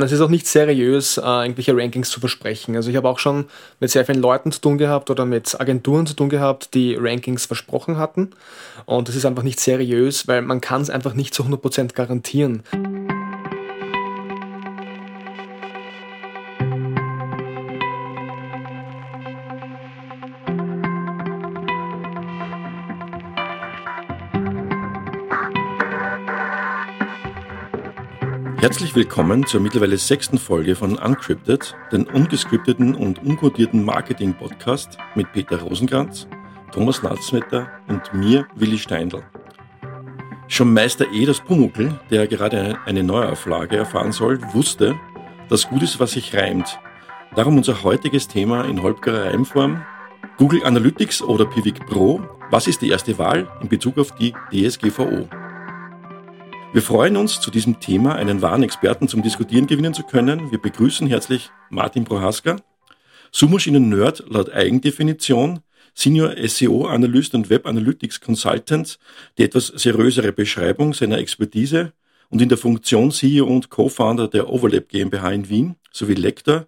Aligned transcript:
Es 0.00 0.12
ist 0.12 0.20
auch 0.20 0.28
nicht 0.28 0.46
seriös, 0.46 1.18
äh, 1.18 1.22
irgendwelche 1.22 1.76
Rankings 1.76 2.10
zu 2.10 2.20
versprechen. 2.20 2.76
Also 2.76 2.88
ich 2.88 2.94
habe 2.94 3.08
auch 3.08 3.18
schon 3.18 3.46
mit 3.80 3.90
sehr 3.90 4.04
vielen 4.04 4.20
Leuten 4.20 4.52
zu 4.52 4.60
tun 4.60 4.78
gehabt 4.78 5.10
oder 5.10 5.24
mit 5.24 5.60
Agenturen 5.60 6.06
zu 6.06 6.14
tun 6.14 6.28
gehabt, 6.28 6.72
die 6.74 6.94
Rankings 6.94 7.46
versprochen 7.46 7.98
hatten. 7.98 8.30
Und 8.86 9.08
das 9.08 9.16
ist 9.16 9.26
einfach 9.26 9.42
nicht 9.42 9.58
seriös, 9.58 10.28
weil 10.28 10.42
man 10.42 10.60
kann 10.60 10.82
es 10.82 10.88
einfach 10.88 11.14
nicht 11.14 11.34
zu 11.34 11.42
100% 11.42 11.94
garantieren. 11.94 12.62
Herzlich 28.60 28.96
willkommen 28.96 29.46
zur 29.46 29.60
mittlerweile 29.60 29.96
sechsten 29.96 30.36
Folge 30.36 30.74
von 30.74 30.98
Uncrypted, 30.98 31.76
den 31.92 32.08
ungescripteten 32.08 32.96
und 32.96 33.24
unkodierten 33.24 33.84
Marketing-Podcast 33.84 34.98
mit 35.14 35.32
Peter 35.32 35.60
Rosenkranz, 35.62 36.26
Thomas 36.72 37.04
Natzmetter 37.04 37.70
und 37.86 38.12
mir, 38.12 38.48
Willi 38.56 38.76
Steindl. 38.76 39.22
Schon 40.48 40.74
Meister 40.74 41.06
E. 41.12 41.24
das 41.24 41.38
Pumuckl, 41.38 42.00
der 42.10 42.26
gerade 42.26 42.76
eine 42.84 43.04
Neuauflage 43.04 43.76
erfahren 43.76 44.10
soll, 44.10 44.40
wusste, 44.52 44.98
dass 45.48 45.68
gut 45.68 45.84
ist, 45.84 46.00
was 46.00 46.10
sich 46.10 46.34
reimt. 46.36 46.80
Darum 47.36 47.58
unser 47.58 47.84
heutiges 47.84 48.26
Thema 48.26 48.64
in 48.64 48.82
holpgerer 48.82 49.26
Reimform. 49.26 49.84
Google 50.36 50.64
Analytics 50.64 51.22
oder 51.22 51.44
Pivik 51.44 51.86
Pro, 51.86 52.20
was 52.50 52.66
ist 52.66 52.82
die 52.82 52.90
erste 52.90 53.18
Wahl 53.18 53.48
in 53.60 53.68
Bezug 53.68 53.98
auf 53.98 54.10
die 54.16 54.34
DSGVO? 54.50 55.28
Wir 56.70 56.82
freuen 56.82 57.16
uns, 57.16 57.40
zu 57.40 57.50
diesem 57.50 57.80
Thema 57.80 58.16
einen 58.16 58.42
wahren 58.42 58.62
Experten 58.62 59.08
zum 59.08 59.22
Diskutieren 59.22 59.66
gewinnen 59.66 59.94
zu 59.94 60.02
können. 60.02 60.50
Wir 60.50 60.60
begrüßen 60.60 61.06
herzlich 61.06 61.50
Martin 61.70 62.04
Prohaska, 62.04 62.56
Suchmaschinen-Nerd 63.32 64.24
laut 64.28 64.52
Eigendefinition, 64.52 65.60
Senior 65.94 66.34
SEO-Analyst 66.36 67.34
und 67.34 67.48
Web 67.48 67.66
Analytics 67.66 68.20
Consultant, 68.20 68.98
die 69.38 69.44
etwas 69.44 69.68
seriösere 69.68 70.32
Beschreibung 70.32 70.92
seiner 70.92 71.16
Expertise 71.16 71.94
und 72.28 72.42
in 72.42 72.50
der 72.50 72.58
Funktion 72.58 73.12
CEO 73.12 73.46
und 73.46 73.70
Co-Founder 73.70 74.28
der 74.28 74.50
Overlap 74.50 74.90
GmbH 74.90 75.30
in 75.30 75.48
Wien 75.48 75.76
sowie 75.90 76.14
Lektor 76.14 76.66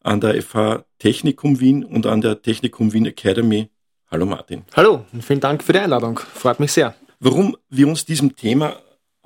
an 0.00 0.22
der 0.22 0.42
FH 0.42 0.86
Technikum 0.98 1.60
Wien 1.60 1.84
und 1.84 2.06
an 2.06 2.22
der 2.22 2.40
Technikum 2.40 2.94
Wien 2.94 3.04
Academy. 3.04 3.68
Hallo 4.10 4.24
Martin. 4.24 4.64
Hallo 4.74 5.04
und 5.12 5.22
vielen 5.22 5.40
Dank 5.40 5.62
für 5.62 5.74
die 5.74 5.78
Einladung. 5.78 6.18
Freut 6.18 6.58
mich 6.58 6.72
sehr. 6.72 6.94
Warum 7.20 7.54
wir 7.68 7.86
uns 7.86 8.06
diesem 8.06 8.34
Thema 8.34 8.78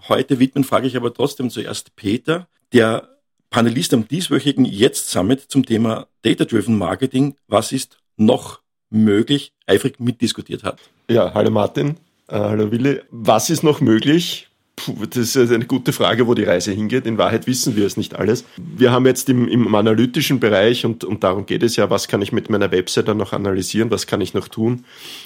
heute 0.08 0.38
widmen, 0.38 0.64
frage 0.64 0.86
ich 0.86 0.96
aber 0.96 1.12
trotzdem 1.12 1.50
zuerst 1.50 1.96
Peter, 1.96 2.48
der 2.72 3.08
Panelist 3.50 3.94
am 3.94 4.08
dieswöchigen 4.08 4.64
Jetzt 4.64 5.10
Summit 5.10 5.40
zum 5.40 5.64
Thema 5.64 6.06
Data-Driven 6.22 6.76
Marketing. 6.76 7.36
Was 7.48 7.72
ist 7.72 7.98
noch 8.16 8.60
möglich, 8.90 9.52
eifrig 9.66 10.00
mitdiskutiert 10.00 10.62
hat. 10.64 10.78
Ja, 11.08 11.32
hallo 11.34 11.50
Martin, 11.50 11.96
äh, 12.28 12.38
hallo 12.38 12.70
Willi. 12.70 13.00
Was 13.10 13.50
ist 13.50 13.62
noch 13.62 13.80
möglich? 13.80 14.48
Puh, 14.76 15.06
das 15.06 15.34
ist 15.36 15.50
eine 15.50 15.64
gute 15.64 15.92
Frage, 15.92 16.26
wo 16.26 16.34
die 16.34 16.44
Reise 16.44 16.70
hingeht. 16.70 17.06
In 17.06 17.16
Wahrheit 17.16 17.46
wissen 17.46 17.76
wir 17.76 17.86
es 17.86 17.96
nicht 17.96 18.14
alles. 18.14 18.44
Wir 18.58 18.92
haben 18.92 19.06
jetzt 19.06 19.28
im, 19.30 19.48
im 19.48 19.74
analytischen 19.74 20.38
Bereich, 20.38 20.84
und, 20.84 21.02
und 21.02 21.24
darum 21.24 21.46
geht 21.46 21.62
es 21.62 21.76
ja, 21.76 21.88
was 21.88 22.08
kann 22.08 22.20
ich 22.20 22.30
mit 22.30 22.50
meiner 22.50 22.70
Webseite 22.70 23.14
noch 23.14 23.32
analysieren, 23.32 23.90
was 23.90 24.06
kann 24.06 24.20
ich 24.20 24.34
noch 24.34 24.48
tun, 24.48 24.84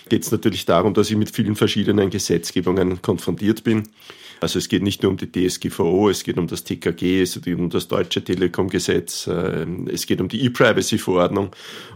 geht 0.09 0.23
es 0.23 0.31
natürlich 0.31 0.67
darum, 0.67 0.95
dass 0.95 1.11
ich 1.11 1.17
mit 1.17 1.35
vielen 1.35 1.57
verschiedenen 1.57 2.11
Gesetzgebungen 2.11 3.03
konfrontiert 3.03 3.65
bin. 3.65 3.89
Also 4.41 4.59
es 4.59 4.69
geht 4.69 4.83
nicht 4.83 5.03
nur 5.03 5.13
um 5.13 5.19
die 5.19 5.31
DSGVO, 5.31 6.11
es 6.11 6.25
geht 6.25 6.39
um 6.39 6.47
das 6.47 6.65
TKG, 6.65 7.23
es 7.23 7.41
geht 7.41 7.59
um 7.59 7.71
das 7.71 7.89
Deutsche 7.89 8.23
Telekom-Gesetz, 8.25 9.29
ähm, 9.31 9.89
es 9.93 10.07
geht 10.07 10.21
um 10.21 10.29
die 10.29 10.45
E-Privacy-Verordnung 10.45 11.51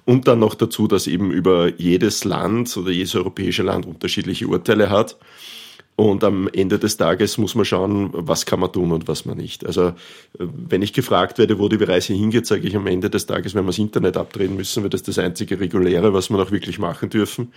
und 0.05 0.29
dann 0.29 0.41
noch 0.41 0.55
dazu, 0.55 0.87
dass 0.87 1.07
eben 1.07 1.31
über 1.31 1.73
jedes 1.77 2.25
Land 2.25 2.77
oder 2.77 2.91
jedes 2.91 3.15
europäische 3.15 3.63
Land 3.63 3.87
unterschiedliche 3.87 4.47
Urteile 4.47 4.91
hat. 4.91 5.17
Und 5.97 6.25
am 6.25 6.49
Ende 6.49 6.81
des 6.81 6.97
Tages 6.97 7.39
muss 7.39 7.55
man 7.55 7.65
schauen, 7.65 8.11
was 8.13 8.47
kann 8.47 8.59
man 8.59 8.73
tun 8.73 8.91
und 8.91 9.07
was 9.07 9.27
man 9.27 9.37
nicht. 9.37 9.65
Also 9.65 9.93
wenn 10.39 10.83
ich 10.83 10.93
gefragt 10.93 11.39
werde, 11.39 11.61
wo 11.61 11.69
die 11.69 11.83
Reise 11.83 12.15
hingeht, 12.15 12.47
sage 12.47 12.67
ich 12.67 12.75
am 12.75 12.89
Ende 12.89 13.11
des 13.11 13.27
Tages, 13.27 13.55
wenn 13.55 13.63
wir 13.63 13.69
das 13.69 13.79
Internet 13.79 14.17
abdrehen 14.17 14.57
müssen, 14.57 14.83
weil 14.83 14.91
das 14.91 15.05
das 15.05 15.21
einzige 15.21 15.61
Reguläre, 15.61 16.13
was 16.13 16.31
wir 16.31 16.37
noch 16.37 16.51
wirklich 16.51 16.81
machen 16.81 17.11
dürfen. 17.11 17.53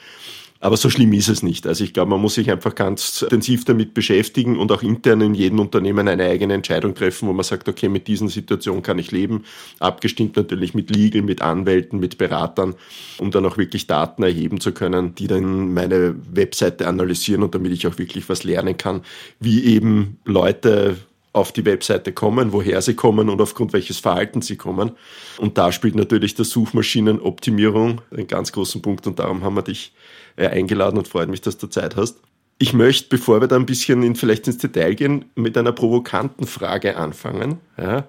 Aber 0.59 0.77
so 0.77 0.89
schlimm 0.89 1.13
ist 1.13 1.27
es 1.27 1.43
nicht. 1.43 1.67
Also 1.67 1.83
ich 1.83 1.93
glaube, 1.93 2.11
man 2.11 2.21
muss 2.21 2.35
sich 2.35 2.49
einfach 2.49 2.73
ganz 2.73 3.21
intensiv 3.21 3.65
damit 3.65 3.93
beschäftigen 3.93 4.57
und 4.57 4.71
auch 4.71 4.81
intern 4.81 5.21
in 5.21 5.35
jedem 5.35 5.59
Unternehmen 5.59 6.07
eine 6.07 6.23
eigene 6.23 6.55
Entscheidung 6.55 6.95
treffen, 6.95 7.27
wo 7.27 7.33
man 7.33 7.43
sagt, 7.43 7.69
okay, 7.69 7.89
mit 7.89 8.07
dieser 8.07 8.27
Situation 8.27 8.81
kann 8.81 8.97
ich 8.97 9.11
leben. 9.11 9.43
Abgestimmt 9.79 10.35
natürlich 10.35 10.73
mit 10.73 10.89
Legal, 10.89 11.21
mit 11.21 11.41
Anwälten, 11.41 11.99
mit 11.99 12.17
Beratern, 12.17 12.75
um 13.19 13.31
dann 13.31 13.45
auch 13.45 13.57
wirklich 13.57 13.87
Daten 13.87 14.23
erheben 14.23 14.59
zu 14.59 14.71
können, 14.71 15.13
die 15.15 15.27
dann 15.27 15.73
meine 15.73 16.15
Webseite 16.33 16.87
analysieren 16.87 17.43
und 17.43 17.53
damit 17.53 17.71
ich 17.71 17.85
auch 17.85 17.97
wirklich 17.97 18.27
was 18.29 18.43
lernen 18.43 18.77
kann, 18.77 19.01
wie 19.39 19.63
eben 19.65 20.17
Leute 20.25 20.97
auf 21.33 21.51
die 21.51 21.65
Webseite 21.65 22.13
kommen, 22.13 22.51
woher 22.51 22.81
sie 22.81 22.95
kommen 22.95 23.29
und 23.29 23.39
aufgrund 23.41 23.71
welches 23.71 23.99
Verhalten 23.99 24.41
sie 24.41 24.55
kommen. 24.55 24.91
Und 25.37 25.57
da 25.57 25.71
spielt 25.71 25.95
natürlich 25.95 26.33
der 26.33 26.45
Suchmaschinenoptimierung 26.45 28.01
einen 28.11 28.27
ganz 28.27 28.51
großen 28.51 28.81
Punkt 28.81 29.05
und 29.05 29.19
darum 29.19 29.43
haben 29.43 29.55
wir 29.55 29.61
dich 29.61 29.93
eingeladen 30.37 30.97
und 30.97 31.07
freut 31.07 31.29
mich, 31.29 31.41
dass 31.41 31.57
du 31.57 31.67
Zeit 31.67 31.95
hast. 31.95 32.17
Ich 32.59 32.73
möchte, 32.73 33.09
bevor 33.09 33.41
wir 33.41 33.47
da 33.47 33.55
ein 33.55 33.65
bisschen 33.65 34.01
in, 34.03 34.15
vielleicht 34.15 34.47
ins 34.47 34.57
Detail 34.57 34.95
gehen, 34.95 35.25
mit 35.35 35.57
einer 35.57 35.71
provokanten 35.71 36.47
Frage 36.47 36.97
anfangen. 36.97 37.59
Ja. 37.77 38.07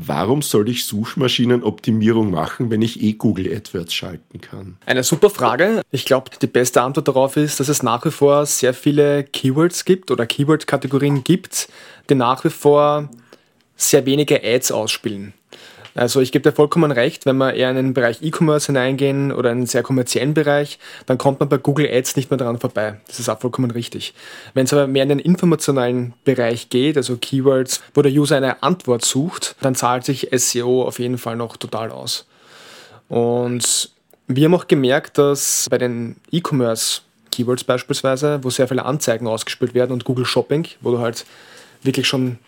Warum 0.00 0.42
soll 0.42 0.68
ich 0.68 0.84
Suchmaschinenoptimierung 0.84 2.30
machen, 2.30 2.70
wenn 2.70 2.82
ich 2.82 3.02
eh 3.02 3.14
Google 3.14 3.52
AdWords 3.52 3.92
schalten 3.92 4.40
kann? 4.40 4.76
Eine 4.86 5.02
super 5.02 5.28
Frage. 5.28 5.82
Ich 5.90 6.04
glaube, 6.04 6.30
die 6.40 6.46
beste 6.46 6.82
Antwort 6.82 7.08
darauf 7.08 7.36
ist, 7.36 7.58
dass 7.58 7.68
es 7.68 7.82
nach 7.82 8.04
wie 8.04 8.12
vor 8.12 8.46
sehr 8.46 8.74
viele 8.74 9.24
Keywords 9.24 9.84
gibt 9.84 10.12
oder 10.12 10.24
Keyword-Kategorien 10.24 11.24
gibt, 11.24 11.68
die 12.08 12.14
nach 12.14 12.44
wie 12.44 12.50
vor 12.50 13.10
sehr 13.74 14.06
wenige 14.06 14.44
Ads 14.44 14.70
ausspielen. 14.70 15.32
Also 15.98 16.20
ich 16.20 16.30
gebe 16.30 16.48
dir 16.48 16.54
vollkommen 16.54 16.92
recht, 16.92 17.26
wenn 17.26 17.38
wir 17.38 17.54
eher 17.54 17.70
in 17.70 17.76
den 17.76 17.92
Bereich 17.92 18.22
E-Commerce 18.22 18.66
hineingehen 18.66 19.32
oder 19.32 19.50
in 19.50 19.58
einen 19.58 19.66
sehr 19.66 19.82
kommerziellen 19.82 20.32
Bereich, 20.32 20.78
dann 21.06 21.18
kommt 21.18 21.40
man 21.40 21.48
bei 21.48 21.58
Google 21.58 21.88
Ads 21.90 22.14
nicht 22.14 22.30
mehr 22.30 22.38
daran 22.38 22.60
vorbei. 22.60 23.00
Das 23.08 23.18
ist 23.18 23.28
auch 23.28 23.40
vollkommen 23.40 23.72
richtig. 23.72 24.14
Wenn 24.54 24.64
es 24.64 24.72
aber 24.72 24.86
mehr 24.86 25.02
in 25.02 25.08
den 25.08 25.18
informationalen 25.18 26.14
Bereich 26.24 26.68
geht, 26.68 26.96
also 26.96 27.16
Keywords, 27.16 27.82
wo 27.94 28.02
der 28.02 28.12
User 28.12 28.36
eine 28.36 28.62
Antwort 28.62 29.04
sucht, 29.04 29.56
dann 29.60 29.74
zahlt 29.74 30.04
sich 30.04 30.28
SEO 30.30 30.84
auf 30.84 31.00
jeden 31.00 31.18
Fall 31.18 31.34
noch 31.34 31.56
total 31.56 31.90
aus. 31.90 32.26
Und 33.08 33.90
wir 34.28 34.44
haben 34.44 34.54
auch 34.54 34.68
gemerkt, 34.68 35.18
dass 35.18 35.66
bei 35.68 35.78
den 35.78 36.14
E-Commerce 36.30 37.00
Keywords 37.32 37.64
beispielsweise, 37.64 38.38
wo 38.44 38.50
sehr 38.50 38.68
viele 38.68 38.84
Anzeigen 38.84 39.26
ausgespielt 39.26 39.74
werden 39.74 39.90
und 39.90 40.04
Google 40.04 40.26
Shopping, 40.26 40.68
wo 40.80 40.92
du 40.92 41.00
halt 41.00 41.26
wirklich 41.82 42.06
schon 42.06 42.38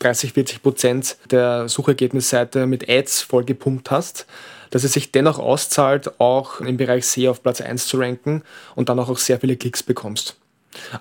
30, 0.00 0.32
40 0.32 0.62
Prozent 0.62 1.16
der 1.30 1.68
Suchergebnisseite 1.68 2.66
mit 2.66 2.88
Ads 2.88 3.22
vollgepumpt 3.22 3.90
hast, 3.90 4.26
dass 4.70 4.84
es 4.84 4.92
sich 4.92 5.12
dennoch 5.12 5.38
auszahlt, 5.38 6.20
auch 6.20 6.60
im 6.60 6.76
Bereich 6.76 7.06
SEO 7.06 7.30
auf 7.30 7.42
Platz 7.42 7.60
1 7.60 7.86
zu 7.86 7.98
ranken 7.98 8.42
und 8.74 8.88
dann 8.88 8.98
auch 8.98 9.16
sehr 9.18 9.40
viele 9.40 9.56
Klicks 9.56 9.82
bekommst. 9.82 10.36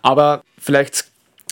Aber 0.02 0.44
vielleicht 0.58 1.06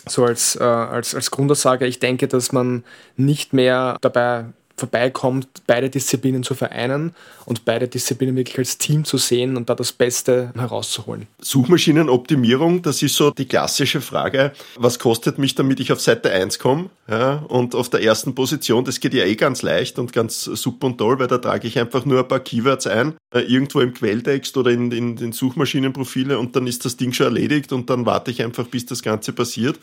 so 0.06 0.24
als, 0.24 0.56
äh, 0.56 0.62
als, 0.62 1.14
als 1.14 1.30
Grundaussage, 1.30 1.86
ich 1.86 1.98
denke, 1.98 2.28
dass 2.28 2.52
man 2.52 2.84
nicht 3.16 3.52
mehr 3.52 3.96
dabei 4.00 4.46
vorbeikommt, 4.76 5.48
beide 5.66 5.90
Disziplinen 5.90 6.42
zu 6.42 6.54
vereinen 6.54 7.14
und 7.44 7.64
beide 7.64 7.88
Disziplinen 7.88 8.36
wirklich 8.36 8.58
als 8.58 8.78
Team 8.78 9.04
zu 9.04 9.18
sehen 9.18 9.56
und 9.56 9.68
da 9.68 9.74
das 9.74 9.92
Beste 9.92 10.52
herauszuholen. 10.56 11.26
Suchmaschinenoptimierung, 11.40 12.82
das 12.82 13.02
ist 13.02 13.14
so 13.14 13.30
die 13.30 13.46
klassische 13.46 14.00
Frage, 14.00 14.52
was 14.76 14.98
kostet 14.98 15.38
mich, 15.38 15.54
damit 15.54 15.80
ich 15.80 15.92
auf 15.92 16.00
Seite 16.00 16.30
1 16.30 16.58
komme? 16.58 16.90
Ja, 17.08 17.44
und 17.48 17.74
auf 17.74 17.90
der 17.90 18.02
ersten 18.02 18.34
Position, 18.34 18.84
das 18.84 19.00
geht 19.00 19.12
ja 19.14 19.24
eh 19.24 19.34
ganz 19.34 19.62
leicht 19.62 19.98
und 19.98 20.12
ganz 20.12 20.44
super 20.44 20.86
und 20.86 20.98
toll, 20.98 21.18
weil 21.18 21.26
da 21.26 21.38
trage 21.38 21.66
ich 21.66 21.78
einfach 21.78 22.04
nur 22.04 22.20
ein 22.20 22.28
paar 22.28 22.40
Keywords 22.40 22.86
ein, 22.86 23.14
äh, 23.34 23.40
irgendwo 23.40 23.80
im 23.80 23.92
Quelltext 23.92 24.56
oder 24.56 24.70
in, 24.70 24.90
in 24.92 25.16
den 25.16 25.32
Suchmaschinenprofile 25.32 26.38
und 26.38 26.56
dann 26.56 26.66
ist 26.66 26.84
das 26.84 26.96
Ding 26.96 27.12
schon 27.12 27.26
erledigt 27.26 27.72
und 27.72 27.90
dann 27.90 28.06
warte 28.06 28.30
ich 28.30 28.42
einfach, 28.42 28.66
bis 28.66 28.86
das 28.86 29.02
Ganze 29.02 29.32
passiert. 29.32 29.78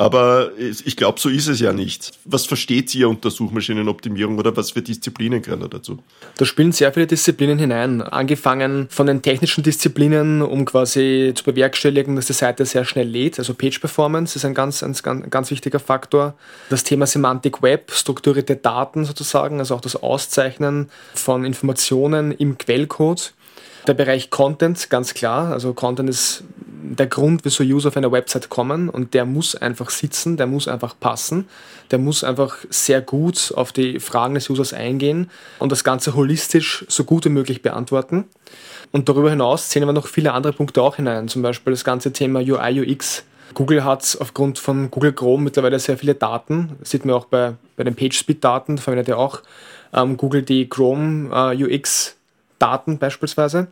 Aber 0.00 0.52
ich 0.56 0.96
glaube, 0.96 1.18
so 1.18 1.28
ist 1.28 1.48
es 1.48 1.58
ja 1.58 1.72
nicht. 1.72 2.12
Was 2.24 2.46
versteht 2.46 2.94
ihr 2.94 3.08
unter 3.08 3.32
Suchmaschinenoptimierung 3.32 4.38
oder 4.38 4.56
was 4.56 4.70
für 4.70 4.80
Disziplinen 4.80 5.42
gehören 5.42 5.58
da 5.58 5.66
dazu? 5.66 5.98
Da 6.36 6.44
spielen 6.44 6.70
sehr 6.70 6.92
viele 6.92 7.08
Disziplinen 7.08 7.58
hinein. 7.58 8.00
Angefangen 8.00 8.86
von 8.90 9.08
den 9.08 9.22
technischen 9.22 9.64
Disziplinen, 9.64 10.40
um 10.40 10.64
quasi 10.66 11.32
zu 11.34 11.42
bewerkstelligen, 11.42 12.14
dass 12.14 12.26
die 12.26 12.32
Seite 12.32 12.64
sehr 12.64 12.84
schnell 12.84 13.08
lädt. 13.08 13.40
Also 13.40 13.54
Page 13.54 13.80
Performance 13.80 14.36
ist 14.36 14.44
ein 14.44 14.54
ganz, 14.54 14.84
ein 14.84 15.30
ganz 15.30 15.50
wichtiger 15.50 15.80
Faktor. 15.80 16.34
Das 16.70 16.84
Thema 16.84 17.04
Semantic 17.06 17.60
Web, 17.60 17.90
strukturierte 17.90 18.54
Daten 18.54 19.04
sozusagen, 19.04 19.58
also 19.58 19.74
auch 19.74 19.80
das 19.80 19.96
Auszeichnen 19.96 20.90
von 21.14 21.44
Informationen 21.44 22.30
im 22.30 22.56
Quellcode. 22.56 23.32
Der 23.88 23.94
Bereich 23.94 24.30
Content, 24.30 24.90
ganz 24.90 25.14
klar. 25.14 25.52
Also 25.52 25.72
Content 25.72 26.10
ist 26.10 26.44
der 26.82 27.06
Grund, 27.06 27.44
wieso 27.44 27.62
User 27.64 27.88
auf 27.88 27.96
eine 27.96 28.12
Website 28.12 28.48
kommen 28.48 28.88
und 28.88 29.14
der 29.14 29.24
muss 29.24 29.54
einfach 29.54 29.90
sitzen, 29.90 30.36
der 30.36 30.46
muss 30.46 30.68
einfach 30.68 30.94
passen, 30.98 31.48
der 31.90 31.98
muss 31.98 32.24
einfach 32.24 32.56
sehr 32.70 33.00
gut 33.00 33.52
auf 33.56 33.72
die 33.72 34.00
Fragen 34.00 34.34
des 34.34 34.48
Users 34.48 34.72
eingehen 34.72 35.30
und 35.58 35.72
das 35.72 35.84
Ganze 35.84 36.14
holistisch 36.14 36.84
so 36.88 37.04
gut 37.04 37.24
wie 37.24 37.30
möglich 37.30 37.62
beantworten. 37.62 38.24
Und 38.92 39.08
darüber 39.08 39.30
hinaus 39.30 39.68
zählen 39.68 39.84
aber 39.84 39.92
noch 39.92 40.06
viele 40.06 40.32
andere 40.32 40.52
Punkte 40.52 40.82
auch 40.82 40.96
hinein, 40.96 41.28
zum 41.28 41.42
Beispiel 41.42 41.72
das 41.72 41.84
ganze 41.84 42.12
Thema 42.12 42.40
UI, 42.40 42.80
UX. 42.80 43.24
Google 43.54 43.84
hat 43.84 44.16
aufgrund 44.20 44.58
von 44.58 44.90
Google 44.90 45.12
Chrome 45.12 45.44
mittlerweile 45.44 45.78
sehr 45.78 45.98
viele 45.98 46.14
Daten, 46.14 46.76
das 46.80 46.90
sieht 46.90 47.04
man 47.04 47.14
auch 47.14 47.26
bei, 47.26 47.54
bei 47.76 47.84
den 47.84 47.94
PageSpeed-Daten, 47.94 48.78
verwendet 48.78 49.08
ja 49.08 49.16
auch 49.16 49.42
ähm, 49.92 50.16
Google 50.16 50.42
die 50.42 50.68
Chrome 50.68 51.30
äh, 51.32 51.64
UX-Daten 51.64 52.98
beispielsweise. 52.98 53.68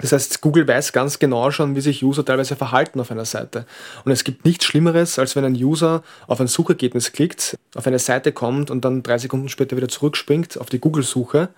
Das 0.00 0.12
heißt, 0.12 0.40
Google 0.40 0.66
weiß 0.66 0.92
ganz 0.92 1.18
genau 1.18 1.50
schon, 1.50 1.76
wie 1.76 1.80
sich 1.80 2.04
User 2.04 2.24
teilweise 2.24 2.56
verhalten 2.56 3.00
auf 3.00 3.10
einer 3.10 3.24
Seite. 3.24 3.64
Und 4.04 4.10
es 4.10 4.24
gibt 4.24 4.44
nichts 4.44 4.64
Schlimmeres, 4.64 5.18
als 5.18 5.36
wenn 5.36 5.44
ein 5.44 5.54
User 5.54 6.02
auf 6.26 6.40
ein 6.40 6.48
Suchergebnis 6.48 7.12
klickt, 7.12 7.56
auf 7.76 7.86
eine 7.86 8.00
Seite 8.00 8.32
kommt 8.32 8.70
und 8.70 8.84
dann 8.84 9.02
drei 9.04 9.18
Sekunden 9.18 9.48
später 9.48 9.76
wieder 9.76 9.88
zurückspringt 9.88 10.58
auf 10.60 10.68
die 10.68 10.80
Google-Suche 10.80 11.50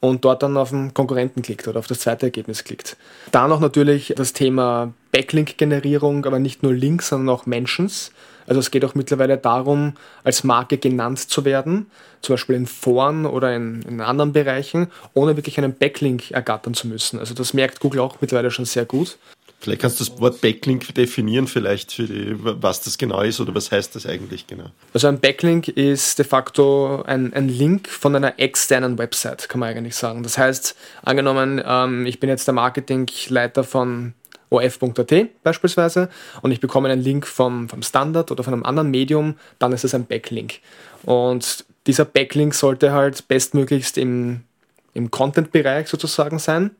und 0.00 0.24
dort 0.24 0.42
dann 0.42 0.56
auf 0.56 0.70
den 0.70 0.92
Konkurrenten 0.92 1.42
klickt 1.42 1.66
oder 1.68 1.78
auf 1.78 1.86
das 1.86 2.00
zweite 2.00 2.26
Ergebnis 2.26 2.64
klickt. 2.64 2.96
Dann 3.30 3.48
noch 3.48 3.60
natürlich 3.60 4.12
das 4.16 4.32
Thema 4.32 4.92
Backlink-Generierung, 5.12 6.26
aber 6.26 6.40
nicht 6.40 6.62
nur 6.62 6.74
Links, 6.74 7.08
sondern 7.08 7.34
auch 7.34 7.46
Mentions. 7.46 8.10
Also 8.52 8.60
es 8.60 8.70
geht 8.70 8.84
auch 8.84 8.94
mittlerweile 8.94 9.38
darum, 9.38 9.94
als 10.24 10.44
Marke 10.44 10.76
genannt 10.76 11.18
zu 11.18 11.46
werden, 11.46 11.86
zum 12.20 12.34
Beispiel 12.34 12.54
in 12.54 12.66
Foren 12.66 13.24
oder 13.24 13.56
in, 13.56 13.80
in 13.88 14.02
anderen 14.02 14.34
Bereichen, 14.34 14.88
ohne 15.14 15.36
wirklich 15.36 15.56
einen 15.56 15.72
Backlink 15.72 16.32
ergattern 16.32 16.74
zu 16.74 16.86
müssen. 16.86 17.18
Also 17.18 17.32
das 17.32 17.54
merkt 17.54 17.80
Google 17.80 18.00
auch 18.00 18.20
mittlerweile 18.20 18.50
schon 18.50 18.66
sehr 18.66 18.84
gut. 18.84 19.16
Vielleicht 19.58 19.80
kannst 19.80 20.00
du 20.00 20.04
das 20.04 20.20
Wort 20.20 20.42
Backlink 20.42 20.94
definieren, 20.94 21.46
vielleicht 21.46 21.92
für 21.92 22.02
die, 22.02 22.36
was 22.36 22.82
das 22.82 22.98
genau 22.98 23.22
ist 23.22 23.40
oder 23.40 23.54
was 23.54 23.72
heißt 23.72 23.96
das 23.96 24.04
eigentlich 24.04 24.46
genau? 24.46 24.66
Also 24.92 25.08
ein 25.08 25.18
Backlink 25.18 25.68
ist 25.68 26.18
de 26.18 26.26
facto 26.26 27.02
ein, 27.06 27.32
ein 27.32 27.48
Link 27.48 27.88
von 27.88 28.14
einer 28.14 28.38
externen 28.38 28.98
Website, 28.98 29.48
kann 29.48 29.60
man 29.60 29.70
eigentlich 29.70 29.96
sagen. 29.96 30.24
Das 30.24 30.36
heißt, 30.36 30.76
angenommen, 31.04 31.62
ähm, 31.64 32.04
ich 32.04 32.20
bin 32.20 32.28
jetzt 32.28 32.46
der 32.46 32.52
Marketingleiter 32.52 33.64
von 33.64 34.12
of.at 34.52 35.42
beispielsweise 35.42 36.08
und 36.42 36.52
ich 36.52 36.60
bekomme 36.60 36.88
einen 36.88 37.02
Link 37.02 37.26
vom, 37.26 37.68
vom 37.68 37.82
Standard 37.82 38.30
oder 38.30 38.44
von 38.44 38.52
einem 38.52 38.64
anderen 38.64 38.90
Medium, 38.90 39.36
dann 39.58 39.72
ist 39.72 39.84
es 39.84 39.94
ein 39.94 40.06
Backlink. 40.06 40.60
Und 41.04 41.64
dieser 41.86 42.04
Backlink 42.04 42.54
sollte 42.54 42.92
halt 42.92 43.26
bestmöglichst 43.28 43.98
im, 43.98 44.42
im 44.94 45.10
Content-Bereich 45.10 45.88
sozusagen 45.88 46.38
sein. 46.38 46.72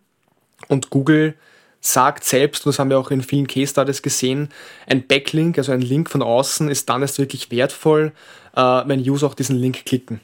Und 0.69 0.90
Google 0.90 1.34
sagt 1.80 2.22
selbst, 2.24 2.64
und 2.64 2.70
das 2.70 2.78
haben 2.78 2.90
wir 2.90 2.98
auch 2.98 3.10
in 3.10 3.22
vielen 3.22 3.48
Case 3.48 3.72
Studies 3.72 4.02
gesehen, 4.02 4.50
ein 4.86 5.06
Backlink, 5.06 5.58
also 5.58 5.72
ein 5.72 5.80
Link 5.80 6.08
von 6.08 6.22
außen, 6.22 6.68
ist 6.68 6.88
dann 6.88 7.02
erst 7.02 7.18
wirklich 7.18 7.50
wertvoll, 7.50 8.12
äh, 8.54 8.60
wenn 8.60 9.00
User 9.00 9.26
auch 9.26 9.34
diesen 9.34 9.56
Link 9.56 9.84
klicken. 9.84 10.20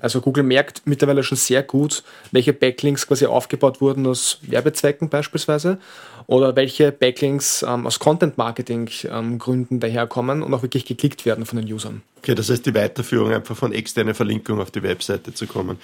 Also 0.00 0.20
Google 0.20 0.42
merkt 0.42 0.82
mittlerweile 0.86 1.22
schon 1.22 1.38
sehr 1.38 1.62
gut, 1.62 2.02
welche 2.32 2.52
Backlinks 2.52 3.06
quasi 3.06 3.26
aufgebaut 3.26 3.80
wurden 3.80 4.06
aus 4.06 4.38
Werbezwecken 4.42 5.08
beispielsweise 5.08 5.78
oder 6.26 6.56
welche 6.56 6.90
Backlinks 6.92 7.64
ähm, 7.66 7.86
aus 7.86 7.98
Content-Marketing-Gründen 7.98 9.74
ähm, 9.74 9.80
daherkommen 9.80 10.42
und 10.42 10.52
auch 10.52 10.62
wirklich 10.62 10.84
geklickt 10.84 11.24
werden 11.24 11.46
von 11.46 11.60
den 11.60 11.72
Usern. 11.72 12.02
Okay, 12.18 12.34
das 12.34 12.50
heißt 12.50 12.66
die 12.66 12.74
Weiterführung 12.74 13.32
einfach 13.32 13.56
von 13.56 13.72
externer 13.72 14.14
Verlinkung 14.14 14.60
auf 14.60 14.70
die 14.70 14.82
Webseite 14.82 15.34
zu 15.34 15.46
kommen. 15.46 15.78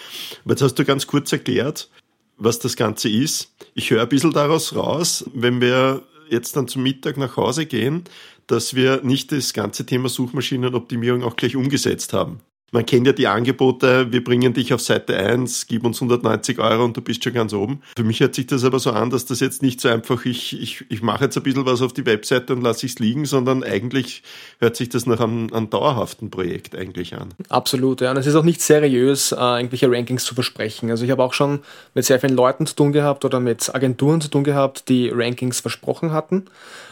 Aber 0.45 0.55
jetzt 0.55 0.63
hast 0.63 0.75
du 0.75 0.85
ganz 0.85 1.07
kurz 1.07 1.33
erklärt, 1.33 1.89
was 2.37 2.59
das 2.59 2.77
Ganze 2.77 3.09
ist. 3.09 3.53
Ich 3.75 3.91
höre 3.91 4.03
ein 4.03 4.09
bisschen 4.09 4.33
daraus 4.33 4.75
raus, 4.75 5.25
wenn 5.35 5.61
wir 5.61 6.03
jetzt 6.31 6.57
dann 6.57 6.69
zum 6.69 6.83
Mittag 6.83 7.17
nach 7.17 7.37
Hause 7.37 7.67
gehen, 7.67 8.05
dass 8.47 8.75
wir 8.75 9.03
nicht 9.03 9.31
das 9.33 9.53
ganze 9.53 9.87
Thema 9.87 10.09
Suchmaschinenoptimierung 10.09 11.23
auch 11.23 11.37
gleich 11.37 11.57
umgesetzt 11.57 12.13
haben. 12.13 12.41
Man 12.73 12.87
kennt 12.87 13.07
ja 13.07 13.13
die 13.13 13.27
Angebote, 13.27 14.13
wir 14.13 14.23
bringen 14.23 14.53
dich 14.53 14.73
auf 14.73 14.81
Seite 14.81 15.17
1, 15.17 15.67
gib 15.67 15.85
uns 15.85 16.01
190 16.01 16.61
Euro 16.61 16.85
und 16.85 16.97
du 16.97 17.01
bist 17.01 17.25
schon 17.25 17.33
ganz 17.33 17.53
oben. 17.53 17.83
Für 17.97 18.05
mich 18.05 18.21
hört 18.21 18.37
sich 18.37 18.47
das 18.47 18.63
aber 18.63 18.79
so 18.79 18.93
an, 18.93 19.11
dass 19.11 19.27
das 19.27 19.41
jetzt 19.41 19.61
nicht 19.61 19.81
so 19.81 19.89
einfach, 19.89 20.25
ich, 20.25 20.61
ich, 20.61 20.85
ich 20.89 21.03
mache 21.03 21.25
jetzt 21.25 21.37
ein 21.37 21.43
bisschen 21.43 21.67
was 21.67 21.83
auf 21.83 21.93
die 21.93 22.07
Webseite 22.07 22.55
und 22.55 22.63
lasse 22.63 22.87
es 22.87 23.01
liegen, 23.01 23.25
sondern 23.25 23.65
eigentlich 23.65 24.23
hört 24.61 24.77
sich 24.77 24.89
das 24.89 25.07
nach 25.07 25.19
einem, 25.19 25.53
einem 25.53 25.69
dauerhaften 25.69 26.31
Projekt 26.31 26.77
eigentlich 26.77 27.15
an. 27.17 27.35
Absolut, 27.49 28.03
ja. 28.03 28.13
Und 28.13 28.19
es 28.19 28.29
ist 28.29 28.37
auch 28.37 28.45
nicht 28.45 28.63
seriös, 28.63 29.33
äh, 29.33 29.37
irgendwelche 29.37 29.91
Rankings 29.91 30.25
zu 30.25 30.37
versprechen. 30.37 30.91
Also 30.91 31.05
ich 31.05 31.11
habe 31.11 31.25
auch 31.25 31.33
schon 31.33 31.61
mit 31.95 32.05
sehr 32.05 32.21
vielen 32.21 32.37
Leuten 32.37 32.67
zu 32.67 32.77
tun 32.77 32.93
gehabt 32.93 33.25
oder 33.25 33.41
mit 33.41 33.75
Agenturen 33.75 34.21
zu 34.21 34.29
tun 34.29 34.45
gehabt, 34.45 34.89
die 34.89 35.09
Rankings 35.09 35.59
versprochen 35.59 36.13
hatten. 36.13 36.45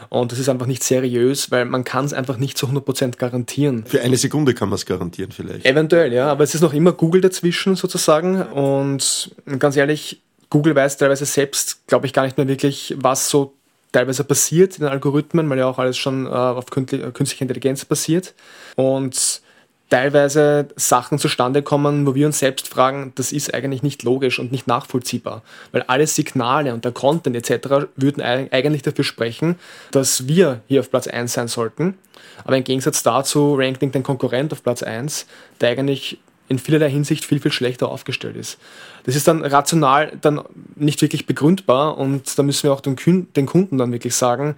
Und 0.09 0.33
das 0.33 0.39
ist 0.39 0.49
einfach 0.49 0.65
nicht 0.65 0.83
seriös, 0.83 1.51
weil 1.51 1.63
man 1.63 1.85
kann 1.85 2.03
es 2.03 2.13
einfach 2.13 2.37
nicht 2.37 2.57
zu 2.57 2.67
100% 2.67 3.17
garantieren. 3.17 3.85
Für 3.85 4.01
eine 4.01 4.17
Sekunde 4.17 4.53
kann 4.53 4.67
man 4.67 4.75
es 4.75 4.85
garantieren 4.85 5.31
vielleicht. 5.31 5.68
Eventuell, 5.69 6.11
ja, 6.11 6.27
aber 6.31 6.43
es 6.43 6.55
ist 6.55 6.61
noch 6.61 6.73
immer 6.73 6.93
Google 6.93 7.21
dazwischen 7.21 7.75
sozusagen. 7.75 8.41
Und 8.41 9.35
ganz 9.59 9.77
ehrlich, 9.77 10.19
Google 10.49 10.73
weiß 10.73 10.97
teilweise 10.97 11.25
selbst, 11.25 11.85
glaube 11.85 12.07
ich, 12.07 12.13
gar 12.13 12.23
nicht 12.23 12.37
mehr 12.37 12.47
wirklich, 12.47 12.95
was 12.97 13.29
so 13.29 13.53
teilweise 13.91 14.23
passiert 14.23 14.75
in 14.75 14.83
den 14.83 14.89
Algorithmen, 14.91 15.47
weil 15.47 15.59
ja 15.59 15.67
auch 15.67 15.77
alles 15.77 15.95
schon 15.97 16.25
äh, 16.25 16.29
auf 16.29 16.65
künstlicher 16.71 17.43
Intelligenz 17.43 17.85
basiert. 17.85 18.33
Und 18.77 19.41
teilweise 19.89 20.67
Sachen 20.75 21.17
zustande 21.17 21.61
kommen, 21.61 22.05
wo 22.05 22.15
wir 22.15 22.27
uns 22.27 22.39
selbst 22.39 22.67
fragen, 22.67 23.11
das 23.15 23.31
ist 23.31 23.53
eigentlich 23.53 23.83
nicht 23.83 24.03
logisch 24.03 24.39
und 24.39 24.51
nicht 24.51 24.67
nachvollziehbar, 24.67 25.41
weil 25.71 25.83
alle 25.83 26.07
Signale 26.07 26.73
und 26.73 26.85
der 26.85 26.91
Content 26.91 27.35
etc. 27.35 27.87
würden 27.95 28.21
eigentlich 28.21 28.83
dafür 28.83 29.03
sprechen, 29.03 29.55
dass 29.91 30.27
wir 30.27 30.61
hier 30.67 30.81
auf 30.81 30.91
Platz 30.91 31.07
1 31.07 31.33
sein 31.33 31.47
sollten 31.47 31.95
aber 32.43 32.57
im 32.57 32.63
Gegensatz 32.63 33.03
dazu 33.03 33.55
rankt 33.55 33.81
den 33.81 34.03
Konkurrent 34.03 34.51
auf 34.53 34.63
Platz 34.63 34.83
1, 34.83 35.25
der 35.61 35.69
eigentlich 35.69 36.19
in 36.47 36.57
vielerlei 36.57 36.89
Hinsicht 36.89 37.25
viel, 37.25 37.39
viel 37.39 37.51
schlechter 37.51 37.89
aufgestellt 37.89 38.35
ist. 38.35 38.57
Das 39.03 39.15
ist 39.15 39.27
dann 39.27 39.43
rational 39.45 40.13
dann 40.21 40.41
nicht 40.75 41.01
wirklich 41.01 41.27
begründbar 41.27 41.97
und 41.97 42.37
da 42.37 42.43
müssen 42.43 42.63
wir 42.63 42.73
auch 42.73 42.81
den, 42.81 42.95
den 43.35 43.45
Kunden 43.45 43.77
dann 43.77 43.91
wirklich 43.91 44.15
sagen, 44.15 44.55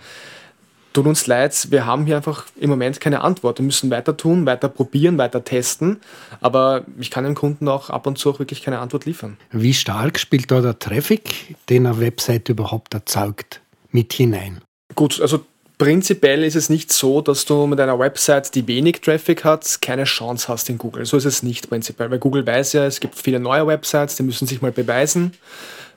tut 0.94 1.06
uns 1.06 1.28
leid, 1.28 1.68
wir 1.72 1.86
haben 1.86 2.06
hier 2.06 2.18
einfach 2.18 2.46
im 2.60 2.70
Moment 2.70 3.00
keine 3.00 3.22
Antwort. 3.22 3.60
Wir 3.60 3.66
müssen 3.66 3.90
weiter 3.90 4.16
tun, 4.18 4.46
weiter 4.46 4.70
probieren, 4.70 5.18
weiter 5.18 5.44
testen, 5.44 6.02
aber 6.42 6.84
ich 7.00 7.12
kann 7.12 7.24
dem 7.24 7.36
Kunden 7.36 7.68
auch 7.68 7.90
ab 7.90 8.08
und 8.08 8.18
zu 8.18 8.32
auch 8.32 8.40
wirklich 8.40 8.62
keine 8.62 8.80
Antwort 8.80 9.06
liefern. 9.06 9.38
Wie 9.52 9.74
stark 9.74 10.20
spielt 10.20 10.52
da 10.52 10.62
der 10.62 10.80
Traffic, 10.80 11.56
den 11.70 11.86
eine 11.86 12.00
Website 12.00 12.50
überhaupt 12.50 12.94
erzeugt, 12.94 13.62
mit 13.92 14.14
hinein? 14.14 14.62
Gut, 14.96 15.22
also 15.22 15.46
Prinzipiell 15.82 16.44
ist 16.44 16.56
es 16.56 16.70
nicht 16.70 16.94
so, 16.94 17.22
dass 17.22 17.46
du 17.46 17.66
mit 17.66 17.80
einer 17.80 17.98
Website, 17.98 18.54
die 18.54 18.68
wenig 18.68 19.02
Traffic 19.02 19.44
hat, 19.44 19.80
keine 19.82 20.04
Chance 20.04 20.48
hast 20.48 20.70
in 20.70 20.78
Google. 20.78 21.08
So 21.08 21.18
ist 21.18 21.26
es 21.26 21.42
nicht 21.42 21.70
prinzipiell, 21.70 22.12
weil 22.12 22.20
Google 22.20 22.46
weiß 22.46 22.74
ja, 22.74 22.86
es 22.86 23.00
gibt 23.00 23.16
viele 23.16 23.40
neue 23.40 23.66
Websites, 23.66 24.16
die 24.16 24.22
müssen 24.22 24.46
sich 24.46 24.62
mal 24.62 24.72
beweisen. 24.72 25.34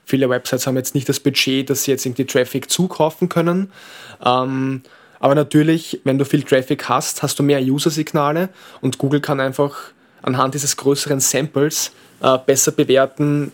Viele 0.05 0.29
Websites 0.29 0.67
haben 0.67 0.77
jetzt 0.77 0.95
nicht 0.95 1.09
das 1.09 1.19
Budget, 1.19 1.69
dass 1.69 1.83
sie 1.83 1.91
jetzt 1.91 2.05
irgendwie 2.05 2.25
Traffic 2.25 2.69
zukaufen 2.69 3.27
können. 3.27 3.71
Ähm, 4.23 4.83
aber 5.19 5.35
natürlich, 5.35 6.01
wenn 6.03 6.17
du 6.17 6.25
viel 6.25 6.43
Traffic 6.43 6.87
hast, 6.87 7.23
hast 7.23 7.39
du 7.39 7.43
mehr 7.43 7.61
User-Signale 7.61 8.49
und 8.81 8.97
Google 8.97 9.21
kann 9.21 9.39
einfach 9.39 9.75
anhand 10.21 10.53
dieses 10.53 10.77
größeren 10.77 11.19
Samples 11.19 11.91
äh, 12.21 12.37
besser 12.45 12.71
bewerten, 12.71 13.51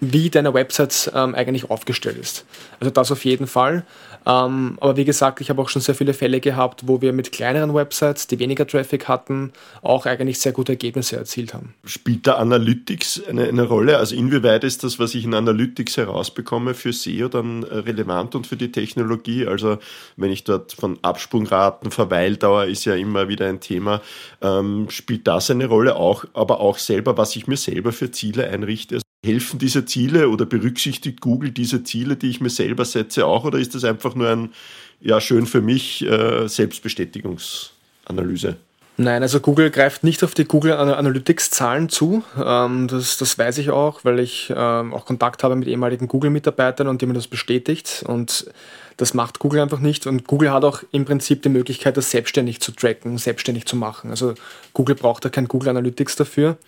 wie 0.00 0.30
deine 0.30 0.54
Website 0.54 1.10
ähm, 1.14 1.34
eigentlich 1.34 1.70
aufgestellt 1.70 2.16
ist. 2.18 2.44
Also 2.80 2.90
das 2.90 3.12
auf 3.12 3.24
jeden 3.24 3.46
Fall. 3.46 3.84
Ähm, 4.30 4.76
aber 4.80 4.96
wie 4.96 5.04
gesagt, 5.04 5.40
ich 5.40 5.50
habe 5.50 5.60
auch 5.60 5.68
schon 5.68 5.82
sehr 5.82 5.94
viele 5.94 6.14
Fälle 6.14 6.40
gehabt, 6.40 6.82
wo 6.86 7.00
wir 7.00 7.12
mit 7.12 7.32
kleineren 7.32 7.74
Websites, 7.74 8.26
die 8.26 8.38
weniger 8.38 8.66
Traffic 8.66 9.08
hatten, 9.08 9.52
auch 9.82 10.06
eigentlich 10.06 10.38
sehr 10.38 10.52
gute 10.52 10.72
Ergebnisse 10.72 11.16
erzielt 11.16 11.52
haben. 11.54 11.74
Spielt 11.84 12.26
da 12.26 12.34
Analytics 12.34 13.22
eine, 13.28 13.48
eine 13.48 13.64
Rolle? 13.64 13.98
Also 13.98 14.14
inwieweit 14.14 14.62
ist 14.62 14.84
das, 14.84 14.98
was 14.98 15.14
ich 15.14 15.24
in 15.24 15.34
Analytics 15.34 15.96
herausbekomme, 15.96 16.74
für 16.74 16.92
SEO 16.92 17.28
dann 17.28 17.64
äh, 17.64 17.76
relevant 17.76 18.34
und 18.34 18.46
für 18.46 18.56
die 18.56 18.70
Technologie? 18.70 19.46
Also 19.46 19.78
wenn 20.16 20.30
ich 20.30 20.44
dort 20.44 20.72
von 20.72 20.98
Absprungraten, 21.02 21.90
Verweildauer 21.90 22.66
ist 22.66 22.84
ja 22.84 22.94
immer 22.94 23.28
wieder 23.28 23.48
ein 23.48 23.60
Thema, 23.60 24.00
ähm, 24.42 24.88
spielt 24.90 25.26
das 25.26 25.50
eine 25.50 25.66
Rolle 25.66 25.96
auch, 25.96 26.24
aber 26.34 26.60
auch 26.60 26.78
selber, 26.78 27.16
was 27.16 27.34
ich 27.34 27.46
mir 27.46 27.56
selber 27.56 27.92
für 27.92 28.10
Ziele 28.10 28.48
einrichte? 28.48 29.00
Helfen 29.24 29.58
diese 29.58 29.84
Ziele 29.84 30.30
oder 30.30 30.46
berücksichtigt 30.46 31.20
Google 31.20 31.50
diese 31.50 31.84
Ziele, 31.84 32.16
die 32.16 32.30
ich 32.30 32.40
mir 32.40 32.48
selber 32.48 32.86
setze, 32.86 33.26
auch? 33.26 33.44
Oder 33.44 33.58
ist 33.58 33.74
das 33.74 33.84
einfach 33.84 34.14
nur 34.14 34.30
ein, 34.30 34.54
ja, 35.00 35.20
schön 35.20 35.46
für 35.46 35.60
mich, 35.60 36.06
äh, 36.06 36.48
Selbstbestätigungsanalyse? 36.48 38.56
Nein, 38.96 39.22
also 39.22 39.40
Google 39.40 39.70
greift 39.70 40.04
nicht 40.04 40.24
auf 40.24 40.34
die 40.34 40.44
Google 40.44 40.72
Analytics-Zahlen 40.72 41.88
zu. 41.88 42.22
Ähm, 42.42 42.86
das, 42.86 43.16
das 43.16 43.38
weiß 43.38 43.56
ich 43.56 43.70
auch, 43.70 44.04
weil 44.04 44.18
ich 44.18 44.52
ähm, 44.54 44.92
auch 44.92 45.06
Kontakt 45.06 45.42
habe 45.42 45.56
mit 45.56 45.68
ehemaligen 45.68 46.06
Google-Mitarbeitern 46.06 46.86
und 46.86 47.00
die 47.00 47.06
mir 47.06 47.14
das 47.14 47.26
bestätigt. 47.26 48.04
Und 48.06 48.50
das 48.98 49.14
macht 49.14 49.38
Google 49.38 49.60
einfach 49.60 49.80
nicht. 49.80 50.06
Und 50.06 50.26
Google 50.26 50.52
hat 50.52 50.64
auch 50.64 50.82
im 50.92 51.06
Prinzip 51.06 51.42
die 51.42 51.48
Möglichkeit, 51.48 51.96
das 51.96 52.10
selbstständig 52.10 52.60
zu 52.60 52.72
tracken, 52.72 53.16
selbstständig 53.16 53.64
zu 53.64 53.74
machen. 53.74 54.10
Also 54.10 54.34
Google 54.74 54.96
braucht 54.96 55.24
da 55.24 55.30
kein 55.30 55.48
Google 55.48 55.70
Analytics 55.70 56.16
dafür. 56.16 56.58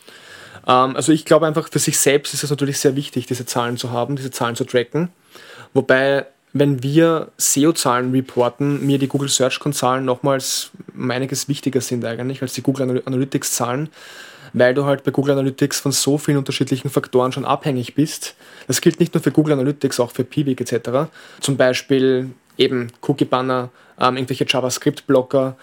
Ähm, 0.67 0.97
also 0.97 1.13
ich 1.13 1.25
glaube 1.25 1.47
einfach, 1.47 1.69
für 1.71 1.79
sich 1.79 1.99
selbst 1.99 2.35
ist 2.35 2.45
es 2.45 2.51
natürlich 2.51 2.79
sehr 2.79 2.97
wichtig, 2.97 3.27
diese 3.27 3.47
Zahlen 3.47 3.77
zu 3.77 3.91
haben, 3.91 4.17
diese 4.17 4.31
Zahlen 4.31 4.57
zu 4.57 4.65
tracken. 4.65 5.09
Wobei 5.75 6.27
wenn 6.53 6.83
wir 6.83 7.29
SEO-Zahlen 7.39 8.13
reporten, 8.13 8.85
mir 8.85 8.99
die 8.99 9.09
Google 9.09 9.29
Search-Zahlen 9.29 10.05
nochmals 10.05 10.71
um 10.95 11.11
einiges 11.11 11.49
wichtiger 11.49 11.81
sind 11.81 12.05
eigentlich 12.05 12.43
als 12.43 12.53
die 12.53 12.63
Google 12.63 13.03
Analytics-Zahlen, 13.05 13.89
weil 14.53 14.75
du 14.75 14.85
halt 14.85 15.03
bei 15.05 15.11
Google 15.11 15.33
Analytics 15.33 15.81
von 15.81 15.93
so 15.93 16.19
vielen 16.19 16.37
unterschiedlichen 16.37 16.91
Faktoren 16.91 17.33
schon 17.33 17.47
abhängig 17.47 17.95
bist. 17.95 18.35
Das 18.67 18.83
gilt 18.83 19.01
nicht 19.01 19.15
nur 19.15 19.23
für 19.23 19.33
Google 19.33 19.55
Analytics, 19.55 19.99
auch 19.99 20.11
für 20.11 20.25
Piwik 20.25 20.61
etc. 20.61 21.11
Zum 21.41 21.57
Beispiel 21.57 22.31
eben 22.59 22.93
Cookie-Banner, 23.01 23.71
ähm, 23.99 24.17
irgendwelche 24.19 24.45
JavaScript-Blocker, 24.47 25.57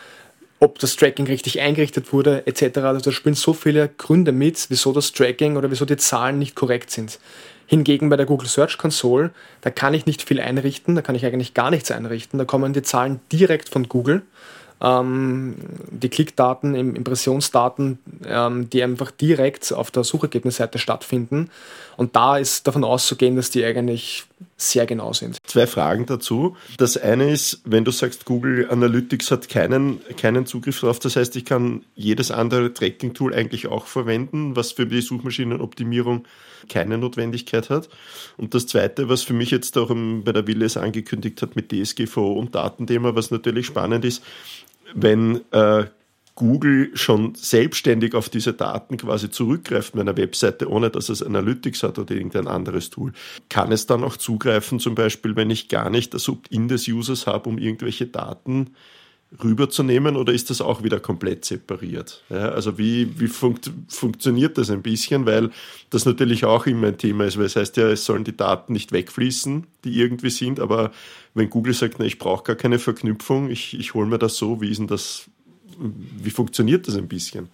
ob 0.60 0.80
das 0.80 0.96
Tracking 0.96 1.26
richtig 1.28 1.62
eingerichtet 1.62 2.12
wurde 2.12 2.46
etc. 2.46 2.80
Also 2.80 3.02
da 3.02 3.12
spielen 3.12 3.36
so 3.36 3.54
viele 3.54 3.90
Gründe 3.90 4.32
mit, 4.32 4.66
wieso 4.70 4.92
das 4.92 5.12
Tracking 5.14 5.58
oder 5.58 5.72
wieso 5.72 5.86
die 5.86 5.98
Zahlen 5.98 6.40
nicht 6.40 6.56
korrekt 6.56 6.92
sind. 6.92 7.20
Hingegen 7.66 8.10
bei 8.10 8.18
der 8.18 8.26
Google 8.26 8.48
Search 8.48 8.78
Console, 8.78 9.32
da 9.62 9.70
kann 9.70 9.94
ich 9.94 10.06
nicht 10.06 10.24
viel 10.24 10.42
einrichten, 10.42 10.96
da 10.96 11.02
kann 11.02 11.16
ich 11.16 11.26
eigentlich 11.26 11.54
gar 11.54 11.70
nichts 11.70 11.92
einrichten. 11.92 12.40
Da 12.40 12.46
kommen 12.46 12.74
die 12.74 12.82
Zahlen 12.82 13.20
direkt 13.32 13.70
von 13.70 13.88
Google. 13.88 14.24
Ähm, 14.82 15.56
die 15.92 16.10
Klickdaten, 16.10 16.74
Impressionsdaten, 16.74 18.00
ähm, 18.26 18.70
die 18.70 18.82
einfach 18.82 19.12
direkt 19.12 19.74
auf 19.74 19.92
der 19.92 20.04
Suchergebnisseite 20.04 20.80
stattfinden. 20.80 21.52
Und 21.98 22.16
da 22.16 22.38
ist 22.38 22.66
davon 22.66 22.84
auszugehen, 22.84 23.36
dass 23.36 23.50
die 23.50 23.64
eigentlich 23.64 24.26
sehr 24.62 24.86
genau 24.86 25.14
sind. 25.14 25.38
Zwei 25.46 25.68
Fragen 25.68 26.06
dazu. 26.06 26.56
Das 26.78 26.98
eine 26.98 27.32
ist, 27.32 27.62
wenn 27.66 27.86
du 27.86 27.92
sagst, 27.92 28.26
Google 28.26 28.70
Analytics 28.70 29.32
hat 29.32 29.50
keinen, 29.50 30.02
keinen 30.18 30.46
Zugriff 30.46 30.82
darauf, 30.82 31.00
das 31.00 31.16
heißt, 31.16 31.36
ich 31.36 31.46
kann 31.46 31.86
jedes 31.96 32.30
andere 32.30 32.74
Tracking-Tool 32.74 33.34
eigentlich 33.34 33.68
auch 33.68 33.86
verwenden, 33.86 34.56
was 34.56 34.74
für 34.74 34.86
die 34.86 35.02
Suchmaschinenoptimierung 35.02 36.26
keine 36.68 36.98
Notwendigkeit 36.98 37.70
hat. 37.70 37.90
Und 38.38 38.54
das 38.54 38.68
Zweite, 38.68 39.08
was 39.08 39.24
für 39.24 39.34
mich 39.34 39.52
jetzt 39.52 39.78
auch 39.78 39.90
bei 39.90 40.34
der 40.34 40.46
Willes 40.46 40.78
angekündigt 40.78 41.42
hat 41.42 41.56
mit 41.56 41.72
DSGVO 41.72 42.34
und 42.34 42.56
Datenthema, 42.56 43.16
was 43.16 43.32
natürlich 43.32 43.66
spannend 43.66 44.04
ist, 44.04 44.24
wenn 44.94 45.42
äh, 45.52 45.86
Google 46.40 46.92
schon 46.94 47.36
selbstständig 47.36 48.16
auf 48.16 48.30
diese 48.30 48.54
Daten 48.54 48.96
quasi 48.96 49.30
zurückgreift 49.30 49.94
mit 49.94 50.04
einer 50.04 50.16
Webseite, 50.16 50.70
ohne 50.70 50.90
dass 50.90 51.10
es 51.10 51.22
Analytics 51.22 51.84
hat 51.84 52.00
oder 52.00 52.16
irgendein 52.16 52.48
anderes 52.48 52.90
Tool, 52.90 53.12
kann 53.50 53.74
es 53.74 53.88
dann 53.88 54.06
auch 54.06 54.16
zugreifen, 54.16 54.80
zum 54.80 54.96
Beispiel, 54.96 55.36
wenn 55.36 55.50
ich 55.50 55.68
gar 55.68 55.90
nicht 55.90 56.14
das 56.14 56.30
Opt-in 56.30 56.70
des 56.70 56.88
Users 56.88 57.28
habe, 57.28 57.50
um 57.50 57.58
irgendwelche 57.58 58.08
Daten 58.08 58.70
rüberzunehmen 59.44 60.16
oder 60.16 60.32
ist 60.32 60.50
das 60.50 60.62
auch 60.62 60.82
wieder 60.82 61.02
komplett 61.02 61.44
separiert? 61.44 62.24
Ja, 62.30 62.50
also 62.50 62.78
wie, 62.78 63.20
wie 63.20 63.28
funkt, 63.28 63.70
funktioniert 63.90 64.58
das 64.58 64.72
ein 64.72 64.82
bisschen, 64.82 65.26
weil 65.26 65.52
das 65.90 66.06
natürlich 66.06 66.46
auch 66.46 66.66
immer 66.66 66.88
ein 66.88 66.98
Thema 66.98 67.26
ist, 67.26 67.38
weil 67.38 67.46
es 67.46 67.58
heißt 67.58 67.76
ja, 67.76 67.90
es 67.90 68.06
sollen 68.06 68.24
die 68.24 68.38
Daten 68.38 68.72
nicht 68.72 68.94
wegfließen, 68.94 69.68
die 69.84 70.00
irgendwie 70.00 70.30
sind, 70.30 70.62
aber 70.62 70.92
wenn 71.34 71.50
Google 71.50 71.74
sagt, 71.74 72.00
na, 72.00 72.06
ich 72.06 72.18
brauche 72.18 72.44
gar 72.44 72.56
keine 72.56 72.80
Verknüpfung, 72.80 73.50
ich, 73.50 73.78
ich 73.78 73.94
hole 73.94 74.08
mir 74.08 74.20
das 74.20 74.38
so, 74.38 74.62
wie 74.62 74.70
ist 74.70 74.80
denn 74.80 74.88
das 74.88 75.30
wie 75.80 76.30
funktioniert 76.30 76.88
das 76.88 76.96
ein 76.96 77.08
bisschen? 77.08 77.50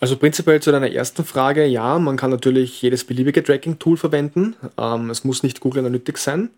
Also 0.00 0.16
prinzipiell 0.16 0.60
zu 0.60 0.72
deiner 0.72 0.90
ersten 0.90 1.24
Frage, 1.24 1.66
ja, 1.66 1.98
man 1.98 2.16
kann 2.16 2.30
natürlich 2.30 2.80
jedes 2.80 3.04
beliebige 3.04 3.42
Tracking-Tool 3.42 3.98
verwenden. 3.98 4.56
Ähm, 4.78 5.10
es 5.10 5.24
muss 5.24 5.42
nicht 5.42 5.60
Google 5.60 5.84
Analytics 5.84 6.24
sein. 6.24 6.50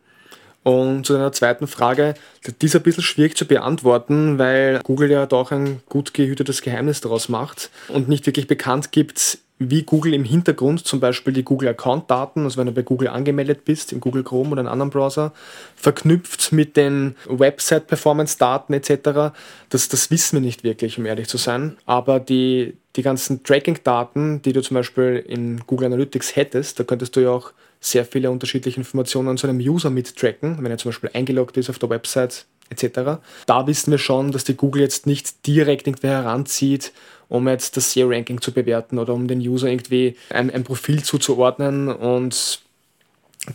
Und 0.63 1.07
zu 1.07 1.15
deiner 1.15 1.33
zweiten 1.33 1.67
Frage, 1.67 2.15
die 2.61 2.67
ist 2.67 2.77
ein 2.77 2.83
bisschen 2.83 3.03
schwierig 3.03 3.37
zu 3.37 3.47
beantworten, 3.47 4.39
weil 4.39 4.81
Google 4.85 5.11
ja 5.11 5.27
doch 5.27 5.51
ein 5.51 5.81
gut 5.89 6.15
gehütetes 6.15 6.63
Geheimnis 6.63 7.01
daraus 7.01 7.29
macht 7.29 7.71
und 7.89 8.09
nicht 8.09 8.27
wirklich 8.27 8.47
bekannt 8.47 8.93
gibt, 8.93 9.39
wie 9.71 9.83
Google 9.83 10.15
im 10.15 10.25
Hintergrund 10.25 10.87
zum 10.87 11.01
Beispiel 11.01 11.33
die 11.33 11.45
Google 11.45 11.69
Account-Daten, 11.69 12.45
also 12.45 12.59
wenn 12.59 12.67
du 12.67 12.73
bei 12.73 12.83
Google 12.83 13.09
angemeldet 13.09 13.65
bist, 13.65 13.93
im 13.93 14.01
Google 14.01 14.23
Chrome 14.23 14.51
oder 14.51 14.61
einem 14.61 14.71
anderen 14.71 14.91
Browser, 14.91 15.33
verknüpft 15.77 16.53
mit 16.53 16.77
den 16.77 17.17
Website-Performance-Daten 17.27 18.73
etc. 18.75 19.35
Das, 19.69 19.89
das 19.89 20.11
wissen 20.11 20.37
wir 20.37 20.41
nicht 20.41 20.65
wirklich, 20.65 20.99
um 20.99 21.07
ehrlich 21.07 21.29
zu 21.29 21.37
sein. 21.37 21.77
Aber 21.87 22.21
die, 22.21 22.77
die 22.97 23.03
ganzen 23.03 23.43
Tracking-Daten, 23.43 24.43
die 24.43 24.53
du 24.53 24.63
zum 24.63 24.77
Beispiel 24.77 25.25
in 25.27 25.61
Google 25.67 25.87
Analytics 25.87 26.37
hättest, 26.37 26.79
da 26.81 26.85
könntest 26.85 27.17
du 27.17 27.21
ja 27.21 27.31
auch 27.31 27.53
sehr 27.81 28.05
viele 28.05 28.31
unterschiedliche 28.31 28.79
Informationen 28.79 29.37
zu 29.37 29.49
einem 29.49 29.59
User 29.59 29.91
mittracken, 29.91 30.59
wenn 30.61 30.71
er 30.71 30.79
zum 30.79 30.91
Beispiel 30.91 31.11
eingeloggt 31.13 31.57
ist 31.57 31.69
auf 31.69 31.81
der 31.81 31.91
Website 31.91 32.47
etc. 32.73 33.21
Da 33.47 33.67
wissen 33.67 33.91
wir 33.91 33.99
schon, 33.99 34.33
dass 34.33 34.45
die 34.45 34.57
Google 34.57 34.83
jetzt 34.83 35.07
nicht 35.07 35.47
direkt 35.47 35.87
irgendwie 35.87 36.09
heranzieht 36.09 36.93
um 37.33 37.49
jetzt 37.49 37.79
das 37.79 37.93
SEO-Ranking 37.93 38.43
zu 38.43 38.53
bewerten 38.53 38.99
oder 38.99 39.15
um 39.15 39.27
den 39.27 39.41
User 39.41 39.67
irgendwie 39.67 40.17
ein, 40.29 40.51
ein 40.51 40.65
Profil 40.65 41.03
zuzuordnen 41.03 41.89
und 41.89 42.61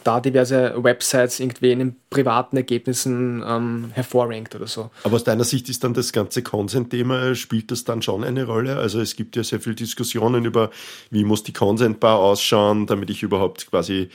da 0.04 0.20
diverse 0.20 0.74
Websites 0.84 1.40
irgendwie 1.40 1.72
in 1.72 1.80
den 1.80 1.96
privaten 2.10 2.58
Ergebnissen 2.58 3.42
ähm, 3.48 3.92
hervorrankt 3.94 4.54
oder 4.56 4.68
so. 4.68 4.90
Aber 5.04 5.16
aus 5.16 5.24
deiner 5.24 5.46
Sicht 5.46 5.70
ist 5.70 5.84
dann 5.84 5.94
das 5.94 6.12
ganze 6.12 6.42
Consent-Thema, 6.42 7.36
spielt 7.36 7.72
das 7.72 7.86
dann 7.86 8.02
schon 8.02 8.24
eine 8.26 8.46
Rolle? 8.46 8.78
Also 8.78 9.00
es 9.00 9.16
gibt 9.16 9.38
ja 9.38 9.44
sehr 9.44 9.62
viele 9.62 9.76
Diskussionen 9.76 10.44
über, 10.44 10.72
wie 11.10 11.24
muss 11.24 11.44
die 11.44 11.54
Consent-Bar 11.54 12.18
ausschauen, 12.18 12.86
damit 12.86 13.10
ich 13.10 13.24
überhaupt 13.24 13.70
quasi 13.70 14.10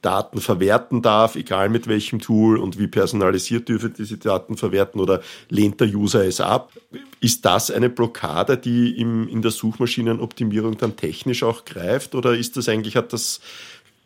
Daten 0.00 0.40
verwerten 0.40 1.02
darf, 1.02 1.34
egal 1.34 1.70
mit 1.70 1.88
welchem 1.88 2.20
Tool 2.20 2.56
und 2.56 2.78
wie 2.78 2.86
personalisiert 2.86 3.68
dürfe 3.68 3.90
diese 3.90 4.16
Daten 4.16 4.56
verwerten 4.56 5.00
oder 5.00 5.22
lehnt 5.48 5.80
der 5.80 5.88
User 5.88 6.24
es 6.24 6.40
ab? 6.40 6.72
Ist 7.20 7.44
das 7.44 7.70
eine 7.70 7.90
Blockade, 7.90 8.56
die 8.56 8.98
im, 9.00 9.28
in 9.28 9.42
der 9.42 9.50
Suchmaschinenoptimierung 9.50 10.78
dann 10.78 10.96
technisch 10.96 11.42
auch 11.42 11.64
greift 11.64 12.14
oder 12.14 12.36
ist 12.36 12.56
das 12.56 12.68
eigentlich, 12.68 12.96
hat 12.96 13.12
das 13.12 13.40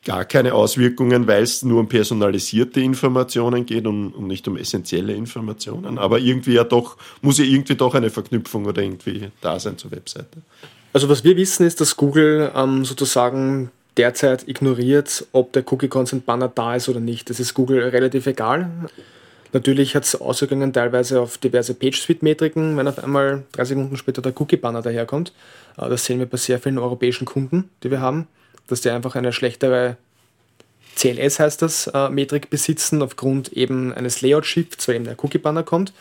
gar 0.04 0.24
keine 0.24 0.54
Auswirkungen, 0.54 1.26
weil 1.26 1.42
es 1.42 1.62
nur 1.62 1.80
um 1.80 1.88
personalisierte 1.88 2.80
Informationen 2.80 3.66
geht 3.66 3.86
und, 3.86 4.12
und, 4.12 4.26
nicht 4.26 4.46
um 4.48 4.56
essentielle 4.56 5.14
Informationen. 5.14 5.98
Aber 5.98 6.18
irgendwie 6.18 6.54
ja 6.54 6.64
doch, 6.64 6.96
muss 7.22 7.38
ja 7.38 7.44
irgendwie 7.44 7.74
doch 7.74 7.94
eine 7.94 8.10
Verknüpfung 8.10 8.66
oder 8.66 8.82
irgendwie 8.82 9.30
da 9.40 9.58
sein 9.58 9.78
zur 9.78 9.90
Webseite. 9.90 10.42
Also 10.92 11.08
was 11.08 11.24
wir 11.24 11.36
wissen 11.36 11.66
ist, 11.66 11.80
dass 11.80 11.96
Google 11.96 12.52
ähm, 12.54 12.84
sozusagen 12.84 13.70
derzeit 13.96 14.48
ignoriert, 14.48 15.26
ob 15.32 15.52
der 15.52 15.64
Cookie 15.70 15.88
Consent 15.88 16.26
Banner 16.26 16.48
da 16.48 16.76
ist 16.76 16.88
oder 16.88 17.00
nicht. 17.00 17.30
Das 17.30 17.40
ist 17.40 17.54
Google 17.54 17.80
relativ 17.80 18.26
egal. 18.26 18.70
Natürlich 19.52 19.94
hat 19.94 20.04
es 20.04 20.20
Auswirkungen 20.20 20.72
teilweise 20.72 21.20
auf 21.20 21.38
diverse 21.38 21.74
Page-Speed-Metriken, 21.74 22.76
wenn 22.76 22.88
auf 22.88 23.02
einmal 23.02 23.44
drei 23.52 23.64
Sekunden 23.64 23.96
später 23.96 24.20
der 24.20 24.32
Cookie-Banner 24.38 24.82
daherkommt. 24.82 25.32
Äh, 25.78 25.88
das 25.88 26.04
sehen 26.04 26.18
wir 26.18 26.26
bei 26.26 26.36
sehr 26.36 26.58
vielen 26.58 26.78
europäischen 26.78 27.24
Kunden, 27.24 27.70
die 27.82 27.90
wir 27.90 28.00
haben 28.00 28.26
dass 28.66 28.80
die 28.80 28.90
einfach 28.90 29.14
eine 29.14 29.32
schlechtere 29.32 29.96
CLS 30.96 31.40
heißt 31.40 31.62
das, 31.62 31.88
äh, 31.88 32.08
Metrik 32.08 32.50
besitzen, 32.50 33.02
aufgrund 33.02 33.52
eben 33.52 33.92
eines 33.92 34.20
Layout-Shifts, 34.20 34.86
weil 34.86 34.96
eben 34.96 35.04
der 35.04 35.22
Cookie-Banner 35.22 35.64
kommt. 35.64 35.92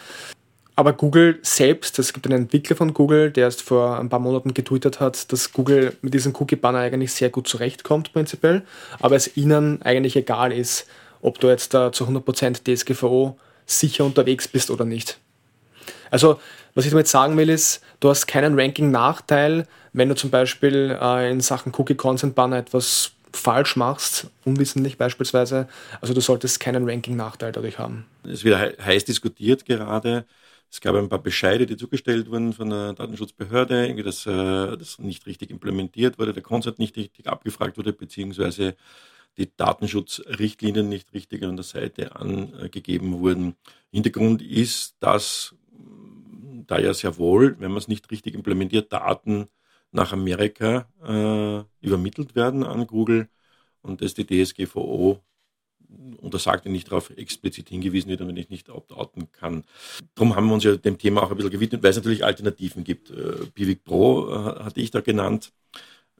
Aber 0.75 0.93
Google 0.93 1.37
selbst, 1.43 1.99
es 1.99 2.13
gibt 2.13 2.25
einen 2.25 2.43
Entwickler 2.43 2.75
von 2.75 2.93
Google, 2.93 3.31
der 3.31 3.45
erst 3.45 3.61
vor 3.61 3.99
ein 3.99 4.09
paar 4.09 4.19
Monaten 4.19 4.53
getwittert 4.53 4.99
hat, 4.99 5.31
dass 5.31 5.53
Google 5.53 5.95
mit 6.01 6.13
diesem 6.13 6.33
Cookie-Banner 6.35 6.79
eigentlich 6.79 7.13
sehr 7.13 7.29
gut 7.29 7.47
zurechtkommt, 7.47 8.11
prinzipiell, 8.11 8.63
aber 8.99 9.15
es 9.15 9.37
ihnen 9.37 9.81
eigentlich 9.83 10.15
egal 10.15 10.51
ist, 10.51 10.87
ob 11.21 11.39
du 11.39 11.47
jetzt 11.47 11.73
da 11.73 11.91
zu 11.91 12.05
100% 12.05 12.63
DSGVO 12.63 13.37
sicher 13.65 14.03
unterwegs 14.03 14.47
bist 14.47 14.71
oder 14.71 14.83
nicht. 14.83 15.19
Also, 16.09 16.39
was 16.73 16.85
ich 16.85 16.91
damit 16.91 17.07
sagen 17.07 17.37
will, 17.37 17.49
ist, 17.49 17.81
du 17.99 18.09
hast 18.09 18.27
keinen 18.27 18.59
Ranking-Nachteil, 18.59 19.67
wenn 19.93 20.09
du 20.09 20.15
zum 20.15 20.31
Beispiel 20.31 20.97
äh, 20.99 21.31
in 21.31 21.39
Sachen 21.39 21.71
Cookie 21.77 21.95
Consent 21.95 22.33
Banner 22.33 22.57
etwas 22.57 23.11
falsch 23.31 23.75
machst, 23.75 24.27
unwissentlich 24.45 24.97
beispielsweise, 24.97 25.67
also 26.01 26.13
du 26.13 26.21
solltest 26.21 26.59
keinen 26.59 26.87
Ranking-Nachteil 26.87 27.51
dadurch 27.51 27.79
haben. 27.79 28.05
Es 28.23 28.43
wird 28.43 28.79
heiß 28.83 29.05
diskutiert 29.05 29.65
gerade. 29.65 30.25
Es 30.73 30.81
gab 30.81 30.95
ein 30.95 31.07
paar 31.07 31.21
Bescheide, 31.21 31.67
die 31.67 31.77
zugestellt 31.77 32.31
wurden 32.31 32.51
von 32.51 32.71
der 32.71 32.93
Datenschutzbehörde, 32.93 33.85
irgendwie, 33.85 34.01
dass 34.01 34.25
äh, 34.25 34.75
das 34.75 34.97
nicht 34.97 35.27
richtig 35.27 35.51
implementiert 35.51 36.17
wurde, 36.17 36.33
der 36.33 36.41
Consent 36.41 36.79
nicht 36.79 36.97
richtig 36.97 37.27
abgefragt 37.27 37.77
wurde, 37.77 37.93
beziehungsweise 37.93 38.75
die 39.37 39.55
Datenschutzrichtlinien 39.55 40.89
nicht 40.89 41.13
richtig 41.13 41.43
an 41.43 41.57
der 41.57 41.63
Seite 41.63 42.15
angegeben 42.15 43.19
wurden. 43.19 43.55
Hintergrund 43.91 44.41
ist, 44.41 44.95
dass 44.99 45.53
da 46.65 46.79
ja 46.79 46.95
sehr 46.95 47.19
wohl, 47.19 47.55
wenn 47.59 47.69
man 47.69 47.77
es 47.77 47.87
nicht 47.87 48.09
richtig 48.09 48.33
implementiert, 48.33 48.91
Daten 48.91 49.49
nach 49.91 50.11
Amerika 50.11 50.87
äh, 51.05 51.85
übermittelt 51.85 52.33
werden 52.33 52.63
an 52.63 52.87
Google 52.87 53.29
und 53.83 54.01
dass 54.01 54.15
die 54.15 54.25
DSGVO 54.25 55.21
untersagt 56.17 56.65
nicht 56.65 56.87
darauf 56.91 57.09
explizit 57.11 57.69
hingewiesen 57.69 58.09
wird, 58.09 58.19
wenn 58.25 58.37
ich 58.37 58.49
nicht 58.49 58.69
opt-outen 58.69 59.31
kann. 59.31 59.63
Darum 60.15 60.35
haben 60.35 60.47
wir 60.47 60.53
uns 60.53 60.63
ja 60.63 60.75
dem 60.75 60.97
Thema 60.97 61.23
auch 61.23 61.31
ein 61.31 61.37
bisschen 61.37 61.51
gewidmet, 61.51 61.83
weil 61.83 61.91
es 61.91 61.95
natürlich 61.95 62.25
Alternativen 62.25 62.83
gibt. 62.83 63.09
Äh, 63.11 63.45
Pivik 63.53 63.83
Pro 63.83 64.29
äh, 64.29 64.63
hatte 64.63 64.81
ich 64.81 64.91
da 64.91 65.01
genannt. 65.01 65.51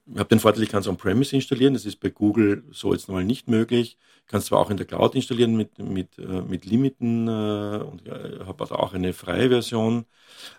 Ich 0.05 0.20
habe 0.20 0.27
den 0.27 0.39
Vorteil, 0.39 0.63
ich 0.63 0.70
kann 0.70 0.82
es 0.82 0.88
on-premise 0.88 1.34
installieren. 1.34 1.74
Das 1.74 1.86
ist 1.86 2.01
bei 2.01 2.10
Google 2.10 2.63
so 2.72 2.93
jetzt 2.93 3.08
mal 3.08 3.24
nicht 3.24 3.48
möglich. 3.48 3.98
Ich 4.25 4.27
kann 4.27 4.39
es 4.39 4.48
zwar 4.48 4.60
auch 4.60 4.70
in 4.70 4.75
der 4.75 4.86
Cloud 4.86 5.15
installieren 5.15 5.55
mit, 5.55 5.79
mit, 5.79 6.17
äh, 6.20 6.41
mit 6.41 6.65
Limiten 6.65 7.27
äh, 7.27 7.32
und 7.32 8.05
äh, 8.05 8.39
habe 8.46 8.63
also 8.63 8.75
auch 8.75 8.93
eine 8.93 9.13
freie 9.13 9.48
Version, 9.48 10.05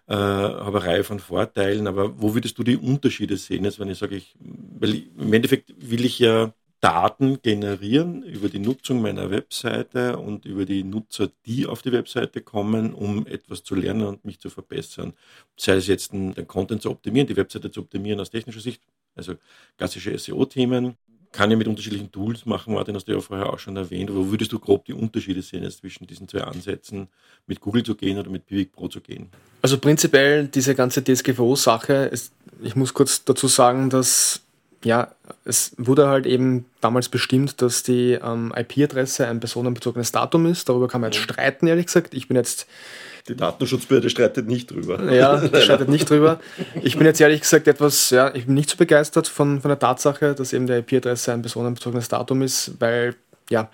äh, 0.07 0.15
habe 0.15 0.79
eine 0.79 0.87
Reihe 0.87 1.05
von 1.05 1.21
Vorteilen. 1.21 1.87
Aber 1.87 2.21
wo 2.21 2.35
würdest 2.35 2.57
du 2.59 2.63
die 2.63 2.79
Unterschiede 2.79 3.37
sehen, 3.37 3.65
jetzt, 3.65 3.79
wenn 3.79 3.91
ich 3.91 3.99
sage, 3.99 4.17
ich, 4.17 4.35
weil 4.41 5.05
im 5.19 5.33
Endeffekt 5.33 5.75
will 5.79 6.07
ich 6.07 6.19
ja 6.19 6.55
Daten 6.85 7.41
generieren 7.41 8.23
über 8.25 8.51
die 8.51 8.59
Nutzung 8.59 9.01
meiner 9.01 9.31
Webseite 9.31 10.19
und 10.19 10.45
über 10.45 10.67
die 10.67 10.85
Nutzer, 10.85 11.31
die 11.47 11.65
auf 11.65 11.81
die 11.81 11.93
Webseite 11.93 12.43
kommen, 12.43 12.93
um 12.93 13.27
etwas 13.27 13.65
zu 13.65 13.75
lernen 13.75 14.07
und 14.07 14.27
mich 14.27 14.39
zu 14.39 14.51
verbessern. 14.51 15.15
Sei 15.57 15.77
es 15.77 15.87
jetzt 15.87 16.13
den, 16.13 16.35
Content 16.47 16.83
zu 16.83 16.91
optimieren, 16.91 17.27
die 17.27 17.39
Webseite 17.39 17.71
zu 17.71 17.81
optimieren 17.81 18.21
aus 18.21 18.29
technischer 18.29 18.61
Sicht, 18.61 18.83
also 19.17 19.33
klassische 19.79 20.19
SEO-Themen, 20.19 20.99
kann 21.33 21.51
ich 21.51 21.57
mit 21.57 21.69
unterschiedlichen 21.69 22.13
Tools 22.13 22.45
machen. 22.45 22.75
Martin, 22.75 22.95
hast 22.95 23.09
du 23.09 23.13
ja 23.13 23.21
vorher 23.21 23.51
auch 23.51 23.59
schon 23.59 23.79
erwähnt. 23.79 24.15
Wo 24.15 24.31
würdest 24.31 24.53
du 24.53 24.59
grob 24.59 24.85
die 24.85 24.93
Unterschiede 24.93 25.41
sehen 25.41 25.63
jetzt 25.63 25.79
zwischen 25.79 26.07
diesen 26.07 26.29
zwei 26.29 26.43
Ansätzen, 26.43 27.09
mit 27.47 27.61
Google 27.61 27.83
zu 27.83 27.95
gehen 27.95 28.19
oder 28.19 28.29
mit 28.29 28.45
Pivik 28.45 28.73
Pro 28.73 28.89
zu 28.89 29.01
gehen? 29.01 29.31
Also 29.63 29.79
prinzipiell 29.79 30.49
diese 30.49 30.75
ganze 30.75 31.03
DSGVO-Sache, 31.03 32.11
ich 32.63 32.77
muss 32.77 32.93
kurz 32.93 33.25
dazu 33.25 33.49
sagen, 33.49 33.89
dass 33.89 34.44
ja, 34.85 35.09
es 35.45 35.73
wurde 35.79 36.09
halt 36.09 36.27
eben 36.27 36.67
damals 36.81 37.09
bestimmt, 37.09 37.63
dass 37.63 37.83
die 37.83 38.13
ähm, 38.13 38.53
IP-Adresse 38.55 39.27
ein 39.27 39.41
personenbezogenes 39.41 40.13
Datum 40.13 40.47
ist. 40.47 40.69
Darüber 40.69 40.89
kann 40.89 41.01
man 41.01 41.11
jetzt 41.11 41.23
streiten, 41.23 41.67
ehrlich 41.67 41.87
gesagt. 41.87 42.15
Ich 42.15 42.29
bin 42.29 42.37
jetzt. 42.37 42.67
Die 43.27 43.35
Datenschutzbehörde 43.35 44.11
streitet 44.11 44.47
nicht 44.47 44.71
drüber. 44.71 45.11
Ja, 45.11 45.37
die 45.49 45.61
streitet 45.63 45.89
nicht 45.89 46.09
drüber. 46.11 46.39
Ich 46.83 46.99
bin 46.99 47.07
jetzt 47.07 47.21
ehrlich 47.21 47.41
gesagt 47.41 47.67
etwas, 47.67 48.11
ja, 48.11 48.35
ich 48.35 48.45
bin 48.45 48.55
nicht 48.55 48.69
so 48.69 48.77
begeistert 48.77 49.27
von, 49.27 49.63
von 49.63 49.71
der 49.71 49.79
Tatsache, 49.79 50.35
dass 50.35 50.53
eben 50.53 50.67
der 50.67 50.79
IP-Adresse 50.79 51.33
ein 51.33 51.41
personenbezogenes 51.41 52.09
Datum 52.09 52.43
ist, 52.43 52.73
weil, 52.81 53.15
ja, 53.49 53.71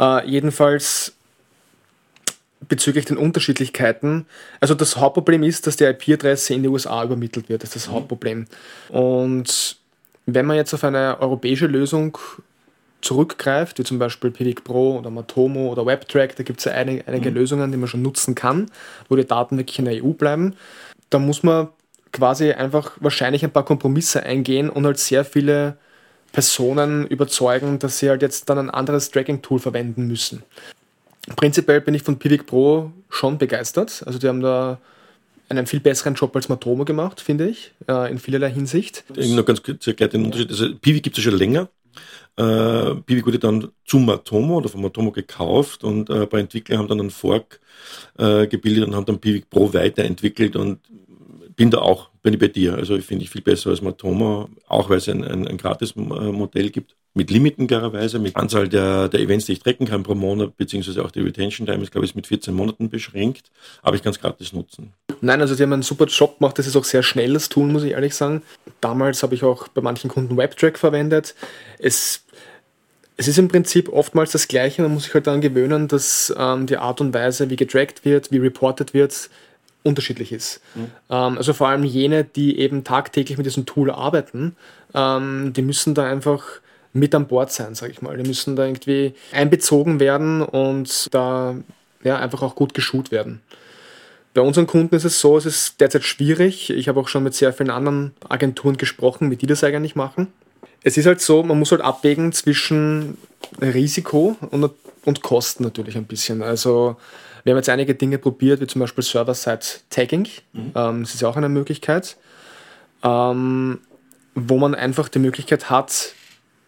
äh, 0.00 0.26
jedenfalls 0.26 1.12
bezüglich 2.66 3.04
den 3.04 3.18
Unterschiedlichkeiten. 3.18 4.26
Also 4.60 4.74
das 4.74 4.96
Hauptproblem 4.96 5.42
ist, 5.42 5.66
dass 5.66 5.76
die 5.76 5.84
IP-Adresse 5.84 6.54
in 6.54 6.62
die 6.62 6.68
USA 6.68 7.04
übermittelt 7.04 7.48
wird. 7.48 7.62
Das 7.62 7.76
ist 7.76 7.84
das 7.84 7.88
mhm. 7.88 7.96
Hauptproblem. 7.96 8.46
Und 8.88 9.77
wenn 10.34 10.46
man 10.46 10.56
jetzt 10.56 10.74
auf 10.74 10.84
eine 10.84 11.20
europäische 11.20 11.66
Lösung 11.66 12.18
zurückgreift, 13.00 13.78
wie 13.78 13.84
zum 13.84 13.98
Beispiel 13.98 14.30
Pivik 14.30 14.64
Pro 14.64 14.98
oder 14.98 15.10
Matomo 15.10 15.70
oder 15.70 15.86
WebTrack, 15.86 16.36
da 16.36 16.42
gibt 16.42 16.58
es 16.58 16.64
ja 16.66 16.72
einige, 16.72 17.06
einige 17.06 17.30
mhm. 17.30 17.36
Lösungen, 17.36 17.72
die 17.72 17.78
man 17.78 17.88
schon 17.88 18.02
nutzen 18.02 18.34
kann, 18.34 18.70
wo 19.08 19.16
die 19.16 19.24
Daten 19.24 19.56
wirklich 19.56 19.78
in 19.78 19.84
der 19.84 20.04
EU 20.04 20.10
bleiben, 20.10 20.54
da 21.10 21.18
muss 21.18 21.42
man 21.42 21.68
quasi 22.12 22.52
einfach 22.52 22.92
wahrscheinlich 23.00 23.44
ein 23.44 23.52
paar 23.52 23.64
Kompromisse 23.64 24.22
eingehen 24.22 24.68
und 24.68 24.84
halt 24.84 24.98
sehr 24.98 25.24
viele 25.24 25.76
Personen 26.32 27.06
überzeugen, 27.06 27.78
dass 27.78 27.98
sie 27.98 28.10
halt 28.10 28.22
jetzt 28.22 28.48
dann 28.50 28.58
ein 28.58 28.70
anderes 28.70 29.10
Tracking-Tool 29.10 29.60
verwenden 29.60 30.06
müssen. 30.06 30.42
Prinzipiell 31.36 31.80
bin 31.80 31.94
ich 31.94 32.02
von 32.02 32.18
Pivik 32.18 32.46
Pro 32.46 32.90
schon 33.08 33.38
begeistert. 33.38 34.02
Also 34.06 34.18
die 34.18 34.28
haben 34.28 34.40
da 34.40 34.78
einen 35.48 35.66
viel 35.66 35.80
besseren 35.80 36.14
Job 36.14 36.34
als 36.36 36.48
Matomo 36.48 36.84
gemacht, 36.84 37.20
finde 37.20 37.48
ich, 37.48 37.72
äh, 37.88 38.10
in 38.10 38.18
vielerlei 38.18 38.50
Hinsicht. 38.50 39.04
Noch 39.16 39.44
ganz 39.44 39.62
kurz 39.62 39.86
erklärt 39.86 40.12
den 40.12 40.26
Unterschied. 40.26 40.50
Also 40.50 40.74
Piwi 40.74 41.00
gibt 41.00 41.18
es 41.18 41.24
ja 41.24 41.30
schon 41.30 41.38
länger. 41.38 41.68
Äh, 42.36 42.94
Piwi 43.06 43.26
wurde 43.26 43.38
dann 43.38 43.68
zu 43.84 43.98
Matomo 43.98 44.58
oder 44.58 44.68
von 44.68 44.82
Matomo 44.82 45.10
gekauft 45.10 45.82
und 45.82 46.08
äh, 46.10 46.26
bei 46.26 46.40
Entwicklern 46.40 46.78
haben 46.78 46.88
dann 46.88 47.00
einen 47.00 47.10
Fork 47.10 47.60
äh, 48.18 48.46
gebildet 48.46 48.86
und 48.86 48.94
haben 48.94 49.06
dann 49.06 49.18
Piwi 49.18 49.44
Pro 49.48 49.72
weiterentwickelt 49.72 50.54
und 50.54 50.78
bin 51.58 51.70
da 51.70 51.78
auch, 51.78 52.08
bin 52.22 52.34
ich 52.34 52.40
bei 52.40 52.48
dir. 52.48 52.74
Also 52.74 52.96
ich 52.96 53.04
finde 53.04 53.24
ich 53.24 53.30
viel 53.30 53.42
besser 53.42 53.70
als 53.70 53.82
Matomo, 53.82 54.48
auch 54.68 54.88
weil 54.88 54.98
es 54.98 55.08
ein, 55.08 55.24
ein, 55.24 55.46
ein 55.46 55.58
Gratis-Modell 55.58 56.70
gibt 56.70 56.94
mit 57.14 57.30
Limiten 57.32 57.66
klarerweise, 57.66 58.20
mit 58.20 58.36
Anzahl 58.36 58.68
der, 58.68 59.08
der 59.08 59.18
Events, 59.18 59.46
die 59.46 59.54
ich 59.54 59.58
tracken 59.58 59.86
kann 59.86 60.04
pro 60.04 60.14
Monat, 60.14 60.56
beziehungsweise 60.56 61.04
auch 61.04 61.10
die 61.10 61.20
Retention 61.20 61.66
Time 61.66 61.82
ist, 61.82 61.90
glaube 61.90 62.04
ich, 62.04 62.14
mit 62.14 62.28
14 62.28 62.54
Monaten 62.54 62.88
beschränkt, 62.88 63.50
aber 63.82 63.96
ich 63.96 64.04
kann 64.04 64.12
es 64.12 64.20
gratis 64.20 64.52
nutzen. 64.52 64.92
Nein, 65.20 65.40
also 65.40 65.56
die 65.56 65.64
haben 65.64 65.72
einen 65.72 65.82
super 65.82 66.06
Job 66.06 66.38
gemacht, 66.38 66.56
das 66.60 66.68
ist 66.68 66.76
auch 66.76 66.84
sehr 66.84 67.02
schnelles 67.02 67.48
Tool, 67.48 67.66
muss 67.66 67.82
ich 67.82 67.92
ehrlich 67.92 68.14
sagen. 68.14 68.42
Damals 68.80 69.24
habe 69.24 69.34
ich 69.34 69.42
auch 69.42 69.66
bei 69.66 69.80
manchen 69.80 70.08
Kunden 70.08 70.36
WebTrack 70.36 70.78
verwendet. 70.78 71.34
Es 71.78 72.24
es 73.20 73.26
ist 73.26 73.38
im 73.38 73.48
Prinzip 73.48 73.92
oftmals 73.92 74.30
das 74.30 74.46
Gleiche. 74.46 74.80
Man 74.82 74.94
muss 74.94 75.02
sich 75.02 75.12
halt 75.12 75.26
daran 75.26 75.40
gewöhnen, 75.40 75.88
dass 75.88 76.32
ähm, 76.38 76.66
die 76.66 76.76
Art 76.76 77.00
und 77.00 77.12
Weise, 77.12 77.50
wie 77.50 77.56
getrackt 77.56 78.04
wird, 78.04 78.30
wie 78.30 78.38
reported 78.38 78.94
wird, 78.94 79.28
unterschiedlich 79.88 80.32
ist. 80.32 80.60
Mhm. 80.74 80.84
Ähm, 81.10 81.38
also 81.38 81.52
vor 81.52 81.68
allem 81.68 81.84
jene, 81.84 82.24
die 82.24 82.58
eben 82.58 82.84
tagtäglich 82.84 83.38
mit 83.38 83.46
diesem 83.46 83.66
Tool 83.66 83.90
arbeiten, 83.90 84.56
ähm, 84.94 85.52
die 85.54 85.62
müssen 85.62 85.94
da 85.94 86.04
einfach 86.04 86.44
mit 86.92 87.14
an 87.14 87.26
Bord 87.26 87.52
sein, 87.52 87.74
sage 87.74 87.92
ich 87.92 88.02
mal. 88.02 88.16
Die 88.16 88.26
müssen 88.26 88.56
da 88.56 88.64
irgendwie 88.64 89.14
einbezogen 89.32 90.00
werden 90.00 90.42
und 90.42 91.12
da 91.14 91.56
ja, 92.04 92.18
einfach 92.18 92.42
auch 92.42 92.54
gut 92.54 92.74
geschult 92.74 93.10
werden. 93.10 93.40
Bei 94.34 94.42
unseren 94.42 94.66
Kunden 94.66 94.94
ist 94.94 95.04
es 95.04 95.20
so, 95.20 95.36
es 95.36 95.46
ist 95.46 95.80
derzeit 95.80 96.04
schwierig. 96.04 96.70
Ich 96.70 96.88
habe 96.88 97.00
auch 97.00 97.08
schon 97.08 97.24
mit 97.24 97.34
sehr 97.34 97.52
vielen 97.52 97.70
anderen 97.70 98.12
Agenturen 98.28 98.76
gesprochen, 98.76 99.30
wie 99.30 99.36
die 99.36 99.46
das 99.46 99.64
eigentlich 99.64 99.96
machen. 99.96 100.28
Es 100.82 100.96
ist 100.96 101.06
halt 101.06 101.20
so, 101.20 101.42
man 101.42 101.58
muss 101.58 101.72
halt 101.72 101.80
abwägen 101.80 102.32
zwischen 102.32 103.18
Risiko 103.60 104.36
und, 104.50 104.70
und 105.04 105.22
Kosten 105.22 105.64
natürlich 105.64 105.96
ein 105.96 106.04
bisschen. 106.04 106.42
Also 106.42 106.96
wir 107.48 107.54
haben 107.54 107.60
jetzt 107.60 107.70
einige 107.70 107.94
Dinge 107.94 108.18
probiert, 108.18 108.60
wie 108.60 108.66
zum 108.66 108.80
Beispiel 108.80 109.02
Server-Side-Tagging. 109.02 110.28
Mhm. 110.52 110.72
Ähm, 110.74 111.02
das 111.02 111.14
ist 111.14 111.24
auch 111.24 111.38
eine 111.38 111.48
Möglichkeit, 111.48 112.18
ähm, 113.02 113.78
wo 114.34 114.58
man 114.58 114.74
einfach 114.74 115.08
die 115.08 115.18
Möglichkeit 115.18 115.70
hat, 115.70 116.12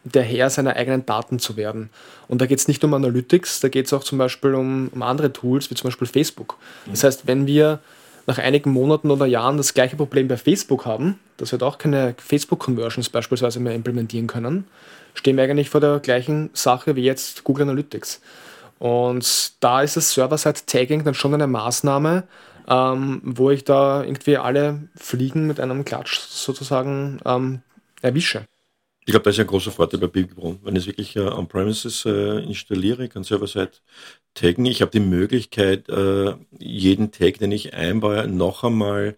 der 0.05 0.23
Herr 0.23 0.49
seiner 0.49 0.77
eigenen 0.77 1.05
Daten 1.05 1.39
zu 1.39 1.59
werden. 1.59 1.91
Und 2.29 2.41
da 2.41 2.47
geht 2.47 2.61
es 2.61 2.67
nicht 2.67 2.83
um 2.83 2.95
Analytics, 2.95 3.61
da 3.61 3.69
geht 3.69 3.85
es 3.85 3.93
auch 3.93 4.03
zum 4.03 4.17
Beispiel 4.17 4.55
um, 4.55 4.89
um, 4.89 5.03
andere 5.03 5.31
Tools, 5.35 5.71
wie 5.71 5.75
zum 5.75 5.89
Beispiel 5.89 6.07
Facebook. 6.07 6.57
Das 6.87 7.05
heißt, 7.05 7.27
wenn 7.27 7.47
wir 7.47 7.81
nach 8.27 8.39
einigen 8.39 8.71
Monaten 8.71 9.11
oder 9.11 9.27
Jahren 9.27 9.59
das 9.59 9.75
gleiche 9.75 9.97
Problem 9.97 10.29
bei 10.29 10.39
Facebook 10.39 10.87
haben, 10.87 11.19
dass 11.37 11.53
wir 11.53 11.59
da 11.59 11.67
auch 11.67 11.77
keine 11.77 12.15
Facebook-Conversions 12.17 13.11
beispielsweise 13.11 13.61
mehr 13.61 13.75
implementieren 13.75 14.29
können, 14.29 14.65
stehen 15.13 15.37
wir 15.37 15.45
eigentlich 15.45 15.69
vor 15.69 15.83
der 15.83 15.99
gleichen 15.99 16.49
Sache 16.55 16.97
wie 16.97 17.03
jetzt 17.03 17.45
Google 17.45 17.65
Analytics. 17.65 18.23
Und 18.81 19.63
da 19.63 19.83
ist 19.83 19.97
das 19.97 20.13
Server-Side-Tagging 20.15 21.05
dann 21.05 21.15
schon 21.15 21.35
eine 21.35 21.47
Maßnahme, 21.47 22.27
ähm, 22.67 23.21
wo 23.23 23.51
ich 23.51 23.65
da 23.65 24.03
irgendwie 24.03 24.39
alle 24.39 24.89
Fliegen 24.97 25.47
mit 25.47 25.61
einem 25.61 25.85
Klatsch 25.85 26.19
sozusagen 26.19 27.21
ähm, 27.27 27.61
erwische. 28.01 28.47
Ich 29.05 29.13
glaube, 29.13 29.25
das 29.25 29.35
ist 29.37 29.41
ein 29.41 29.49
großer 29.49 29.71
Vorteil 29.71 30.01
bei 30.01 30.07
Bibelbrunn. 30.07 30.61
Wenn 30.63 30.77
ich 30.77 30.85
es 30.85 30.87
wirklich 30.87 31.17
äh, 31.17 31.21
on-premises 31.21 32.07
äh, 32.07 32.43
installiere, 32.45 33.09
kann 33.09 33.23
server-side 33.25 33.73
taggen. 34.35 34.65
Ich 34.67 34.81
habe 34.81 34.91
die 34.93 35.01
Möglichkeit, 35.01 35.89
äh, 35.91 36.35
jeden 36.59 37.13
Tag, 37.13 37.39
den 37.39 37.53
ich 37.53 37.75
einbaue, 37.75 38.29
noch 38.29 38.65
einmal 38.65 39.17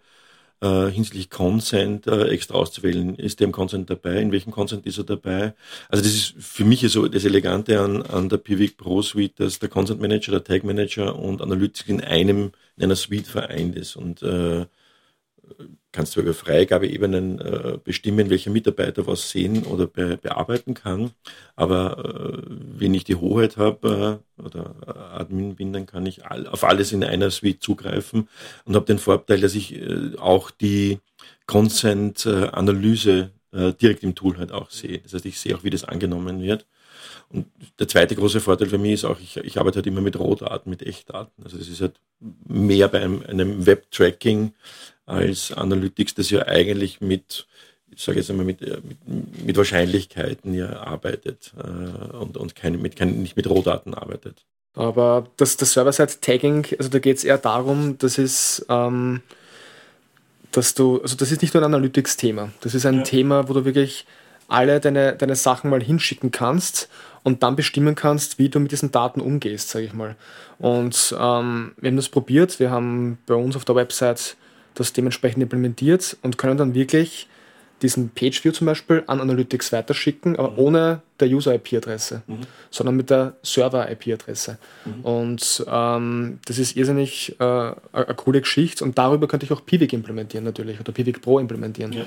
äh, 0.63 0.89
hinsichtlich 0.89 1.29
Consent 1.29 2.07
äh, 2.07 2.29
extra 2.29 2.55
auszuwählen. 2.55 3.15
Ist 3.15 3.39
der 3.39 3.47
im 3.47 3.51
Consent 3.51 3.89
dabei? 3.89 4.21
In 4.21 4.31
welchem 4.31 4.51
Consent 4.51 4.85
ist 4.85 4.97
er 4.97 5.03
dabei? 5.03 5.53
Also 5.89 6.03
das 6.03 6.13
ist 6.13 6.35
für 6.39 6.63
mich 6.63 6.81
so 6.89 7.07
das 7.07 7.25
Elegante 7.25 7.81
an, 7.81 8.01
an 8.03 8.29
der 8.29 8.37
Pivik 8.37 8.77
Pro 8.77 9.01
Suite, 9.01 9.39
dass 9.39 9.59
der 9.59 9.69
Consent 9.69 9.99
Manager, 9.99 10.31
der 10.31 10.43
Tag 10.43 10.63
Manager 10.63 11.19
und 11.19 11.41
Analytics 11.41 11.89
in 11.89 12.01
einem, 12.01 12.53
in 12.77 12.83
einer 12.83 12.95
Suite 12.95 13.27
vereint 13.27 13.75
ist. 13.75 13.97
Und 13.97 14.23
äh, 14.23 14.65
kannst 15.93 16.15
du 16.15 16.21
über 16.21 16.33
Freigabeebenen 16.33 17.39
äh, 17.39 17.77
bestimmen, 17.81 18.29
welcher 18.29 18.51
Mitarbeiter 18.51 19.07
was 19.07 19.29
sehen 19.29 19.63
oder 19.63 19.87
be 19.87 20.17
bearbeiten 20.17 20.73
kann. 20.73 21.11
Aber 21.55 22.03
äh, 22.03 22.41
wenn 22.77 22.93
ich 22.93 23.05
die 23.05 23.15
Hoheit 23.15 23.55
habe 23.55 24.19
äh, 24.37 24.41
oder 24.41 24.75
Admin 25.13 25.55
bin, 25.55 25.71
dann 25.71 25.85
kann 25.85 26.05
ich 26.05 26.25
all, 26.25 26.47
auf 26.47 26.65
alles 26.65 26.91
in 26.91 27.03
einer 27.03 27.31
Suite 27.31 27.63
zugreifen 27.63 28.27
und 28.65 28.75
habe 28.75 28.85
den 28.85 28.99
Vorteil, 28.99 29.39
dass 29.39 29.55
ich 29.55 29.75
äh, 29.75 30.17
auch 30.17 30.51
die 30.51 30.99
Consent-Analyse 31.45 33.29
äh, 33.51 33.73
direkt 33.73 34.03
im 34.03 34.15
Tool 34.15 34.37
halt 34.37 34.51
auch 34.51 34.71
sehe. 34.71 34.99
Das 34.99 35.13
heißt, 35.13 35.25
ich 35.25 35.39
sehe 35.39 35.55
auch, 35.55 35.63
wie 35.63 35.69
das 35.69 35.83
angenommen 35.83 36.41
wird. 36.41 36.65
Und 37.29 37.47
der 37.79 37.87
zweite 37.87 38.15
große 38.15 38.39
Vorteil 38.39 38.67
für 38.67 38.77
mich 38.77 38.93
ist 38.93 39.05
auch, 39.05 39.19
ich, 39.19 39.37
ich 39.37 39.59
arbeite 39.59 39.77
halt 39.77 39.87
immer 39.87 40.01
mit 40.01 40.17
Rohdaten, 40.17 40.69
mit 40.69 40.83
Echtdaten. 40.83 41.43
Also 41.43 41.57
das 41.57 41.67
ist 41.67 41.81
halt 41.81 41.99
mehr 42.47 42.87
bei 42.87 43.01
einem, 43.01 43.23
einem 43.23 43.65
Web-Tracking 43.65 44.53
als 45.05 45.51
Analytics, 45.51 46.15
das 46.15 46.29
ja 46.29 46.47
eigentlich 46.47 47.01
mit, 47.01 47.47
ich 47.91 48.01
sage 48.01 48.19
jetzt 48.19 48.29
einmal, 48.29 48.45
mit, 48.45 48.61
äh, 48.61 48.79
mit, 48.83 49.45
mit 49.45 49.57
Wahrscheinlichkeiten 49.57 50.53
ja 50.53 50.81
arbeitet 50.81 51.53
äh, 51.57 52.15
und, 52.15 52.37
und 52.37 52.55
keine, 52.55 52.77
mit, 52.77 52.95
kein, 52.95 53.21
nicht 53.21 53.35
mit 53.35 53.49
Rohdaten 53.49 53.93
arbeitet. 53.93 54.45
Aber 54.75 55.27
das, 55.37 55.57
das 55.57 55.73
Server-Side-Tagging, 55.73 56.67
also 56.77 56.89
da 56.89 56.99
geht 56.99 57.17
es 57.17 57.23
eher 57.23 57.37
darum, 57.37 57.97
das 57.99 58.17
ist, 58.17 58.65
ähm, 58.69 59.21
dass 60.51 60.73
du, 60.73 61.01
also 61.01 61.15
das 61.15 61.31
ist 61.31 61.41
nicht 61.41 61.53
nur 61.53 61.61
ein 61.61 61.73
Analytics-Thema. 61.73 62.51
Das 62.61 62.73
ist 62.73 62.85
ein 62.85 62.97
ja. 62.97 63.03
Thema, 63.03 63.47
wo 63.49 63.53
du 63.53 63.65
wirklich 63.65 64.05
alle 64.47 64.79
deine, 64.79 65.15
deine 65.15 65.35
Sachen 65.35 65.69
mal 65.69 65.81
hinschicken 65.81 66.31
kannst 66.31 66.89
und 67.23 67.43
dann 67.43 67.55
bestimmen 67.55 67.95
kannst, 67.95 68.39
wie 68.39 68.49
du 68.49 68.59
mit 68.59 68.71
diesen 68.71 68.91
Daten 68.91 69.21
umgehst, 69.21 69.69
sage 69.69 69.85
ich 69.85 69.93
mal. 69.93 70.15
Und 70.59 71.15
ähm, 71.17 71.73
wir 71.77 71.89
haben 71.89 71.95
das 71.95 72.09
probiert. 72.09 72.59
Wir 72.59 72.71
haben 72.71 73.17
bei 73.25 73.35
uns 73.35 73.55
auf 73.55 73.65
der 73.65 73.75
Website 73.75 74.35
das 74.75 74.93
dementsprechend 74.93 75.43
implementiert 75.43 76.17
und 76.21 76.37
können 76.37 76.57
dann 76.57 76.73
wirklich 76.73 77.27
diesen 77.83 78.09
Pageview 78.09 78.51
zum 78.51 78.65
Beispiel 78.65 79.03
an 79.07 79.19
Analytics 79.19 79.73
weiterschicken, 79.73 80.37
aber 80.37 80.51
mhm. 80.51 80.59
ohne 80.59 81.01
der 81.19 81.27
User-IP-Adresse, 81.27 82.23
mhm. 82.25 82.39
sondern 82.71 82.95
mit 82.95 83.09
der 83.09 83.33
Server-IP-Adresse. 83.43 84.57
Mhm. 84.85 85.05
Und 85.05 85.65
ähm, 85.67 86.39
das 86.45 86.57
ist 86.57 86.77
irrsinnig 86.77 87.35
äh, 87.39 87.43
eine 87.43 88.15
coole 88.15 88.41
Geschichte 88.41 88.83
und 88.83 88.97
darüber 88.97 89.27
könnte 89.27 89.45
ich 89.45 89.51
auch 89.51 89.65
Pivik 89.65 89.91
implementieren 89.93 90.45
natürlich 90.45 90.79
oder 90.79 90.93
Pivik 90.93 91.21
Pro 91.21 91.39
implementieren. 91.39 91.91
Ja. 91.91 92.05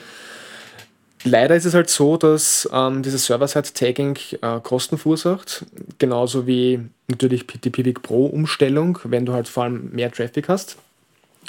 Leider 1.24 1.57
ist 1.57 1.64
es 1.64 1.74
halt 1.74 1.90
so, 1.90 2.16
dass 2.16 2.68
ähm, 2.72 3.02
dieses 3.02 3.26
Server-Side-Tagging 3.26 4.16
äh, 4.40 4.61
Kosten 4.61 4.96
verursacht, 4.96 5.66
genauso 5.98 6.46
wie 6.46 6.81
natürlich 7.09 7.46
die 7.46 7.70
Pivik 7.70 8.02
Pro-Umstellung, 8.02 8.98
wenn 9.05 9.26
du 9.26 9.33
halt 9.33 9.48
vor 9.48 9.64
allem 9.64 9.90
mehr 9.92 10.11
Traffic 10.11 10.48
hast 10.48 10.79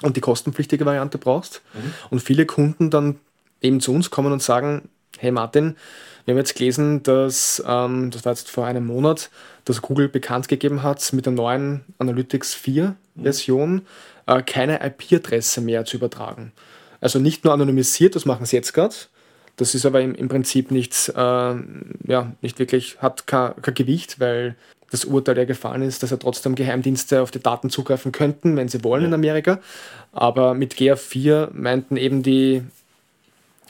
und 0.02 0.18
die 0.18 0.22
kostenpflichtige 0.22 0.86
Variante 0.86 1.18
brauchst. 1.18 1.62
Mhm. 1.74 1.94
Und 2.10 2.20
viele 2.20 2.46
Kunden 2.46 2.90
dann 2.90 3.20
eben 3.62 3.80
zu 3.80 3.94
uns 3.94 4.12
kommen 4.12 4.32
und 4.32 4.42
sagen, 4.42 4.90
hey 5.18 5.32
Martin, 5.32 5.76
wir 6.26 6.34
haben 6.34 6.40
jetzt 6.40 6.56
gelesen, 6.56 7.04
dass, 7.04 7.64
ähm, 7.66 8.12
das 8.12 8.26
war 8.26 8.34
jetzt 8.34 8.50
vor 8.50 8.66
einem 8.66 8.86
Monat, 8.86 9.30
dass 9.66 9.82
Google 9.82 10.10
bekannt 10.10 10.48
gegeben 10.48 10.84
hat, 10.84 11.14
mit 11.14 11.26
der 11.26 11.34
neuen 11.34 11.86
Analytics 12.00 12.54
4 12.54 12.96
Version 13.16 13.84
äh, 14.26 14.42
keine 14.44 14.86
IP-Adresse 14.86 15.62
mehr 15.62 15.86
zu 15.86 15.98
übertragen. 15.98 16.52
Also 17.00 17.20
nicht 17.20 17.44
nur 17.44 17.54
anonymisiert, 17.54 18.16
das 18.16 18.26
machen 18.26 18.46
sie 18.46 18.56
jetzt 18.56 18.74
gerade, 18.74 18.96
das 19.56 19.74
ist 19.74 19.86
aber 19.86 20.02
im, 20.02 20.16
im 20.16 20.28
Prinzip 20.28 20.72
nichts, 20.72 21.10
äh, 21.10 21.16
ja, 21.16 22.32
nicht 22.42 22.60
wirklich, 22.60 23.02
hat 23.02 23.26
kein, 23.26 23.54
kein 23.62 23.74
Gewicht, 23.74 24.20
weil 24.20 24.56
das 24.92 25.06
Urteil 25.06 25.38
ja 25.38 25.46
gefallen 25.46 25.82
ist, 25.82 26.04
dass 26.04 26.12
ja 26.12 26.18
trotzdem 26.18 26.56
Geheimdienste 26.56 27.22
auf 27.22 27.32
die 27.32 27.42
Daten 27.42 27.70
zugreifen 27.70 28.12
könnten, 28.12 28.56
wenn 28.56 28.70
sie 28.70 28.84
wollen 28.84 29.06
in 29.06 29.14
Amerika. 29.14 29.60
Aber 30.14 30.54
mit 30.54 30.76
GA4 30.76 31.50
meinten 31.54 31.98
eben 31.98 32.24
die 32.24 32.64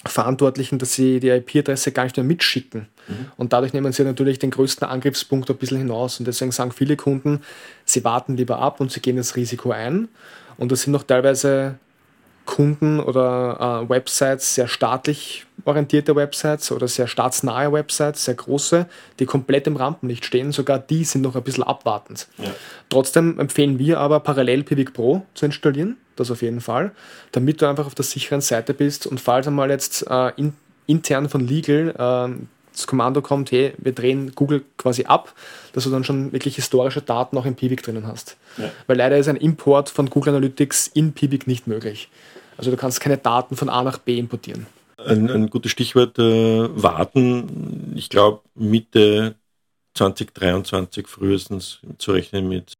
Verantwortlichen, 0.06 0.78
dass 0.78 0.94
sie 0.94 1.20
die 1.20 1.30
IP-Adresse 1.30 1.92
gar 1.92 2.04
nicht 2.04 2.18
mehr 2.18 2.24
mitschicken. 2.24 2.88
Mhm. 3.08 3.32
Und 3.36 3.54
dadurch 3.54 3.74
nehmen 3.74 3.92
sie 3.94 4.04
natürlich 4.04 4.40
den 4.40 4.52
größten 4.52 4.88
Angriffspunkt 4.88 5.50
ein 5.50 5.58
bisschen 5.58 5.78
hinaus. 5.78 6.20
Und 6.20 6.28
deswegen 6.28 6.52
sagen 6.52 6.72
viele 6.72 6.96
Kunden, 6.96 7.42
sie 7.84 8.04
warten 8.04 8.38
lieber 8.38 8.60
ab 8.60 8.80
und 8.80 8.92
sie 8.92 9.00
gehen 9.00 9.18
das 9.18 9.36
Risiko 9.36 9.72
ein. 9.72 10.08
Und 10.58 10.72
das 10.72 10.84
sind 10.84 10.94
noch 10.94 11.04
teilweise 11.04 11.76
Kunden 12.48 13.00
oder 13.00 13.84
äh, 13.84 13.90
Websites, 13.90 14.56
sehr 14.56 14.68
staatlich 14.68 15.46
orientierte 15.66 16.16
Websites 16.16 16.72
oder 16.72 16.88
sehr 16.88 17.06
staatsnahe 17.06 17.72
Websites, 17.72 18.26
sehr 18.26 18.34
große, 18.34 18.88
die 19.20 19.26
komplett 19.26 19.68
im 19.68 19.76
Rampenlicht 19.76 20.26
stehen. 20.26 20.52
Sogar 20.52 20.80
die 20.80 21.04
sind 21.04 21.22
noch 21.22 21.36
ein 21.36 21.44
bisschen 21.44 21.64
abwartend. 21.64 22.28
Ja. 22.38 22.50
Trotzdem 22.90 23.40
empfehlen 23.40 23.78
wir 23.78 24.00
aber 24.00 24.22
parallel 24.22 24.64
Pivik 24.64 24.94
Pro 24.94 25.24
zu 25.36 25.46
installieren, 25.46 25.98
das 26.16 26.32
auf 26.32 26.42
jeden 26.42 26.62
Fall, 26.62 26.92
damit 27.34 27.62
du 27.62 27.68
einfach 27.68 27.86
auf 27.86 27.96
der 27.96 28.06
sicheren 28.06 28.42
Seite 28.42 28.74
bist 28.74 29.06
und 29.06 29.20
falls 29.22 29.46
einmal 29.46 29.70
jetzt 29.70 30.08
äh, 30.10 30.32
in, 30.38 30.54
intern 30.88 31.30
von 31.30 31.46
Legal 31.46 31.94
äh, 31.96 32.46
das 32.72 32.86
Kommando 32.86 33.22
kommt, 33.22 33.52
hey, 33.52 33.74
wir 33.80 33.92
drehen 33.92 34.34
Google 34.36 34.64
quasi 34.78 35.06
ab, 35.06 35.34
dass 35.74 35.84
du 35.84 35.90
dann 35.90 36.04
schon 36.04 36.32
wirklich 36.32 36.56
historische 36.56 37.02
Daten 37.02 37.36
auch 37.38 37.46
in 37.46 37.56
Pivik 37.56 37.82
drinnen 37.82 38.06
hast. 38.06 38.38
Ja. 38.58 38.70
Weil 38.86 38.98
leider 38.98 39.18
ist 39.18 39.28
ein 39.28 39.36
Import 39.36 39.90
von 39.90 40.10
Google 40.10 40.36
Analytics 40.36 40.88
in 40.94 41.14
Pivik 41.14 41.48
nicht 41.48 41.66
möglich. 41.66 42.10
Also 42.58 42.72
du 42.72 42.78
kannst 42.78 43.00
keine 43.00 43.18
Daten 43.18 43.56
von 43.56 43.70
A 43.70 43.84
nach 43.84 44.00
B 44.00 44.18
importieren. 44.18 44.66
Ein, 44.98 45.30
ein 45.30 45.50
gutes 45.50 45.72
Stichwort, 45.72 46.18
äh, 46.18 46.24
warten. 46.24 47.94
Ich 47.96 48.10
glaube, 48.10 48.42
Mitte 48.56 49.36
2023 49.94 51.08
frühestens 51.08 51.80
zu 51.98 52.12
rechnen 52.12 52.50
mit. 52.50 52.74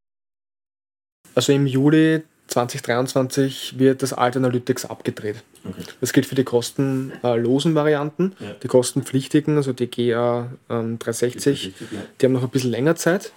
Also 1.36 1.54
im 1.54 1.68
Juli 1.68 2.24
2023 2.48 3.78
wird 3.78 4.02
das 4.02 4.14
alte 4.14 4.40
Analytics 4.40 4.86
abgedreht. 4.86 5.44
Okay. 5.64 5.84
Das 6.00 6.14
gilt 6.14 6.26
für 6.26 6.36
die 6.36 6.44
kostenlosen 6.44 7.76
Varianten. 7.76 8.36
Ja. 8.40 8.54
Die 8.64 8.68
kostenpflichtigen, 8.68 9.58
also 9.58 9.74
die 9.74 9.88
GA 9.88 10.52
ähm, 10.70 10.98
360, 10.98 11.74
die 12.20 12.26
haben 12.26 12.34
noch 12.34 12.44
ein 12.44 12.50
bisschen 12.50 12.72
länger 12.72 12.96
Zeit. 12.96 13.32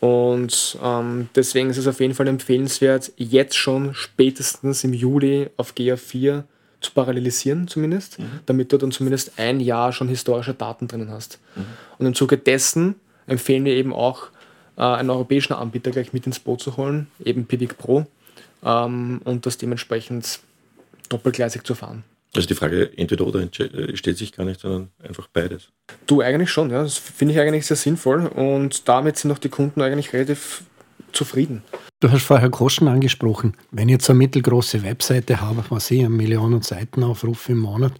Und 0.00 0.78
ähm, 0.82 1.28
deswegen 1.34 1.68
ist 1.68 1.76
es 1.76 1.86
auf 1.86 2.00
jeden 2.00 2.14
Fall 2.14 2.26
empfehlenswert, 2.26 3.12
jetzt 3.16 3.56
schon 3.56 3.94
spätestens 3.94 4.82
im 4.82 4.94
Juli 4.94 5.50
auf 5.58 5.74
GA4 5.74 6.44
zu 6.80 6.92
parallelisieren 6.92 7.68
zumindest, 7.68 8.18
mhm. 8.18 8.40
damit 8.46 8.72
du 8.72 8.78
dann 8.78 8.92
zumindest 8.92 9.38
ein 9.38 9.60
Jahr 9.60 9.92
schon 9.92 10.08
historische 10.08 10.54
Daten 10.54 10.88
drinnen 10.88 11.10
hast. 11.10 11.38
Mhm. 11.54 11.64
Und 11.98 12.06
im 12.06 12.14
Zuge 12.14 12.38
dessen 12.38 12.94
empfehlen 13.26 13.66
wir 13.66 13.74
eben 13.74 13.92
auch, 13.92 14.28
äh, 14.78 14.82
einen 14.82 15.10
europäischen 15.10 15.52
Anbieter 15.52 15.90
gleich 15.90 16.14
mit 16.14 16.26
ins 16.26 16.40
Boot 16.40 16.62
zu 16.62 16.78
holen, 16.78 17.08
eben 17.22 17.44
Pivik 17.44 17.76
Pro, 17.76 18.06
ähm, 18.64 19.20
und 19.24 19.44
das 19.44 19.58
dementsprechend 19.58 20.40
doppelgleisig 21.10 21.64
zu 21.64 21.74
fahren. 21.74 22.04
Also 22.34 22.46
die 22.46 22.54
Frage 22.54 22.96
entweder 22.96 23.26
oder 23.26 23.40
äh, 23.40 23.96
stellt 23.96 24.18
sich 24.18 24.32
gar 24.32 24.44
nicht, 24.44 24.60
sondern 24.60 24.90
einfach 25.02 25.26
beides. 25.32 25.68
Du 26.06 26.20
eigentlich 26.20 26.50
schon, 26.50 26.70
ja. 26.70 26.82
Das 26.82 26.96
finde 26.96 27.34
ich 27.34 27.40
eigentlich 27.40 27.66
sehr 27.66 27.76
sinnvoll 27.76 28.26
und 28.26 28.88
damit 28.88 29.16
sind 29.16 29.32
auch 29.32 29.38
die 29.38 29.48
Kunden 29.48 29.82
eigentlich 29.82 30.12
relativ 30.12 30.62
zufrieden. 31.12 31.62
Du 31.98 32.10
hast 32.10 32.22
vorher 32.22 32.48
Kosten 32.50 32.88
angesprochen. 32.88 33.56
Wenn 33.72 33.88
ich 33.88 33.94
jetzt 33.94 34.08
eine 34.08 34.18
mittelgroße 34.18 34.82
Webseite 34.82 35.40
habe, 35.40 35.64
was 35.68 35.90
ich, 35.90 36.00
eine 36.00 36.08
Million 36.08 36.62
Seitenaufrufe 36.62 37.52
im 37.52 37.58
Monat, 37.58 37.92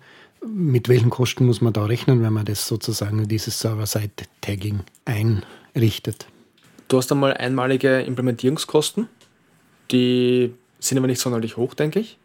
mit 0.46 0.88
welchen 0.88 1.10
Kosten 1.10 1.44
muss 1.44 1.60
man 1.60 1.72
da 1.72 1.84
rechnen, 1.84 2.22
wenn 2.22 2.32
man 2.32 2.44
das 2.44 2.66
sozusagen 2.66 3.26
dieses 3.28 3.58
Server-Side-Tagging 3.60 4.80
einrichtet? 5.04 6.26
Du 6.88 6.96
hast 6.96 7.12
einmal 7.12 7.34
einmalige 7.34 8.00
Implementierungskosten, 8.00 9.08
die 9.90 10.54
sind 10.78 10.98
aber 10.98 11.06
nicht 11.06 11.20
sonderlich 11.20 11.56
hoch, 11.56 11.74
denke 11.74 12.00
ich. 12.00 12.16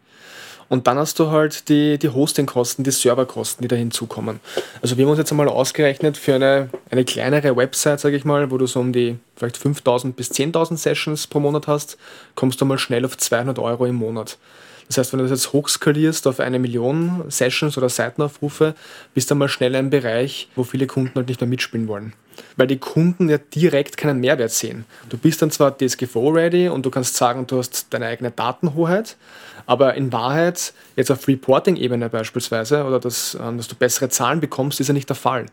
Und 0.68 0.86
dann 0.86 0.98
hast 0.98 1.18
du 1.18 1.30
halt 1.30 1.68
die, 1.68 1.98
die 1.98 2.08
Hostingkosten, 2.08 2.84
die 2.84 2.90
Serverkosten, 2.90 3.62
die 3.62 3.68
da 3.68 3.76
hinzukommen. 3.76 4.40
Also 4.82 4.96
wir 4.96 5.04
haben 5.04 5.10
uns 5.10 5.18
jetzt 5.18 5.30
einmal 5.30 5.48
ausgerechnet 5.48 6.16
für 6.16 6.34
eine, 6.34 6.70
eine 6.90 7.04
kleinere 7.04 7.56
Website, 7.56 8.00
sage 8.00 8.16
ich 8.16 8.24
mal, 8.24 8.50
wo 8.50 8.58
du 8.58 8.66
so 8.66 8.80
um 8.80 8.92
die 8.92 9.18
vielleicht 9.36 9.56
5.000 9.56 10.14
bis 10.14 10.30
10.000 10.32 10.76
Sessions 10.76 11.26
pro 11.26 11.40
Monat 11.40 11.68
hast, 11.68 11.98
kommst 12.34 12.60
du 12.60 12.64
mal 12.64 12.78
schnell 12.78 13.04
auf 13.04 13.16
200 13.16 13.58
Euro 13.58 13.86
im 13.86 13.94
Monat. 13.94 14.38
Das 14.88 14.98
heißt, 14.98 15.12
wenn 15.12 15.18
du 15.18 15.24
das 15.24 15.40
jetzt 15.40 15.52
hochskalierst 15.52 16.26
auf 16.26 16.40
eine 16.40 16.58
Million 16.58 17.24
Sessions 17.28 17.76
oder 17.76 17.88
Seitenaufrufe, 17.88 18.74
bist 19.14 19.30
du 19.30 19.34
mal 19.34 19.48
schnell 19.48 19.74
ein 19.74 19.90
Bereich, 19.90 20.48
wo 20.54 20.62
viele 20.64 20.86
Kunden 20.86 21.14
halt 21.16 21.28
nicht 21.28 21.40
mehr 21.40 21.48
mitspielen 21.48 21.88
wollen. 21.88 22.12
Weil 22.56 22.66
die 22.66 22.78
Kunden 22.78 23.28
ja 23.28 23.38
direkt 23.38 23.96
keinen 23.96 24.20
Mehrwert 24.20 24.50
sehen. 24.50 24.84
Du 25.08 25.16
bist 25.16 25.42
dann 25.42 25.50
zwar 25.50 25.76
DSGVO-ready 25.76 26.68
und 26.68 26.86
du 26.86 26.90
kannst 26.90 27.16
sagen, 27.16 27.46
du 27.46 27.58
hast 27.58 27.86
deine 27.90 28.06
eigene 28.06 28.30
Datenhoheit, 28.30 29.16
aber 29.64 29.94
in 29.94 30.12
Wahrheit, 30.12 30.72
jetzt 30.94 31.10
auf 31.10 31.26
Reporting-Ebene 31.26 32.08
beispielsweise, 32.08 32.84
oder 32.84 33.00
dass, 33.00 33.36
ähm, 33.40 33.56
dass 33.56 33.68
du 33.68 33.74
bessere 33.74 34.08
Zahlen 34.08 34.40
bekommst, 34.40 34.80
ist 34.80 34.88
ja 34.88 34.94
nicht 34.94 35.08
der 35.08 35.16
Fall. 35.16 35.46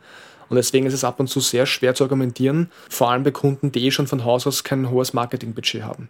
Und 0.49 0.57
deswegen 0.57 0.85
ist 0.85 0.93
es 0.93 1.03
ab 1.03 1.19
und 1.19 1.27
zu 1.27 1.39
sehr 1.39 1.65
schwer 1.65 1.95
zu 1.95 2.03
argumentieren, 2.03 2.69
vor 2.89 3.09
allem 3.09 3.23
bei 3.23 3.31
Kunden, 3.31 3.71
die 3.71 3.85
eh 3.85 3.91
schon 3.91 4.07
von 4.07 4.23
Haus 4.23 4.45
aus 4.45 4.63
kein 4.63 4.91
hohes 4.91 5.13
Marketingbudget 5.13 5.83
haben. 5.83 6.09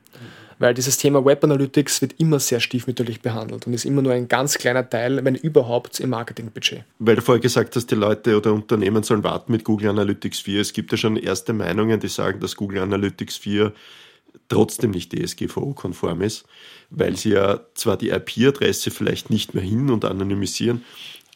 Weil 0.63 0.73
dieses 0.73 0.95
Thema 0.95 1.26
Web 1.26 1.43
Analytics 1.43 2.02
wird 2.02 2.21
immer 2.21 2.39
sehr 2.39 2.62
stiefmütterlich 2.62 3.19
behandelt 3.19 3.67
und 3.67 3.73
ist 3.73 3.84
immer 3.84 4.02
nur 4.02 4.13
ein 4.13 4.30
ganz 4.30 4.58
kleiner 4.58 4.89
Teil, 4.89 5.26
wenn 5.26 5.36
überhaupt, 5.36 5.99
im 5.99 6.12
Marketingbudget. 6.12 6.86
Weil 6.99 7.17
du 7.17 7.21
vorher 7.21 7.41
gesagt 7.41 7.76
hast, 7.76 7.91
die 7.91 7.95
Leute 7.95 8.38
oder 8.38 8.54
Unternehmen 8.54 9.04
sollen 9.04 9.26
warten 9.26 9.52
mit 9.52 9.65
Google 9.65 9.89
Analytics 9.89 10.39
4. 10.39 10.62
Es 10.62 10.71
gibt 10.71 10.93
ja 10.93 10.97
schon 10.97 11.17
erste 11.17 11.52
Meinungen, 11.52 11.99
die 11.99 12.08
sagen, 12.08 12.39
dass 12.39 12.56
Google 12.56 12.82
Analytics 12.82 13.36
4 13.36 13.73
trotzdem 14.47 14.91
nicht 14.91 15.12
DSGVO-konform 15.12 16.21
ist, 16.21 16.45
weil 16.89 17.17
sie 17.17 17.32
ja 17.32 17.60
zwar 17.73 17.97
die 17.97 18.12
IP-Adresse 18.12 18.89
vielleicht 18.89 19.30
nicht 19.30 19.54
mehr 19.54 19.63
hin 19.65 19.89
und 19.89 20.06
anonymisieren, 20.06 20.86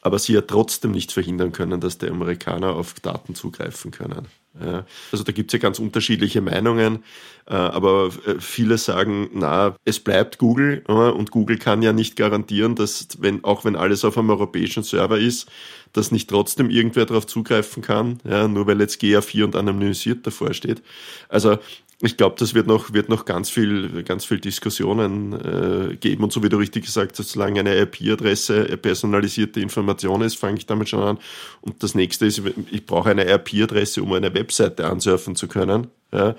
aber 0.07 0.19
sie 0.19 0.33
ja 0.33 0.41
trotzdem 0.41 0.91
nicht 0.91 1.11
verhindern 1.11 1.51
können, 1.51 1.81
dass 1.81 1.97
die 1.97 2.09
Amerikaner 2.09 2.75
auf 2.75 2.93
Daten 2.95 3.35
zugreifen 3.35 3.91
können. 3.91 4.27
Ja, 4.59 4.85
also 5.11 5.23
da 5.23 5.31
gibt 5.33 5.51
es 5.51 5.53
ja 5.53 5.59
ganz 5.59 5.77
unterschiedliche 5.77 6.41
Meinungen, 6.41 7.03
äh, 7.45 7.53
aber 7.53 8.09
äh, 8.25 8.35
viele 8.39 8.77
sagen, 8.79 9.29
na, 9.33 9.75
es 9.85 9.99
bleibt 9.99 10.39
Google 10.39 10.79
und 10.87 11.29
Google 11.29 11.59
kann 11.59 11.83
ja 11.83 11.93
nicht 11.93 12.15
garantieren, 12.15 12.73
dass 12.75 13.07
wenn, 13.19 13.43
auch 13.43 13.65
wenn 13.65 13.75
alles 13.75 14.03
auf 14.03 14.17
einem 14.17 14.31
europäischen 14.31 14.81
Server 14.81 15.19
ist, 15.19 15.47
dass 15.93 16.11
nicht 16.11 16.29
trotzdem 16.29 16.71
irgendwer 16.71 17.05
darauf 17.05 17.27
zugreifen 17.27 17.83
kann, 17.83 18.19
ja, 18.23 18.47
nur 18.47 18.65
weil 18.65 18.79
jetzt 18.81 19.01
GA4 19.01 19.43
und 19.43 19.55
anonymisiert 19.55 20.25
davor 20.25 20.53
steht. 20.53 20.81
Also 21.29 21.59
ich 22.01 22.15
glaube, 22.15 22.35
das 22.37 22.53
wird 22.53 22.67
noch, 22.67 22.93
wird 22.93 23.09
noch 23.09 23.25
ganz 23.25 23.49
viel, 23.49 24.03
ganz 24.03 24.23
viel 24.23 24.39
Diskussionen 24.39 25.33
äh, 25.33 25.95
geben. 25.95 26.23
Und 26.23 26.31
so 26.31 26.43
wie 26.43 26.49
du 26.49 26.57
richtig 26.57 26.85
gesagt 26.85 27.17
hast, 27.17 27.29
solange 27.29 27.59
eine 27.59 27.75
IP-Adresse 27.75 28.77
personalisierte 28.77 29.59
Information 29.59 30.21
ist, 30.21 30.37
fange 30.37 30.59
ich 30.59 30.67
damit 30.67 30.89
schon 30.89 31.01
an. 31.01 31.17
Und 31.61 31.81
das 31.81 31.95
nächste 31.95 32.27
ist, 32.27 32.41
ich 32.71 32.85
brauche 32.85 33.09
eine 33.09 33.27
IP-Adresse, 33.27 34.03
um 34.03 34.13
eine 34.13 34.31
Webseite 34.35 34.85
ansurfen 34.87 35.35
zu 35.35 35.47
können. 35.47 35.87
Ja. 36.11 36.35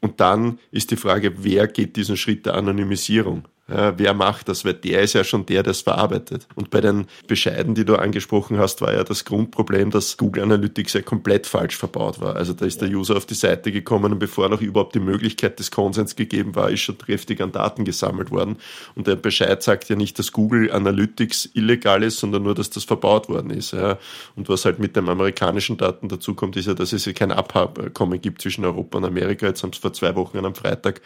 Und 0.00 0.20
dann 0.20 0.58
ist 0.72 0.90
die 0.90 0.96
Frage, 0.96 1.44
wer 1.44 1.68
geht 1.68 1.94
diesen 1.94 2.16
Schritt 2.16 2.44
der 2.46 2.54
Anonymisierung? 2.54 3.44
Ja, 3.68 3.98
wer 3.98 4.14
macht 4.14 4.48
das? 4.48 4.64
Weil 4.64 4.74
der 4.74 5.02
ist 5.02 5.14
ja 5.14 5.24
schon 5.24 5.44
der, 5.44 5.64
der 5.64 5.72
es 5.72 5.80
verarbeitet. 5.80 6.46
Und 6.54 6.70
bei 6.70 6.80
den 6.80 7.06
Bescheiden, 7.26 7.74
die 7.74 7.84
du 7.84 7.96
angesprochen 7.96 8.58
hast, 8.58 8.80
war 8.80 8.94
ja 8.94 9.02
das 9.02 9.24
Grundproblem, 9.24 9.90
dass 9.90 10.16
Google 10.16 10.44
Analytics 10.44 10.92
ja 10.92 11.02
komplett 11.02 11.48
falsch 11.48 11.76
verbaut 11.76 12.20
war. 12.20 12.36
Also 12.36 12.52
da 12.52 12.64
ist 12.64 12.80
der 12.80 12.88
User 12.88 13.16
auf 13.16 13.26
die 13.26 13.34
Seite 13.34 13.72
gekommen 13.72 14.12
und 14.12 14.20
bevor 14.20 14.48
noch 14.48 14.60
überhaupt 14.60 14.94
die 14.94 15.00
Möglichkeit 15.00 15.58
des 15.58 15.72
Konsens 15.72 16.14
gegeben 16.14 16.54
war, 16.54 16.70
ist 16.70 16.82
schon 16.82 16.96
kräftig 16.96 17.40
an 17.40 17.50
Daten 17.50 17.84
gesammelt 17.84 18.30
worden. 18.30 18.58
Und 18.94 19.08
der 19.08 19.16
Bescheid 19.16 19.60
sagt 19.64 19.88
ja 19.88 19.96
nicht, 19.96 20.16
dass 20.20 20.30
Google 20.30 20.70
Analytics 20.70 21.50
illegal 21.54 22.04
ist, 22.04 22.20
sondern 22.20 22.44
nur, 22.44 22.54
dass 22.54 22.70
das 22.70 22.84
verbaut 22.84 23.28
worden 23.28 23.50
ist. 23.50 23.72
Ja. 23.72 23.98
Und 24.36 24.48
was 24.48 24.64
halt 24.64 24.78
mit 24.78 24.94
den 24.94 25.08
amerikanischen 25.08 25.76
Daten 25.76 26.08
dazu 26.08 26.34
kommt, 26.34 26.56
ist 26.56 26.66
ja, 26.66 26.74
dass 26.74 26.92
es 26.92 27.04
ja 27.04 27.12
kein 27.12 27.32
Abkommen 27.32 28.20
gibt 28.20 28.42
zwischen 28.42 28.64
Europa 28.64 28.98
und 28.98 29.04
Amerika. 29.04 29.46
Jetzt 29.46 29.64
haben 29.64 29.72
sie 29.72 29.80
vor 29.80 29.92
zwei 29.92 30.14
Wochen 30.14 30.38
am 30.38 30.54
Freitag 30.54 31.00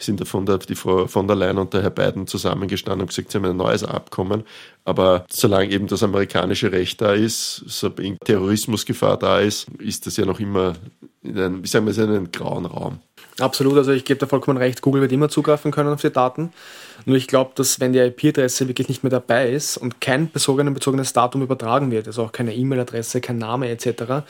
sind 0.00 0.20
der, 0.20 0.58
die 0.58 0.74
Frau 0.74 1.06
von 1.06 1.26
der 1.26 1.36
Leyen 1.36 1.58
und 1.58 1.72
der 1.72 1.82
Herr 1.82 1.90
Biden 1.90 2.26
zusammengestanden 2.26 3.02
und 3.02 3.08
gesagt, 3.08 3.30
sie 3.30 3.38
haben 3.38 3.44
ein 3.46 3.56
neues 3.56 3.82
Abkommen. 3.82 4.44
Aber 4.84 5.24
solange 5.30 5.70
eben 5.70 5.86
das 5.86 6.02
amerikanische 6.02 6.70
Recht 6.72 7.00
da 7.00 7.12
ist, 7.12 7.64
so 7.66 7.88
Terrorismusgefahr 7.88 9.16
da 9.16 9.40
ist, 9.40 9.68
ist 9.78 10.06
das 10.06 10.16
ja 10.16 10.26
noch 10.26 10.40
immer 10.40 10.74
in 11.22 11.38
einem, 11.38 11.62
wie 11.62 11.66
sagen 11.66 11.86
wir, 11.86 11.96
in 11.96 12.10
einem 12.10 12.32
grauen 12.32 12.66
Raum. 12.66 13.00
Absolut, 13.38 13.76
also 13.76 13.92
ich 13.92 14.04
gebe 14.04 14.18
da 14.18 14.26
vollkommen 14.26 14.56
recht, 14.56 14.80
Google 14.80 15.02
wird 15.02 15.12
immer 15.12 15.28
zugreifen 15.28 15.70
können 15.70 15.90
auf 15.90 16.00
die 16.00 16.10
Daten. 16.10 16.52
Nur 17.04 17.16
ich 17.16 17.26
glaube, 17.26 17.52
dass 17.54 17.80
wenn 17.80 17.92
die 17.92 17.98
IP-Adresse 17.98 18.66
wirklich 18.66 18.88
nicht 18.88 19.02
mehr 19.02 19.10
dabei 19.10 19.50
ist 19.50 19.76
und 19.76 20.00
kein 20.00 20.28
personenbezogenes 20.28 21.12
Datum 21.12 21.42
übertragen 21.42 21.90
wird, 21.90 22.06
also 22.06 22.22
auch 22.24 22.32
keine 22.32 22.54
E-Mail-Adresse, 22.54 23.20
kein 23.20 23.38
Name 23.38 23.68
etc., 23.68 24.24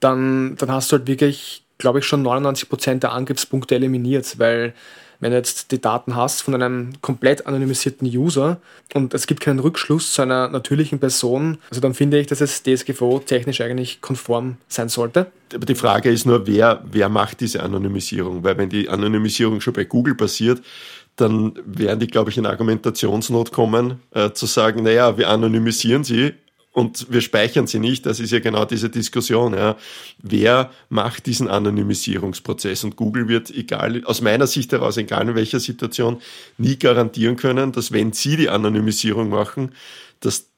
dann, 0.00 0.56
dann 0.56 0.70
hast 0.70 0.92
du 0.92 0.98
halt 0.98 1.06
wirklich, 1.06 1.64
glaube 1.82 1.98
ich, 1.98 2.06
schon 2.06 2.24
99% 2.24 3.00
der 3.00 3.12
Angriffspunkte 3.12 3.74
eliminiert, 3.74 4.38
weil 4.38 4.72
wenn 5.18 5.32
du 5.32 5.36
jetzt 5.36 5.70
die 5.72 5.80
Daten 5.80 6.16
hast 6.16 6.42
von 6.42 6.54
einem 6.54 6.92
komplett 7.00 7.46
anonymisierten 7.46 8.08
User 8.08 8.60
und 8.94 9.14
es 9.14 9.26
gibt 9.26 9.40
keinen 9.40 9.58
Rückschluss 9.58 10.14
zu 10.14 10.22
einer 10.22 10.48
natürlichen 10.48 10.98
Person, 11.00 11.58
also 11.70 11.80
dann 11.80 11.94
finde 11.94 12.18
ich, 12.18 12.28
dass 12.28 12.40
es 12.40 12.62
DSGVO 12.62 13.20
technisch 13.20 13.60
eigentlich 13.60 14.00
konform 14.00 14.56
sein 14.68 14.88
sollte. 14.88 15.30
Aber 15.54 15.66
die 15.66 15.74
Frage 15.74 16.10
ist 16.10 16.24
nur, 16.24 16.46
wer, 16.46 16.82
wer 16.90 17.08
macht 17.08 17.40
diese 17.40 17.62
Anonymisierung? 17.62 18.42
Weil 18.42 18.58
wenn 18.58 18.68
die 18.68 18.88
Anonymisierung 18.88 19.60
schon 19.60 19.74
bei 19.74 19.84
Google 19.84 20.14
passiert, 20.14 20.62
dann 21.16 21.52
werden 21.64 22.00
die, 22.00 22.06
glaube 22.06 22.30
ich, 22.30 22.38
in 22.38 22.46
Argumentationsnot 22.46 23.52
kommen, 23.52 24.00
äh, 24.12 24.30
zu 24.32 24.46
sagen, 24.46 24.82
naja, 24.82 25.18
wir 25.18 25.28
anonymisieren 25.28 26.04
sie, 26.04 26.34
und 26.72 27.12
wir 27.12 27.20
speichern 27.20 27.66
sie 27.66 27.78
nicht. 27.78 28.06
Das 28.06 28.18
ist 28.18 28.32
ja 28.32 28.40
genau 28.40 28.64
diese 28.64 28.88
Diskussion. 28.88 29.52
Ja. 29.52 29.76
Wer 30.22 30.70
macht 30.88 31.26
diesen 31.26 31.48
Anonymisierungsprozess? 31.48 32.84
Und 32.84 32.96
Google 32.96 33.28
wird, 33.28 33.50
egal, 33.50 34.02
aus 34.04 34.22
meiner 34.22 34.46
Sicht 34.46 34.72
heraus, 34.72 34.96
egal 34.96 35.28
in 35.28 35.34
welcher 35.34 35.60
Situation, 35.60 36.22
nie 36.56 36.78
garantieren 36.78 37.36
können, 37.36 37.72
dass 37.72 37.92
wenn 37.92 38.12
sie 38.12 38.36
die 38.36 38.48
Anonymisierung 38.48 39.28
machen, 39.28 39.72
dass 40.20 40.48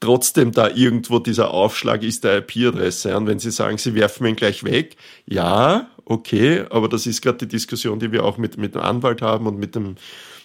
trotzdem 0.00 0.52
da 0.52 0.68
irgendwo 0.68 1.18
dieser 1.18 1.52
Aufschlag 1.52 2.02
ist 2.02 2.24
der 2.24 2.38
IP-Adresse. 2.38 3.16
Und 3.16 3.26
wenn 3.26 3.38
Sie 3.38 3.50
sagen, 3.50 3.78
Sie 3.78 3.94
werfen 3.94 4.26
ihn 4.26 4.36
gleich 4.36 4.64
weg, 4.64 4.96
ja, 5.26 5.88
okay, 6.04 6.64
aber 6.70 6.88
das 6.88 7.06
ist 7.06 7.22
gerade 7.22 7.38
die 7.38 7.48
Diskussion, 7.48 7.98
die 7.98 8.12
wir 8.12 8.24
auch 8.24 8.38
mit, 8.38 8.56
mit 8.58 8.74
dem 8.74 8.80
Anwalt 8.82 9.22
haben 9.22 9.46
und 9.46 9.58
mit 9.58 9.74
dem 9.74 9.96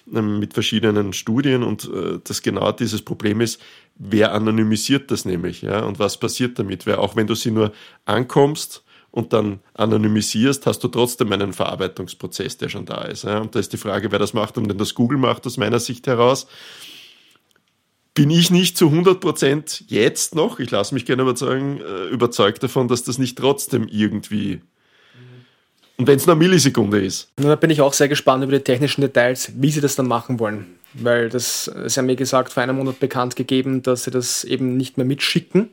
mit 0.06 0.54
verschiedenen 0.54 1.12
Studien 1.12 1.62
und 1.62 1.90
äh, 1.92 2.20
das 2.22 2.42
genau 2.42 2.72
dieses 2.72 3.02
Problem 3.02 3.40
ist, 3.40 3.60
wer 3.96 4.32
anonymisiert 4.32 5.10
das 5.10 5.24
nämlich, 5.24 5.62
ja, 5.62 5.84
und 5.84 5.98
was 5.98 6.18
passiert 6.18 6.58
damit? 6.58 6.86
Weil 6.86 6.96
auch 6.96 7.16
wenn 7.16 7.26
du 7.26 7.34
sie 7.34 7.50
nur 7.50 7.72
ankommst 8.04 8.84
und 9.10 9.32
dann 9.32 9.60
anonymisierst, 9.74 10.66
hast 10.66 10.84
du 10.84 10.88
trotzdem 10.88 11.32
einen 11.32 11.54
Verarbeitungsprozess, 11.54 12.58
der 12.58 12.68
schon 12.68 12.84
da 12.84 13.02
ist. 13.02 13.24
Ja? 13.24 13.38
Und 13.38 13.54
da 13.54 13.58
ist 13.58 13.72
die 13.72 13.78
Frage, 13.78 14.12
wer 14.12 14.18
das 14.18 14.34
macht 14.34 14.58
und 14.58 14.68
wenn 14.68 14.76
das 14.76 14.94
Google 14.94 15.16
macht, 15.16 15.46
aus 15.46 15.56
meiner 15.56 15.80
Sicht 15.80 16.06
heraus, 16.06 16.46
bin 18.12 18.30
ich 18.30 18.50
nicht 18.50 18.76
zu 18.76 18.88
100 18.88 19.18
Prozent 19.20 19.84
jetzt 19.88 20.34
noch, 20.34 20.58
ich 20.58 20.70
lasse 20.70 20.94
mich 20.94 21.06
gerne 21.06 21.22
überzeugen, 21.22 21.80
äh, 21.80 22.08
überzeugt 22.08 22.62
davon, 22.62 22.88
dass 22.88 23.04
das 23.04 23.16
nicht 23.16 23.38
trotzdem 23.38 23.88
irgendwie 23.88 24.60
und 25.98 26.06
wenn 26.06 26.16
es 26.16 26.26
nur 26.26 26.34
eine 26.34 26.44
Millisekunde 26.44 27.04
ist. 27.04 27.30
Da 27.36 27.56
bin 27.56 27.70
ich 27.70 27.80
auch 27.80 27.92
sehr 27.92 28.08
gespannt 28.08 28.44
über 28.44 28.52
die 28.52 28.64
technischen 28.64 29.00
Details, 29.00 29.52
wie 29.56 29.70
sie 29.70 29.80
das 29.80 29.96
dann 29.96 30.06
machen 30.06 30.38
wollen. 30.38 30.78
Weil 30.92 31.28
das, 31.28 31.70
sie 31.86 31.98
haben 31.98 32.06
mir 32.06 32.16
gesagt, 32.16 32.52
vor 32.52 32.62
einem 32.62 32.76
Monat 32.76 33.00
bekannt 33.00 33.36
gegeben, 33.36 33.82
dass 33.82 34.04
sie 34.04 34.10
das 34.10 34.44
eben 34.44 34.76
nicht 34.76 34.98
mehr 34.98 35.06
mitschicken. 35.06 35.70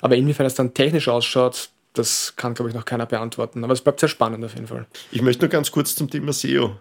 Aber 0.00 0.16
inwiefern 0.16 0.46
es 0.46 0.54
dann 0.54 0.74
technisch 0.74 1.08
ausschaut, 1.08 1.70
das 1.92 2.34
kann, 2.36 2.54
glaube 2.54 2.70
ich, 2.70 2.74
noch 2.74 2.84
keiner 2.84 3.06
beantworten. 3.06 3.64
Aber 3.64 3.72
es 3.72 3.80
bleibt 3.80 3.98
sehr 4.00 4.08
spannend 4.08 4.44
auf 4.44 4.54
jeden 4.54 4.68
Fall. 4.68 4.86
Ich 5.10 5.22
möchte 5.22 5.44
nur 5.44 5.50
ganz 5.50 5.72
kurz 5.72 5.96
zum 5.96 6.08
Thema 6.08 6.32
SEO 6.32 6.76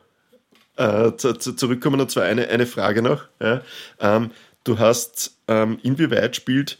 äh, 0.75 1.11
zu, 1.17 1.33
zu, 1.33 1.53
zurückkommen. 1.53 1.99
Und 1.99 2.11
zwar 2.11 2.23
eine, 2.23 2.47
eine 2.49 2.67
Frage 2.67 3.01
noch. 3.01 3.23
Ja. 3.41 3.61
Ähm, 3.99 4.31
du 4.63 4.77
hast, 4.77 5.35
ähm, 5.47 5.79
inwieweit 5.81 6.35
spielt 6.35 6.77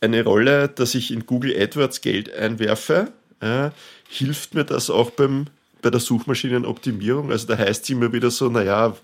eine 0.00 0.22
Rolle, 0.22 0.68
dass 0.68 0.94
ich 0.94 1.12
in 1.12 1.26
Google 1.26 1.60
AdWords 1.60 2.00
Geld 2.00 2.32
einwerfe? 2.32 3.12
Ja 3.40 3.72
hilft 4.12 4.54
mir 4.54 4.64
das 4.64 4.90
auch 4.90 5.10
beim, 5.10 5.46
bei 5.80 5.90
der 5.90 6.00
Suchmaschinenoptimierung? 6.00 7.30
Also 7.30 7.46
da 7.46 7.56
heißt 7.56 7.84
es 7.84 7.90
immer 7.90 8.12
wieder 8.12 8.30
so, 8.30 8.48
naja, 8.48 8.94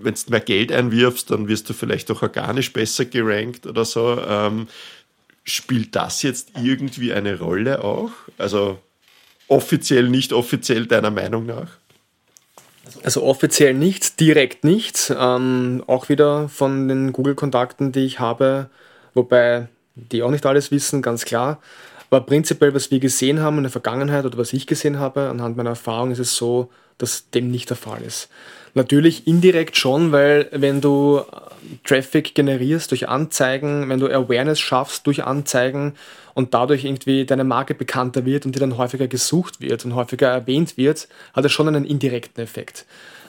wenn 0.00 0.14
du 0.14 0.20
mehr 0.30 0.40
Geld 0.40 0.72
einwirfst, 0.72 1.30
dann 1.30 1.48
wirst 1.48 1.68
du 1.68 1.74
vielleicht 1.74 2.10
auch 2.10 2.22
organisch 2.22 2.72
besser 2.72 3.04
gerankt 3.04 3.66
oder 3.66 3.84
so. 3.84 4.18
Ähm, 4.26 4.68
spielt 5.44 5.94
das 5.94 6.22
jetzt 6.22 6.52
irgendwie 6.62 7.12
eine 7.12 7.38
Rolle 7.38 7.84
auch? 7.84 8.10
Also 8.38 8.78
offiziell, 9.48 10.08
nicht 10.08 10.32
offiziell 10.32 10.86
deiner 10.86 11.10
Meinung 11.10 11.46
nach? 11.46 11.68
Also 13.02 13.22
offiziell 13.22 13.74
nicht, 13.74 14.18
direkt 14.20 14.64
nicht. 14.64 15.12
Ähm, 15.16 15.84
auch 15.86 16.08
wieder 16.08 16.48
von 16.48 16.88
den 16.88 17.12
Google-Kontakten, 17.12 17.92
die 17.92 18.06
ich 18.06 18.18
habe, 18.18 18.70
wobei 19.12 19.68
die 19.94 20.22
auch 20.22 20.30
nicht 20.30 20.46
alles 20.46 20.70
wissen, 20.70 21.02
ganz 21.02 21.24
klar. 21.24 21.60
Aber 22.10 22.24
prinzipiell, 22.24 22.74
was 22.74 22.90
wir 22.90 23.00
gesehen 23.00 23.40
haben 23.40 23.56
in 23.56 23.64
der 23.64 23.72
Vergangenheit 23.72 24.24
oder 24.24 24.38
was 24.38 24.52
ich 24.52 24.66
gesehen 24.66 24.98
habe, 24.98 25.28
anhand 25.28 25.56
meiner 25.56 25.70
Erfahrung, 25.70 26.10
ist 26.10 26.18
es 26.18 26.36
so, 26.36 26.70
dass 26.98 27.30
dem 27.30 27.50
nicht 27.50 27.70
der 27.70 27.76
Fall 27.76 28.02
ist. 28.02 28.28
Natürlich 28.74 29.26
indirekt 29.26 29.76
schon, 29.76 30.12
weil 30.12 30.48
wenn 30.52 30.80
du 30.80 31.18
äh, 31.18 31.24
Traffic 31.84 32.34
generierst 32.34 32.90
durch 32.90 33.08
Anzeigen, 33.08 33.88
wenn 33.88 34.00
du 34.00 34.06
Awareness 34.06 34.60
schaffst 34.60 35.06
durch 35.06 35.24
Anzeigen 35.24 35.94
und 36.34 36.52
dadurch 36.52 36.84
irgendwie 36.84 37.24
deine 37.24 37.44
Marke 37.44 37.74
bekannter 37.74 38.24
wird 38.26 38.44
und 38.44 38.54
die 38.54 38.58
dann 38.58 38.76
häufiger 38.76 39.08
gesucht 39.08 39.60
wird 39.60 39.84
und 39.84 39.94
häufiger 39.94 40.28
erwähnt 40.28 40.76
wird, 40.76 41.08
hat 41.32 41.44
es 41.44 41.52
schon 41.52 41.68
einen 41.68 41.86
indirekten 41.86 42.42
Effekt. 42.42 42.84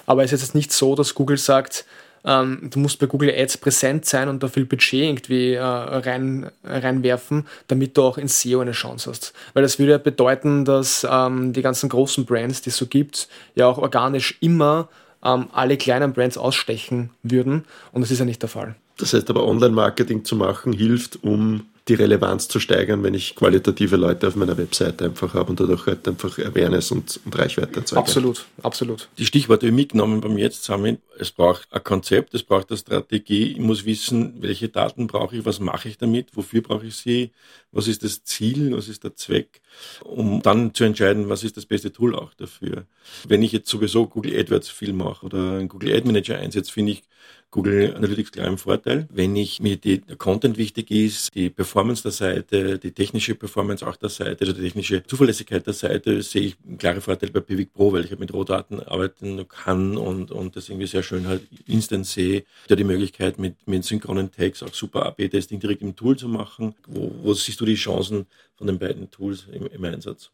Aber 0.06 0.24
es 0.24 0.34
ist 0.34 0.42
jetzt 0.42 0.56
nicht 0.56 0.72
so, 0.72 0.96
dass 0.96 1.16
Google 1.16 1.38
sagt, 1.38 1.86
ähm, 2.28 2.70
du 2.70 2.80
musst 2.80 3.00
bei 3.00 3.06
Google 3.06 3.34
Ads 3.36 3.58
präsent 3.58 4.06
sein 4.06 4.28
und 4.28 4.44
da 4.44 4.50
viel 4.50 4.66
Budget 4.66 5.02
irgendwie 5.02 5.54
äh, 5.54 5.62
rein, 5.62 6.52
reinwerfen, 6.64 7.48
damit 7.68 7.98
du 7.98 8.04
auch 8.04 8.18
in 8.18 8.28
SEO 8.28 8.60
eine 8.60 8.74
Chance 8.74 9.10
hast. 9.10 9.34
Weil 9.54 9.64
das 9.64 9.80
würde 9.80 9.94
ja 9.94 9.98
bedeuten, 9.98 10.66
dass 10.66 11.08
ähm, 11.10 11.54
die 11.54 11.62
ganzen 11.62 11.88
großen 11.88 12.26
Brands, 12.26 12.62
die 12.62 12.70
es 12.70 12.78
so 12.78 12.86
gibt, 12.86 13.30
ja 13.56 13.68
auch 13.68 13.78
organisch 13.78 14.38
immer 14.42 14.90
ähm, 15.24 15.48
alle 15.54 15.78
kleinen 15.78 16.14
Brands 16.14 16.38
ausstechen 16.38 17.12
würden 17.24 17.64
und 17.94 18.02
das 18.02 18.12
ist 18.12 18.20
ja 18.20 18.26
nicht 18.26 18.42
der 18.42 18.50
Fall. 18.50 18.76
Das 18.98 19.14
heißt 19.14 19.30
aber, 19.30 19.48
Online-Marketing 19.48 20.26
zu 20.26 20.36
machen 20.36 20.74
hilft, 20.74 21.24
um 21.24 21.66
die 21.88 21.94
Relevanz 21.94 22.48
zu 22.50 22.60
steigern, 22.60 23.02
wenn 23.04 23.14
ich 23.14 23.36
qualitative 23.36 23.96
Leute 23.96 24.28
auf 24.28 24.36
meiner 24.36 24.58
Webseite 24.58 25.06
einfach 25.06 25.34
habe 25.34 25.50
und 25.52 25.60
dadurch 25.60 25.86
halt 25.86 26.08
einfach 26.08 26.38
Awareness 26.38 26.92
und, 26.92 27.20
und 27.24 27.38
Reichweite 27.38 27.80
erzeuge. 27.80 28.00
Absolut, 28.00 28.46
absolut. 28.62 29.08
Die 29.18 29.26
Stichworte 29.26 29.72
mitgenommen 29.72 30.20
beim 30.20 30.38
Jetzt 30.38 30.64
zusammen. 30.64 30.98
Es 31.18 31.32
braucht 31.32 31.68
ein 31.72 31.84
Konzept, 31.84 32.34
es 32.34 32.44
braucht 32.44 32.70
eine 32.70 32.78
Strategie. 32.78 33.54
Ich 33.54 33.60
muss 33.60 33.86
wissen, 33.86 34.42
welche 34.42 34.68
Daten 34.68 35.08
brauche 35.08 35.38
ich, 35.38 35.46
was 35.46 35.60
mache 35.60 35.88
ich 35.88 35.98
damit, 35.98 36.36
wofür 36.36 36.62
brauche 36.62 36.86
ich 36.86 36.96
sie, 36.96 37.32
was 37.72 37.88
ist 37.88 38.04
das 38.04 38.24
Ziel, 38.24 38.76
was 38.76 38.90
ist 38.90 39.06
der 39.06 39.16
Zweck, 39.16 39.62
um 40.04 40.42
dann 40.42 40.74
zu 40.74 40.84
entscheiden, 40.84 41.30
was 41.30 41.44
ist 41.44 41.56
das 41.56 41.66
beste 41.66 41.94
Tool 41.94 42.16
auch 42.16 42.34
dafür. 42.34 42.86
Wenn 43.28 43.44
ich 43.44 43.54
jetzt 43.54 43.70
sowieso 43.70 44.08
Google 44.08 44.38
AdWords 44.38 44.70
viel 44.70 44.92
mache 44.92 45.26
oder 45.26 45.54
einen 45.54 45.70
Google 45.70 45.94
Ad 45.94 46.06
Manager 46.06 46.38
einsetze, 46.38 46.72
finde 46.72 46.92
ich, 46.94 47.04
Google 47.52 47.96
Analytics 47.96 48.32
klar 48.32 48.48
im 48.48 48.58
Vorteil. 48.58 49.08
Wenn 49.12 49.36
ich 49.36 49.62
mir 49.62 49.78
die, 49.78 50.00
der 50.00 50.18
Content 50.18 50.58
wichtig 50.58 50.92
ist, 50.92 51.34
die 51.34 51.50
Performance 51.50 52.04
der 52.04 52.12
Seite, 52.12 52.78
die 52.78 52.92
technische 52.92 53.36
Performance 53.36 53.88
auch 53.88 53.96
der 53.96 54.10
Seite, 54.10 54.42
also 54.42 54.54
die 54.54 54.64
technische 54.64 55.04
Zuverlässigkeit 55.04 55.66
der 55.66 55.74
Seite, 55.74 56.22
sehe 56.22 56.42
ich 56.42 56.58
einen 56.68 56.78
klaren 56.78 57.02
Vorteil 57.02 57.30
bei 57.30 57.40
Pivik 57.40 57.74
Pro, 57.74 57.94
weil 57.94 58.04
ich 58.04 58.10
halt 58.10 58.20
mit 58.20 58.34
Rohdaten 58.34 58.82
arbeiten 58.82 59.48
kann 59.48 59.98
und, 59.98 60.32
und 60.32 60.56
das 60.56 60.68
irgendwie 60.68 60.88
sehr 60.88 61.04
schön 61.04 61.28
halt 61.28 61.42
instant 61.66 62.06
sehe. 62.06 62.44
Da 62.68 62.76
die 62.76 62.84
Möglichkeit 62.84 63.40
mit, 63.40 63.56
mit 63.66 63.86
synchronen 63.86 64.32
Tags 64.32 64.62
auch 64.62 64.74
super 64.74 65.06
AB-Testing 65.06 65.60
direkt 65.60 65.82
im 65.82 65.96
Tool 65.96 66.18
zu 66.18 66.28
machen. 66.28 66.76
Wo, 66.86 67.12
wo 67.24 67.34
siehst 67.34 67.62
du 67.62 67.66
die 67.66 67.76
Chancen 67.76 68.26
von 68.56 68.68
den 68.68 68.78
beiden 68.78 69.10
Tools 69.10 69.46
im, 69.52 69.68
im 69.68 69.84
Einsatz? 69.86 70.32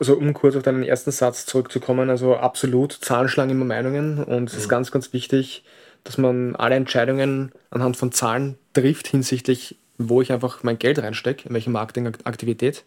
also 0.00 0.14
um 0.14 0.34
kurz 0.34 0.56
auf 0.56 0.62
deinen 0.62 0.82
ersten 0.82 1.12
Satz 1.12 1.46
zurückzukommen, 1.46 2.10
also 2.10 2.34
absolut, 2.34 2.92
Zahlen 2.92 3.28
schlagen 3.28 3.50
immer 3.50 3.64
Meinungen 3.64 4.24
und 4.24 4.48
es 4.50 4.56
ist 4.56 4.66
mhm. 4.66 4.70
ganz, 4.70 4.90
ganz 4.90 5.12
wichtig, 5.12 5.62
dass 6.04 6.18
man 6.18 6.54
alle 6.56 6.76
Entscheidungen 6.76 7.52
anhand 7.70 7.96
von 7.96 8.12
Zahlen 8.12 8.56
trifft 8.74 9.08
hinsichtlich, 9.08 9.76
wo 9.98 10.22
ich 10.22 10.32
einfach 10.32 10.62
mein 10.62 10.78
Geld 10.78 10.98
reinstecke, 10.98 11.48
in 11.48 11.54
welche 11.54 11.70
Marketingaktivität. 11.70 12.84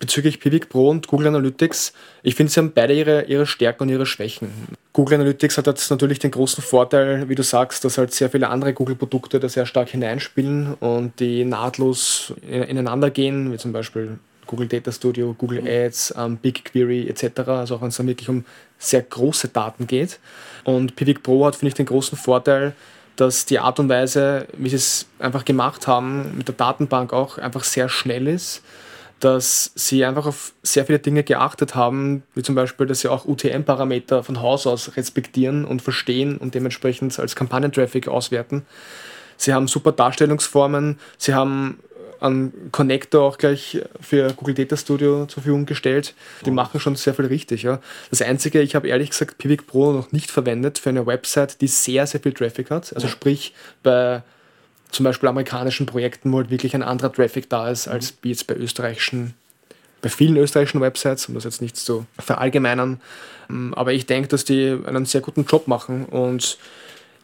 Bezüglich 0.00 0.38
Pivik 0.38 0.68
Pro 0.68 0.90
und 0.90 1.08
Google 1.08 1.28
Analytics, 1.28 1.92
ich 2.22 2.36
finde, 2.36 2.52
sie 2.52 2.60
haben 2.60 2.72
beide 2.72 2.94
ihre, 2.94 3.24
ihre 3.24 3.46
Stärken 3.46 3.84
und 3.84 3.88
ihre 3.88 4.06
Schwächen. 4.06 4.48
Google 4.92 5.16
Analytics 5.16 5.58
hat 5.58 5.66
jetzt 5.66 5.90
natürlich 5.90 6.20
den 6.20 6.30
großen 6.30 6.62
Vorteil, 6.62 7.28
wie 7.28 7.34
du 7.34 7.42
sagst, 7.42 7.84
dass 7.84 7.98
halt 7.98 8.14
sehr 8.14 8.30
viele 8.30 8.48
andere 8.48 8.74
Google-Produkte 8.74 9.40
da 9.40 9.48
sehr 9.48 9.66
stark 9.66 9.88
hineinspielen 9.88 10.74
und 10.74 11.18
die 11.18 11.44
nahtlos 11.44 12.32
ineinander 12.48 13.10
gehen, 13.10 13.52
wie 13.52 13.56
zum 13.56 13.72
Beispiel 13.72 14.18
Google 14.46 14.66
Data 14.66 14.90
Studio, 14.90 15.34
Google 15.36 15.62
Ads, 15.66 16.14
ähm, 16.16 16.36
BigQuery 16.38 17.08
etc. 17.08 17.40
Also 17.48 17.76
auch 17.76 17.82
wenn 17.82 17.88
es 17.88 17.96
dann 17.96 18.08
wirklich 18.08 18.28
um 18.28 18.44
sehr 18.78 19.02
große 19.02 19.48
Daten 19.48 19.86
geht. 19.86 20.18
Und 20.64 20.96
Pivik 20.96 21.22
Pro 21.22 21.46
hat, 21.46 21.56
finde 21.56 21.68
ich, 21.68 21.74
den 21.74 21.86
großen 21.86 22.16
Vorteil, 22.16 22.74
dass 23.16 23.46
die 23.46 23.58
Art 23.58 23.80
und 23.80 23.88
Weise, 23.88 24.46
wie 24.56 24.68
sie 24.68 24.76
es 24.76 25.06
einfach 25.18 25.44
gemacht 25.44 25.86
haben, 25.86 26.36
mit 26.36 26.46
der 26.48 26.54
Datenbank 26.54 27.12
auch 27.12 27.38
einfach 27.38 27.64
sehr 27.64 27.88
schnell 27.88 28.28
ist, 28.28 28.62
dass 29.20 29.72
sie 29.74 30.04
einfach 30.04 30.26
auf 30.26 30.52
sehr 30.62 30.86
viele 30.86 31.00
Dinge 31.00 31.24
geachtet 31.24 31.74
haben, 31.74 32.22
wie 32.34 32.42
zum 32.42 32.54
Beispiel, 32.54 32.86
dass 32.86 33.00
sie 33.00 33.08
auch 33.08 33.26
UTM-Parameter 33.26 34.22
von 34.22 34.40
Haus 34.40 34.66
aus 34.66 34.96
respektieren 34.96 35.64
und 35.64 35.82
verstehen 35.82 36.36
und 36.36 36.54
dementsprechend 36.54 37.18
als 37.18 37.34
Kampagnentraffic 37.34 38.06
auswerten. 38.06 38.64
Sie 39.36 39.52
haben 39.52 39.66
super 39.66 39.92
Darstellungsformen, 39.92 40.98
sie 41.16 41.34
haben 41.34 41.80
einen 42.20 42.70
Connector 42.72 43.22
auch 43.22 43.38
gleich 43.38 43.80
für 44.00 44.32
Google 44.34 44.54
Data 44.54 44.76
Studio 44.76 45.26
zur 45.26 45.42
Verfügung 45.42 45.66
gestellt. 45.66 46.14
Die 46.44 46.50
machen 46.50 46.80
schon 46.80 46.96
sehr 46.96 47.14
viel 47.14 47.26
richtig. 47.26 47.62
Ja. 47.62 47.80
Das 48.10 48.22
Einzige, 48.22 48.60
ich 48.60 48.74
habe 48.74 48.88
ehrlich 48.88 49.10
gesagt 49.10 49.38
Pivik 49.38 49.66
Pro 49.66 49.92
noch 49.92 50.12
nicht 50.12 50.30
verwendet 50.30 50.78
für 50.78 50.90
eine 50.90 51.06
Website, 51.06 51.60
die 51.60 51.68
sehr, 51.68 52.06
sehr 52.06 52.20
viel 52.20 52.32
Traffic 52.32 52.70
hat. 52.70 52.92
Also 52.94 53.08
sprich 53.08 53.54
bei 53.82 54.22
zum 54.90 55.04
Beispiel 55.04 55.28
amerikanischen 55.28 55.86
Projekten, 55.86 56.32
wo 56.32 56.38
halt 56.38 56.50
wirklich 56.50 56.74
ein 56.74 56.82
anderer 56.82 57.12
Traffic 57.12 57.48
da 57.50 57.70
ist, 57.70 57.88
als 57.88 58.14
wie 58.22 58.30
jetzt 58.30 58.46
bei 58.46 58.54
österreichischen, 58.54 59.34
bei 60.00 60.08
vielen 60.08 60.36
österreichischen 60.36 60.80
Websites, 60.80 61.26
um 61.26 61.34
das 61.34 61.44
jetzt 61.44 61.60
nicht 61.60 61.76
zu 61.76 62.06
verallgemeinern. 62.18 63.00
Aber 63.72 63.92
ich 63.92 64.06
denke, 64.06 64.28
dass 64.28 64.44
die 64.44 64.78
einen 64.86 65.06
sehr 65.06 65.20
guten 65.20 65.44
Job 65.44 65.68
machen 65.68 66.06
und 66.06 66.58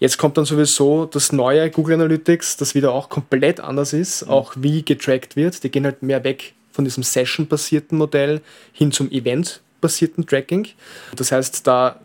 Jetzt 0.01 0.19
kommt 0.19 0.37
dann 0.37 0.45
sowieso 0.45 1.07
das 1.07 1.33
neue 1.33 1.71
Google 1.71 1.95
Analytics, 1.95 2.57
das 2.57 2.75
wieder 2.75 2.93
auch 2.93 3.09
komplett 3.09 3.61
anders 3.61 3.93
ist, 3.93 4.27
mhm. 4.27 4.33
auch 4.33 4.55
wie 4.57 4.85
getrackt 4.85 5.37
wird. 5.37 5.63
Die 5.63 5.71
gehen 5.71 5.85
halt 5.85 6.03
mehr 6.03 6.25
weg 6.25 6.55
von 6.73 6.85
diesem 6.85 7.03
Session-basierten 7.03 7.97
Modell 7.97 8.41
hin 8.73 8.91
zum 8.91 9.11
Event-basierten 9.11 10.27
Tracking. 10.27 10.67
Das 11.15 11.31
heißt, 11.31 11.67
da, 11.67 12.01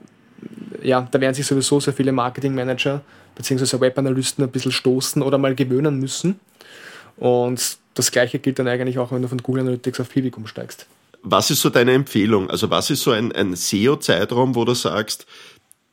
ja, 0.83 1.07
da 1.09 1.19
werden 1.19 1.33
sich 1.33 1.47
sowieso 1.47 1.79
sehr 1.79 1.93
viele 1.93 2.11
Marketing-Manager 2.11 3.01
bzw. 3.35 3.79
Web-Analysten 3.79 4.43
ein 4.43 4.51
bisschen 4.51 4.71
stoßen 4.71 5.21
oder 5.23 5.37
mal 5.37 5.55
gewöhnen 5.55 5.99
müssen. 5.99 6.39
Und 7.17 7.77
das 7.95 8.11
gleiche 8.11 8.39
gilt 8.39 8.59
dann 8.59 8.67
eigentlich 8.67 8.99
auch, 8.99 9.11
wenn 9.11 9.21
du 9.21 9.27
von 9.27 9.39
Google 9.39 9.63
Analytics 9.63 9.99
auf 9.99 10.09
Pivik 10.09 10.37
umsteigst. 10.37 10.85
Was 11.21 11.51
ist 11.51 11.61
so 11.61 11.69
deine 11.69 11.91
Empfehlung? 11.93 12.49
Also 12.49 12.69
was 12.69 12.89
ist 12.89 13.01
so 13.01 13.11
ein, 13.11 13.31
ein 13.33 13.55
SEO-Zeitraum, 13.55 14.55
wo 14.55 14.63
du 14.63 14.73
sagst, 14.73 15.25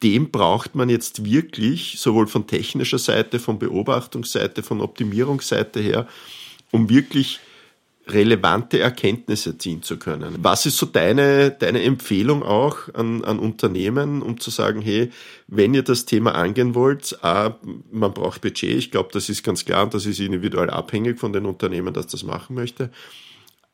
dem 0.02 0.30
braucht 0.30 0.74
man 0.74 0.88
jetzt 0.88 1.24
wirklich, 1.24 1.96
sowohl 1.98 2.26
von 2.26 2.46
technischer 2.46 2.98
Seite, 2.98 3.38
von 3.38 3.58
Beobachtungsseite, 3.58 4.62
von 4.62 4.80
Optimierungsseite 4.80 5.80
her, 5.80 6.06
um 6.70 6.88
wirklich 6.90 7.40
relevante 8.08 8.78
Erkenntnisse 8.78 9.58
ziehen 9.58 9.82
zu 9.82 9.98
können. 9.98 10.36
Was 10.38 10.64
ist 10.64 10.76
so 10.76 10.86
deine, 10.86 11.50
deine 11.50 11.82
Empfehlung 11.82 12.42
auch 12.42 12.92
an, 12.94 13.24
an 13.24 13.38
Unternehmen, 13.38 14.22
um 14.22 14.38
zu 14.38 14.50
sagen, 14.50 14.80
hey, 14.80 15.10
wenn 15.48 15.74
ihr 15.74 15.82
das 15.82 16.04
Thema 16.04 16.36
angehen 16.36 16.74
wollt, 16.74 17.18
A, 17.24 17.56
man 17.90 18.14
braucht 18.14 18.42
Budget, 18.42 18.76
ich 18.76 18.90
glaube, 18.92 19.08
das 19.12 19.28
ist 19.28 19.42
ganz 19.42 19.64
klar 19.64 19.84
und 19.84 19.94
das 19.94 20.06
ist 20.06 20.20
individuell 20.20 20.70
abhängig 20.70 21.18
von 21.18 21.32
den 21.32 21.46
Unternehmen, 21.46 21.92
das 21.92 22.06
das 22.06 22.22
machen 22.22 22.54
möchte. 22.54 22.90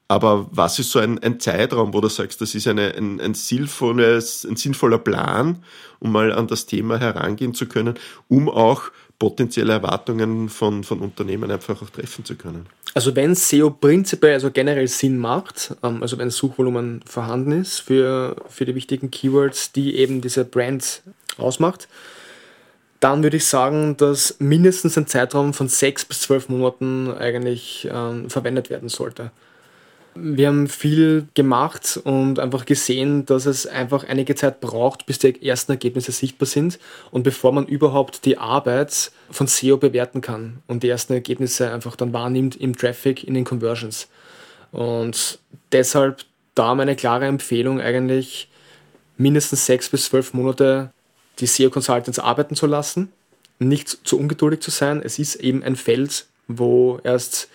Aber 0.09 0.47
was 0.51 0.79
ist 0.79 0.91
so 0.91 0.99
ein, 0.99 1.19
ein 1.21 1.41
Zeitraum, 1.41 1.95
wo 1.95 2.01
du 2.01 2.09
sagst, 2.09 2.41
das 2.41 2.55
ist 2.55 2.69
eine, 2.69 2.95
ein, 2.95 3.21
ein, 3.21 3.35
sinnvolles, 3.35 4.45
ein 4.45 4.57
sinnvoller 4.57 4.99
Plan, 4.99 5.65
um 6.01 6.13
mal 6.13 6.33
an 6.33 6.49
das 6.49 6.67
Thema 6.67 6.99
herangehen 6.99 7.55
zu 7.55 7.67
können, 7.67 7.95
um 8.29 8.51
auch 8.51 8.91
potenzielle 9.19 9.75
Erwartungen 9.75 10.49
von, 10.49 10.83
von 10.83 10.99
Unternehmen 10.99 11.51
einfach 11.51 11.81
auch 11.81 11.91
treffen 11.91 12.25
zu 12.25 12.35
können? 12.35 12.67
Also 12.93 13.15
wenn 13.15 13.35
SEO 13.35 13.71
prinzipiell, 13.71 14.35
also 14.35 14.51
generell 14.51 14.89
Sinn 14.89 15.17
macht, 15.17 15.77
ähm, 15.83 16.03
also 16.03 16.19
wenn 16.19 16.31
Suchvolumen 16.31 17.03
vorhanden 17.07 17.53
ist 17.53 17.79
für, 17.79 18.37
für 18.49 18.65
die 18.65 18.75
wichtigen 18.75 19.11
Keywords, 19.11 19.73
die 19.73 19.97
eben 19.97 20.21
diese 20.21 20.45
Brand 20.45 21.03
ausmacht, 21.39 21.89
dann 22.99 23.23
würde 23.23 23.37
ich 23.37 23.47
sagen, 23.47 23.97
dass 23.97 24.37
mindestens 24.39 24.99
ein 24.99 25.07
Zeitraum 25.07 25.55
von 25.55 25.69
sechs 25.69 26.05
bis 26.05 26.21
zwölf 26.21 26.49
Monaten 26.49 27.13
eigentlich 27.13 27.89
ähm, 27.91 28.29
verwendet 28.29 28.71
werden 28.71 28.89
sollte. 28.89 29.31
Wir 30.15 30.49
haben 30.49 30.69
viel 30.69 31.27
gemacht 31.35 31.99
und 32.05 32.39
einfach 32.39 32.67
gesehen, 32.67 33.25
dass 33.25 33.47
es 33.47 33.67
einfach 33.67 34.05
einige 34.05 34.35
Zeit 34.35 34.61
braucht, 34.61 35.07
bis 35.07 35.19
die 35.19 35.47
ersten 35.47 35.73
Ergebnisse 35.73 36.13
sichtbar 36.13 36.47
sind 36.47 36.79
und 37.11 37.23
bevor 37.23 37.53
man 37.53 37.67
überhaupt 37.67 38.27
die 38.27 38.37
Arbeit 38.37 39.11
von 39.31 39.47
SEO 39.47 39.79
bewerten 39.79 40.21
kann 40.21 40.59
und 40.67 40.83
die 40.83 40.91
ersten 40.91 41.15
Ergebnisse 41.15 41.71
einfach 41.71 41.97
dann 41.97 42.13
wahrnimmt 42.13 42.57
im 42.57 42.77
Traffic, 42.77 43.25
in 43.25 43.33
den 43.33 43.45
Conversions. 43.45 44.09
Und 44.71 45.39
deshalb 45.73 46.25
da 46.55 46.75
meine 46.75 46.97
klare 46.97 47.27
Empfehlung 47.27 47.81
eigentlich, 47.81 48.49
mindestens 49.17 49.67
sechs 49.67 49.89
bis 49.89 50.07
zwölf 50.07 50.35
Monate 50.35 50.91
die 51.39 51.47
SEO-Consultants 51.47 52.19
arbeiten 52.19 52.55
zu 52.55 52.67
lassen, 52.67 53.13
nicht 53.59 53.89
zu 53.89 54.19
ungeduldig 54.19 54.61
zu 54.61 54.71
sein. 54.71 55.01
Es 55.03 55.19
ist 55.19 55.37
eben 55.37 55.63
ein 55.63 55.77
Feld, 55.77 56.27
wo 56.49 57.01
erst 57.05 57.49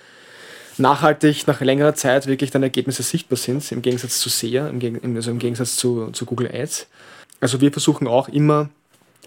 nachhaltig 0.79 1.47
nach 1.47 1.61
längerer 1.61 1.95
Zeit 1.95 2.27
wirklich 2.27 2.51
dann 2.51 2.63
Ergebnisse 2.63 3.03
sichtbar 3.03 3.37
sind, 3.37 3.71
im 3.71 3.81
Gegensatz 3.81 4.19
zu 4.19 4.29
SEA, 4.29 4.67
im, 4.67 5.15
also 5.15 5.31
im 5.31 5.39
Gegensatz 5.39 5.75
zu, 5.75 6.11
zu 6.11 6.25
Google 6.25 6.49
Ads. 6.53 6.87
Also 7.39 7.61
wir 7.61 7.71
versuchen 7.71 8.07
auch 8.07 8.29
immer 8.29 8.69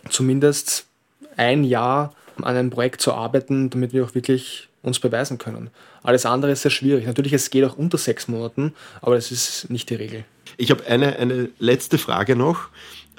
zumindest 0.08 0.86
ein 1.36 1.64
Jahr 1.64 2.14
an 2.36 2.56
einem 2.56 2.70
Projekt 2.70 3.00
zu 3.00 3.12
arbeiten, 3.12 3.70
damit 3.70 3.92
wir 3.92 4.04
auch 4.04 4.14
wirklich 4.14 4.68
uns 4.82 4.98
beweisen 4.98 5.38
können. 5.38 5.70
Alles 6.02 6.24
andere 6.24 6.52
ist 6.52 6.62
sehr 6.62 6.70
schwierig. 6.70 7.06
Natürlich, 7.06 7.32
es 7.32 7.50
geht 7.50 7.64
auch 7.64 7.76
unter 7.76 7.98
sechs 7.98 8.28
Monaten, 8.28 8.74
aber 9.02 9.16
das 9.16 9.30
ist 9.30 9.68
nicht 9.68 9.90
die 9.90 9.94
Regel. 9.96 10.24
Ich 10.56 10.70
habe 10.70 10.84
eine, 10.86 11.16
eine 11.16 11.50
letzte 11.58 11.98
Frage 11.98 12.36
noch 12.36 12.68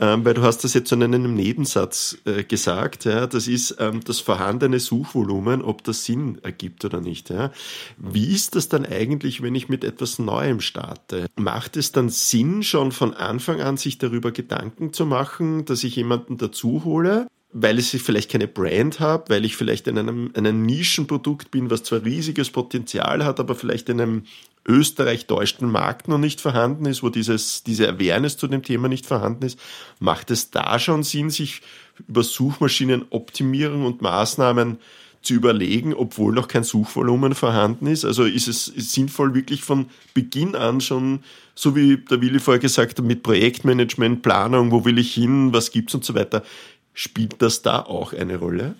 ähm, 0.02 0.26
weil 0.26 0.34
du 0.34 0.42
hast 0.42 0.64
das 0.64 0.74
jetzt 0.74 0.92
in 0.92 1.04
einem 1.04 1.36
Nebensatz 1.36 2.18
äh, 2.26 2.44
gesagt, 2.44 3.06
ja, 3.06 3.28
das 3.28 3.48
ist 3.48 3.76
ähm, 3.80 4.02
das 4.04 4.20
vorhandene 4.20 4.80
Suchvolumen, 4.80 5.62
ob 5.62 5.84
das 5.84 6.06
Sinn 6.06 6.40
ergibt 6.42 6.84
oder 6.84 7.00
nicht. 7.00 7.30
Ja. 7.30 7.52
Wie 7.98 8.34
ist 8.34 8.56
das 8.56 8.68
dann 8.68 8.84
eigentlich, 8.84 9.44
wenn 9.44 9.54
ich 9.54 9.70
mit 9.70 9.84
etwas 9.84 10.18
Neuem 10.18 10.60
starte? 10.60 11.28
Macht 11.36 11.78
es 11.78 11.92
dann 11.92 12.10
Sinn, 12.10 12.64
schon 12.64 12.92
von 12.92 13.14
Anfang 13.14 13.62
an 13.62 13.78
sich 13.78 14.00
darüber 14.00 14.32
Gedanken 14.32 14.92
zu 14.92 15.06
machen, 15.06 15.66
dass 15.66 15.84
ich 15.84 15.96
jemanden 15.96 16.38
dazu 16.38 16.84
hole? 16.84 17.28
weil 17.54 17.80
ich 17.80 17.90
vielleicht 17.90 18.32
keine 18.32 18.48
Brand 18.48 19.00
habe, 19.00 19.26
weil 19.28 19.44
ich 19.46 19.58
vielleicht 19.58 19.88
in 19.88 19.98
einem, 19.98 20.32
einem 20.36 20.66
Nischenprodukt 20.66 21.52
bin, 21.52 21.70
was 21.70 21.84
zwar 21.84 22.04
riesiges 22.06 22.50
Potenzial 22.50 23.26
hat, 23.26 23.40
aber 23.40 23.56
vielleicht 23.56 23.90
in 23.90 24.00
einem 24.00 24.24
österreich-deutschen 24.67 25.69
Markt 25.69 26.08
noch 26.08 26.17
nicht 26.17 26.41
vorhanden 26.41 26.86
ist, 26.86 27.04
wo 27.04 27.10
dieses, 27.10 27.63
diese 27.63 27.89
Awareness 27.89 28.38
zu 28.38 28.47
dem 28.47 28.63
Thema 28.63 28.88
nicht 28.88 29.06
vorhanden 29.06 29.45
ist, 29.45 29.60
macht 30.00 30.32
es 30.32 30.52
da 30.52 30.78
schon 30.78 31.04
Sinn, 31.04 31.30
sich 31.30 31.62
über 32.08 32.24
Suchmaschinenoptimierung 32.24 33.86
und 33.86 34.02
Maßnahmen 34.02 34.78
zu 35.21 35.34
überlegen, 35.34 35.93
obwohl 35.93 36.34
noch 36.34 36.47
kein 36.47 36.63
Suchvolumen 36.63 37.36
vorhanden 37.36 37.88
ist? 37.88 38.06
Also 38.06 38.24
ist 38.24 38.47
es 38.47 38.65
sinnvoll, 38.65 39.34
wirklich 39.36 39.63
von 39.63 39.88
Beginn 40.13 40.56
an 40.56 40.82
schon, 40.82 41.24
so 41.54 41.76
wie 41.76 41.97
der 41.97 42.21
Willi 42.21 42.39
vorher 42.39 42.60
gesagt 42.60 42.97
hat, 42.97 43.06
mit 43.06 43.24
Projektmanagement, 43.24 44.21
Planung, 44.21 44.71
wo 44.71 44.86
will 44.86 44.97
ich 44.97 45.13
hin, 45.13 45.54
was 45.54 45.71
gibt's 45.71 45.93
und 45.93 46.04
so 46.04 46.15
weiter, 46.15 46.43
spielt 46.93 47.41
das 47.41 47.62
da 47.62 47.82
auch 47.82 48.13
eine 48.13 48.38
Rolle? 48.38 48.76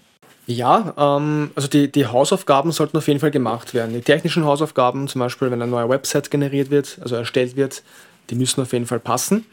Ja, 0.52 0.94
ähm, 0.98 1.52
also 1.56 1.68
die, 1.68 1.92
die 1.92 2.08
Hausaufgaben 2.08 2.72
sollten 2.72 2.98
auf 2.98 3.08
jeden 3.08 3.20
Fall 3.20 3.32
gemacht 3.32 3.74
werden. 3.74 3.94
Die 3.94 4.02
technischen 4.02 4.44
Hausaufgaben, 4.44 5.08
zum 5.08 5.20
Beispiel 5.20 5.50
wenn 5.50 5.62
eine 5.62 5.72
neue 5.72 5.88
Website 5.88 6.30
generiert 6.30 6.70
wird, 6.70 6.98
also 7.02 7.16
erstellt 7.16 7.56
wird, 7.56 7.84
die 8.30 8.36
müssen 8.36 8.62
auf 8.62 8.74
jeden 8.74 8.86
Fall 8.86 9.00
passen. 9.00 9.46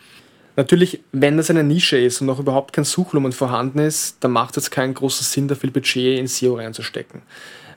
Natürlich, 0.56 1.00
wenn 1.12 1.36
das 1.36 1.50
eine 1.50 1.62
Nische 1.62 1.96
ist 1.98 2.20
und 2.20 2.26
noch 2.26 2.40
überhaupt 2.40 2.72
kein 2.72 2.84
Suchvolumen 2.84 3.30
vorhanden 3.30 3.78
ist, 3.78 4.16
dann 4.20 4.32
macht 4.32 4.56
es 4.56 4.72
keinen 4.72 4.92
großen 4.92 5.24
Sinn, 5.24 5.46
da 5.46 5.54
viel 5.54 5.70
Budget 5.70 6.18
in 6.18 6.26
SEO 6.26 6.56
reinzustecken. 6.56 7.22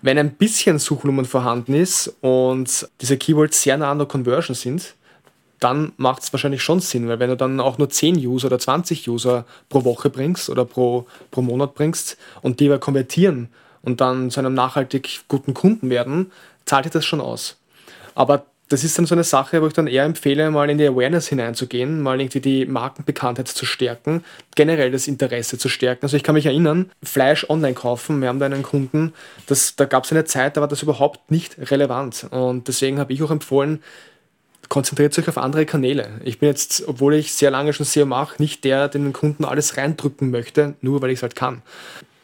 Wenn 0.02 0.18
ein 0.18 0.32
bisschen 0.32 0.80
Suchvolumen 0.80 1.26
vorhanden 1.26 1.76
ist 1.76 2.16
und 2.22 2.90
diese 3.00 3.18
Keywords 3.18 3.62
sehr 3.62 3.78
nah 3.78 3.92
an 3.92 4.00
der 4.00 4.08
Conversion 4.08 4.56
sind, 4.56 4.96
dann 5.62 5.94
macht 5.98 6.24
es 6.24 6.34
wahrscheinlich 6.34 6.64
schon 6.64 6.80
Sinn, 6.80 7.08
weil 7.08 7.20
wenn 7.20 7.30
du 7.30 7.38
dann 7.38 7.60
auch 7.60 7.78
nur 7.78 7.90
10 7.90 8.18
User 8.18 8.48
oder 8.48 8.60
20 8.60 9.08
User 9.08 9.46
pro 9.70 9.86
Woche 9.86 10.10
bringst 10.10 10.50
oder 10.50 10.66
pro, 10.66 11.06
pro 11.30 11.42
Monat 11.42 11.76
bringst 11.76 12.18
und 12.42 12.60
die 12.60 12.68
aber 12.68 12.80
konvertieren 12.80 13.48
und 13.84 14.02
dann 14.02 14.32
zu 14.32 14.40
einem 14.40 14.56
nachhaltig 14.56 15.22
guten 15.28 15.54
Kunden 15.54 15.90
werden, 15.90 16.32
zahlt 16.66 16.86
dir 16.86 16.90
das 16.90 17.06
schon 17.06 17.22
aus. 17.22 17.58
Aber 18.16 18.46
das 18.70 18.84
ist 18.86 18.98
dann 18.98 19.06
so 19.06 19.16
eine 19.16 19.24
Sache, 19.26 19.62
wo 19.62 19.68
ich 19.68 19.74
dann 19.74 19.88
eher 19.88 20.06
empfehle, 20.06 20.50
mal 20.50 20.70
in 20.70 20.78
die 20.78 20.88
Awareness 20.88 21.28
hineinzugehen, 21.28 22.02
mal 22.02 22.20
irgendwie 22.20 22.40
die 22.40 22.66
Markenbekanntheit 22.66 23.50
zu 23.50 23.66
stärken, 23.66 24.24
generell 24.56 24.92
das 24.92 25.08
Interesse 25.08 25.58
zu 25.58 25.68
stärken. 25.68 26.06
Also 26.06 26.16
ich 26.16 26.24
kann 26.24 26.36
mich 26.36 26.46
erinnern, 26.46 26.90
Fleisch 27.04 27.46
online 27.50 27.74
kaufen, 27.74 28.22
wir 28.22 28.30
haben 28.30 28.40
da 28.40 28.46
einen 28.46 28.64
Kunden, 28.64 29.14
das, 29.46 29.76
da 29.76 29.86
gab 29.86 30.06
es 30.06 30.12
eine 30.12 30.24
Zeit, 30.24 30.56
da 30.56 30.62
war 30.62 30.70
das 30.70 30.82
überhaupt 30.82 31.32
nicht 31.32 31.58
relevant. 31.70 32.28
Und 32.32 32.70
deswegen 32.70 32.98
habe 32.98 33.12
ich 33.12 33.22
auch 33.22 33.32
empfohlen, 33.32 33.84
konzentriert 34.72 35.20
euch 35.20 35.28
auf 35.28 35.38
andere 35.38 35.66
Kanäle. 35.66 36.08
Ich 36.24 36.40
bin 36.40 36.48
jetzt, 36.48 36.88
obwohl 36.88 37.16
ich 37.16 37.34
sehr 37.34 37.52
lange 37.52 37.74
schon 37.74 37.86
SEO 37.86 38.06
mache, 38.06 38.42
nicht 38.42 38.64
der, 38.64 38.88
der 38.88 39.02
den 39.02 39.12
Kunden 39.12 39.44
alles 39.44 39.76
reindrücken 39.76 40.32
möchte, 40.32 40.76
nur 40.80 41.02
weil 41.02 41.10
ich 41.10 41.20
es 41.20 41.24
halt 41.24 41.36
kann. 41.36 41.62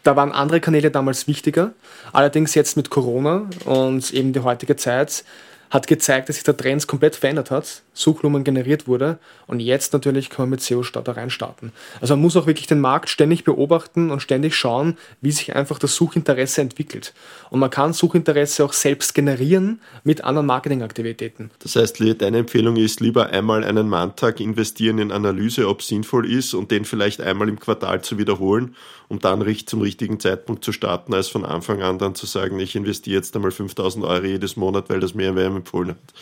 Da 0.03 0.15
waren 0.15 0.32
andere 0.32 0.61
Kanäle 0.61 0.89
damals 0.89 1.28
wichtiger. 1.28 1.74
Allerdings 2.13 2.55
jetzt 2.55 2.78
mit 2.78 2.89
Corona 2.89 3.49
und 3.65 4.13
eben 4.13 4.32
die 4.32 4.39
heutige 4.39 4.78
Zeit 4.78 5.26
hat 5.70 5.88
gezeigt, 5.88 6.30
dass 6.30 6.36
sich 6.38 6.43
der 6.43 6.55
Trend 6.55 6.88
komplett 6.88 7.15
verändert 7.15 7.51
hat, 7.51 7.82
Suchvolumen 7.93 8.43
generiert 8.43 8.88
wurde 8.88 9.20
und 9.47 9.59
jetzt 9.59 9.93
natürlich 9.93 10.30
kann 10.30 10.43
man 10.43 10.51
mit 10.51 10.61
SEO-Start 10.61 11.07
da 11.07 11.13
reinstarten. 11.13 11.72
Also 12.01 12.15
man 12.15 12.22
muss 12.22 12.36
auch 12.38 12.47
wirklich 12.47 12.68
den 12.68 12.80
Markt 12.80 13.09
ständig 13.09 13.43
beobachten 13.43 14.11
und 14.11 14.22
ständig 14.22 14.55
schauen, 14.55 14.97
wie 15.22 15.32
sich 15.32 15.55
einfach 15.55 15.80
das 15.80 15.95
Suchinteresse 15.95 16.61
entwickelt. 16.61 17.13
Und 17.49 17.59
man 17.59 17.70
kann 17.70 17.93
Suchinteresse 17.93 18.63
auch 18.63 18.74
selbst 18.74 19.13
generieren 19.13 19.82
mit 20.03 20.24
anderen 20.24 20.47
Marketingaktivitäten. 20.47 21.51
Das 21.59 21.76
heißt, 21.76 22.01
deine 22.20 22.39
Empfehlung 22.39 22.76
ist, 22.78 22.99
lieber 22.99 23.28
einmal 23.28 23.63
einen 23.63 23.89
Manntag 23.89 24.39
investieren 24.39 24.99
in 24.99 25.11
Analyse, 25.11 25.68
ob 25.68 25.82
es 25.82 25.88
sinnvoll 25.88 26.32
ist 26.32 26.53
und 26.53 26.72
den 26.72 26.86
vielleicht 26.86 27.22
einmal 27.22 27.49
im 27.49 27.59
Quartal 27.59 28.01
zu 28.01 28.18
wiederholen, 28.18 28.76
um 29.10 29.20
dann 29.20 29.45
zum 29.66 29.82
richtigen 29.82 30.20
Zeitpunkt 30.20 30.64
zu 30.64 30.72
starten, 30.72 31.14
als 31.14 31.28
von 31.28 31.45
Anfang 31.45 31.82
an 31.82 31.97
dann 31.97 32.16
zu 32.16 32.26
sagen, 32.26 32.60
ich 32.60 32.76
investiere 32.76 33.18
jetzt 33.18 33.36
einmal 33.36 33.51
5000 33.51 34.05
Euro 34.05 34.26
jedes 34.26 34.55
Monat, 34.55 34.89
weil 34.89 34.99
das 34.99 35.14
mehr 35.14 35.36
wer 35.36 35.45
empfohlen 35.47 35.89
hat 35.89 36.14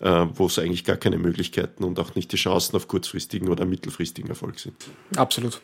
äh, 0.00 0.26
wo 0.34 0.46
es 0.46 0.58
eigentlich 0.58 0.84
gar 0.84 0.96
keine 0.96 1.18
Möglichkeiten 1.18 1.84
und 1.84 1.98
auch 1.98 2.14
nicht 2.14 2.32
die 2.32 2.36
Chancen 2.36 2.76
auf 2.76 2.88
kurzfristigen 2.88 3.48
oder 3.48 3.64
mittelfristigen 3.64 4.28
Erfolg 4.30 4.58
sind. 4.58 4.76
Absolut. 5.16 5.60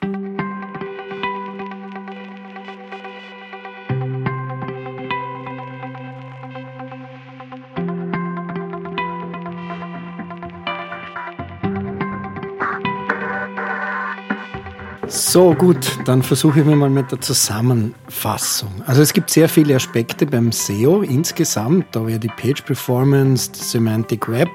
So 15.13 15.55
gut, 15.55 15.99
dann 16.05 16.23
versuche 16.23 16.61
ich 16.61 16.65
mir 16.65 16.77
mal 16.77 16.89
mit 16.89 17.11
der 17.11 17.21
Zusammenfassung. 17.21 18.71
Also 18.87 19.03
es 19.03 19.13
gibt 19.13 19.29
sehr 19.31 19.49
viele 19.49 19.75
Aspekte 19.75 20.25
beim 20.25 20.53
SEO 20.53 21.03
insgesamt. 21.03 21.87
Da 21.91 22.07
wäre 22.07 22.21
die 22.21 22.29
Page 22.29 22.63
Performance, 22.63 23.51
Semantic 23.53 24.29
Web, 24.29 24.49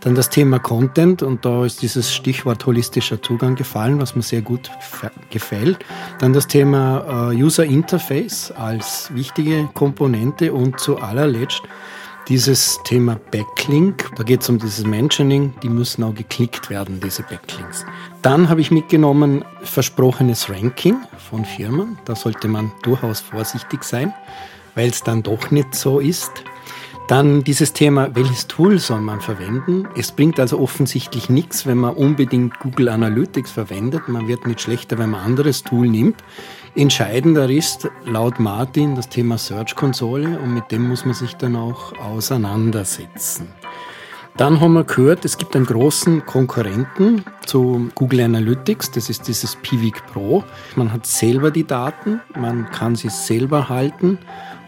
dann 0.00 0.14
das 0.14 0.30
Thema 0.30 0.58
Content 0.58 1.22
und 1.22 1.44
da 1.44 1.66
ist 1.66 1.82
dieses 1.82 2.14
Stichwort 2.14 2.64
holistischer 2.64 3.20
Zugang 3.20 3.56
gefallen, 3.56 4.00
was 4.00 4.16
mir 4.16 4.22
sehr 4.22 4.40
gut 4.40 4.70
gefällt. 5.28 5.78
Dann 6.18 6.32
das 6.32 6.46
Thema 6.46 7.30
äh, 7.30 7.36
User 7.36 7.66
Interface 7.66 8.52
als 8.52 9.14
wichtige 9.14 9.68
Komponente 9.74 10.54
und 10.54 10.80
zu 10.80 10.96
allerletzt 10.96 11.60
dieses 12.28 12.78
Thema 12.84 13.18
Backlink. 13.30 14.10
Da 14.16 14.22
geht 14.22 14.42
es 14.42 14.48
um 14.48 14.58
dieses 14.58 14.84
Mentioning, 14.84 15.54
die 15.62 15.68
müssen 15.68 16.02
auch 16.04 16.14
geklickt 16.14 16.70
werden, 16.70 17.00
diese 17.00 17.22
Backlinks. 17.22 17.84
Dann 18.22 18.48
habe 18.48 18.60
ich 18.60 18.70
mitgenommen 18.70 19.44
versprochenes 19.62 20.48
Ranking 20.48 20.96
von 21.30 21.44
Firmen. 21.44 21.98
Da 22.04 22.14
sollte 22.14 22.48
man 22.48 22.72
durchaus 22.82 23.20
vorsichtig 23.20 23.84
sein, 23.84 24.12
weil 24.74 24.90
es 24.90 25.02
dann 25.02 25.22
doch 25.22 25.50
nicht 25.50 25.74
so 25.74 26.00
ist. 26.00 26.44
Dann 27.10 27.42
dieses 27.42 27.72
Thema, 27.72 28.14
welches 28.14 28.46
Tool 28.46 28.78
soll 28.78 29.00
man 29.00 29.20
verwenden? 29.20 29.88
Es 29.96 30.12
bringt 30.12 30.38
also 30.38 30.60
offensichtlich 30.60 31.28
nichts, 31.28 31.66
wenn 31.66 31.78
man 31.78 31.96
unbedingt 31.96 32.60
Google 32.60 32.88
Analytics 32.88 33.50
verwendet. 33.50 34.08
Man 34.08 34.28
wird 34.28 34.46
nicht 34.46 34.60
schlechter, 34.60 34.96
wenn 34.96 35.10
man 35.10 35.22
anderes 35.22 35.64
Tool 35.64 35.88
nimmt. 35.88 36.22
Entscheidender 36.76 37.50
ist 37.50 37.88
laut 38.04 38.38
Martin 38.38 38.94
das 38.94 39.08
Thema 39.08 39.38
Search 39.38 39.74
Konsole 39.74 40.38
und 40.38 40.54
mit 40.54 40.70
dem 40.70 40.88
muss 40.88 41.04
man 41.04 41.14
sich 41.14 41.34
dann 41.34 41.56
auch 41.56 41.92
auseinandersetzen. 41.98 43.48
Dann 44.36 44.60
haben 44.60 44.74
wir 44.74 44.84
gehört, 44.84 45.24
es 45.24 45.36
gibt 45.36 45.56
einen 45.56 45.66
großen 45.66 46.24
Konkurrenten 46.24 47.24
zu 47.44 47.90
Google 47.96 48.20
Analytics, 48.20 48.92
das 48.92 49.10
ist 49.10 49.26
dieses 49.26 49.56
Pivik 49.56 50.06
Pro. 50.06 50.44
Man 50.76 50.92
hat 50.92 51.06
selber 51.06 51.50
die 51.50 51.66
Daten, 51.66 52.20
man 52.38 52.70
kann 52.70 52.94
sie 52.94 53.10
selber 53.10 53.68
halten 53.68 54.18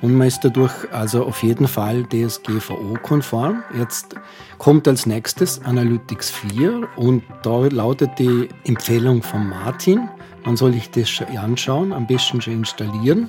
und 0.03 0.15
man 0.15 0.27
ist 0.27 0.41
dadurch 0.41 0.73
also 0.93 1.25
auf 1.25 1.43
jeden 1.45 1.69
Fall 1.69 2.05
DSGVO-konform. 2.05 3.63
Jetzt 3.79 4.17
kommt 4.59 4.89
als 4.89 5.07
nächstes 5.07 5.65
Analytics 5.65 6.31
4 6.33 6.89
und 6.97 7.23
da 7.45 7.67
lautet 7.67 8.19
die 8.19 8.49
Empfehlung 8.65 9.23
von 9.23 9.49
Martin, 9.49 10.09
man 10.45 10.57
soll 10.57 10.73
sich 10.73 10.91
das 10.91 11.23
anschauen, 11.37 11.93
am 11.93 12.07
besten 12.07 12.41
schon 12.41 12.55
installieren, 12.55 13.29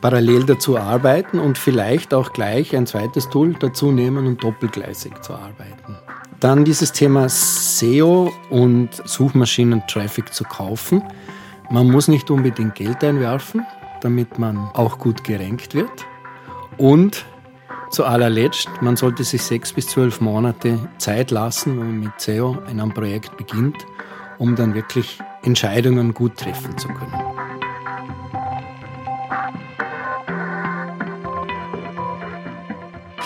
parallel 0.00 0.44
dazu 0.44 0.78
arbeiten 0.78 1.38
und 1.38 1.58
vielleicht 1.58 2.14
auch 2.14 2.32
gleich 2.32 2.76
ein 2.76 2.86
zweites 2.86 3.28
Tool 3.30 3.54
dazu 3.54 3.92
nehmen 3.92 4.26
und 4.26 4.42
doppelgleisig 4.42 5.22
zu 5.22 5.34
arbeiten. 5.34 5.96
Dann 6.40 6.64
dieses 6.64 6.92
Thema 6.92 7.28
SEO 7.28 8.32
und 8.50 8.90
Suchmaschinen-Traffic 9.04 10.34
zu 10.34 10.44
kaufen. 10.44 11.02
Man 11.70 11.90
muss 11.90 12.08
nicht 12.08 12.30
unbedingt 12.30 12.74
Geld 12.74 13.04
einwerfen, 13.04 13.64
damit 14.00 14.38
man 14.38 14.58
auch 14.74 14.98
gut 14.98 15.22
gerankt 15.22 15.74
wird. 15.74 16.04
Und 16.78 17.24
zu 17.92 18.04
allerletzt, 18.04 18.68
man 18.80 18.96
sollte 18.96 19.22
sich 19.22 19.42
sechs 19.42 19.72
bis 19.72 19.86
zwölf 19.86 20.20
Monate 20.20 20.78
Zeit 20.98 21.30
lassen, 21.30 21.78
wenn 21.78 21.86
man 21.86 22.00
mit 22.00 22.20
SEO 22.20 22.56
in 22.70 22.80
einem 22.80 22.92
Projekt 22.92 23.36
beginnt, 23.36 23.86
um 24.42 24.56
dann 24.56 24.74
wirklich 24.74 25.20
Entscheidungen 25.44 26.14
gut 26.14 26.36
treffen 26.36 26.76
zu 26.76 26.88
können. 26.88 27.12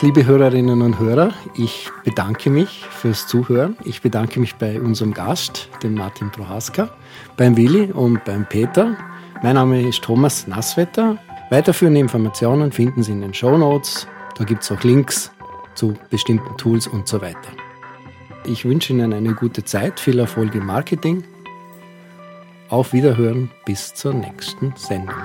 Liebe 0.03 0.27
Hörerinnen 0.27 0.83
und 0.83 0.99
Hörer, 0.99 1.33
ich 1.55 1.89
bedanke 2.05 2.51
mich 2.51 2.85
fürs 2.91 3.27
Zuhören. 3.27 3.79
Ich 3.85 4.03
bedanke 4.03 4.39
mich 4.41 4.57
bei 4.57 4.79
unserem 4.79 5.15
Gast, 5.15 5.71
dem 5.83 5.95
Martin 5.95 6.31
Prohaska, 6.31 6.91
beim 7.39 7.57
Willi 7.57 7.91
und 7.93 8.23
beim 8.27 8.45
Peter. 8.47 8.95
Mein 9.43 9.55
Name 9.55 9.89
ist 9.89 10.03
Thomas 10.03 10.47
Nasswetter. 10.47 11.17
Weiterführende 11.49 11.99
Informationen 11.99 12.73
finden 12.73 13.03
Sie 13.03 13.13
in 13.13 13.23
den 13.23 13.33
Show 13.33 13.57
Notes. 13.57 14.07
Da 14.37 14.45
gibt 14.45 14.65
es 14.65 14.71
auch 14.71 14.83
Links 14.83 15.33
zu 15.75 15.95
bestimmten 16.11 16.59
Tools 16.59 16.87
und 16.87 17.09
so 17.09 17.23
weiter. 17.23 17.66
Ich 18.49 18.65
wünsche 18.65 18.93
Ihnen 18.93 19.13
eine 19.13 19.35
gute 19.35 19.65
Zeit, 19.65 19.99
viel 19.99 20.21
Erfolg 20.21 20.55
im 20.55 20.67
Marketing. 20.67 21.25
Auf 22.69 22.93
Wiederhören 22.93 23.51
bis 23.65 23.93
zur 23.93 24.15
nächsten 24.15 24.73
Sendung. 24.77 25.17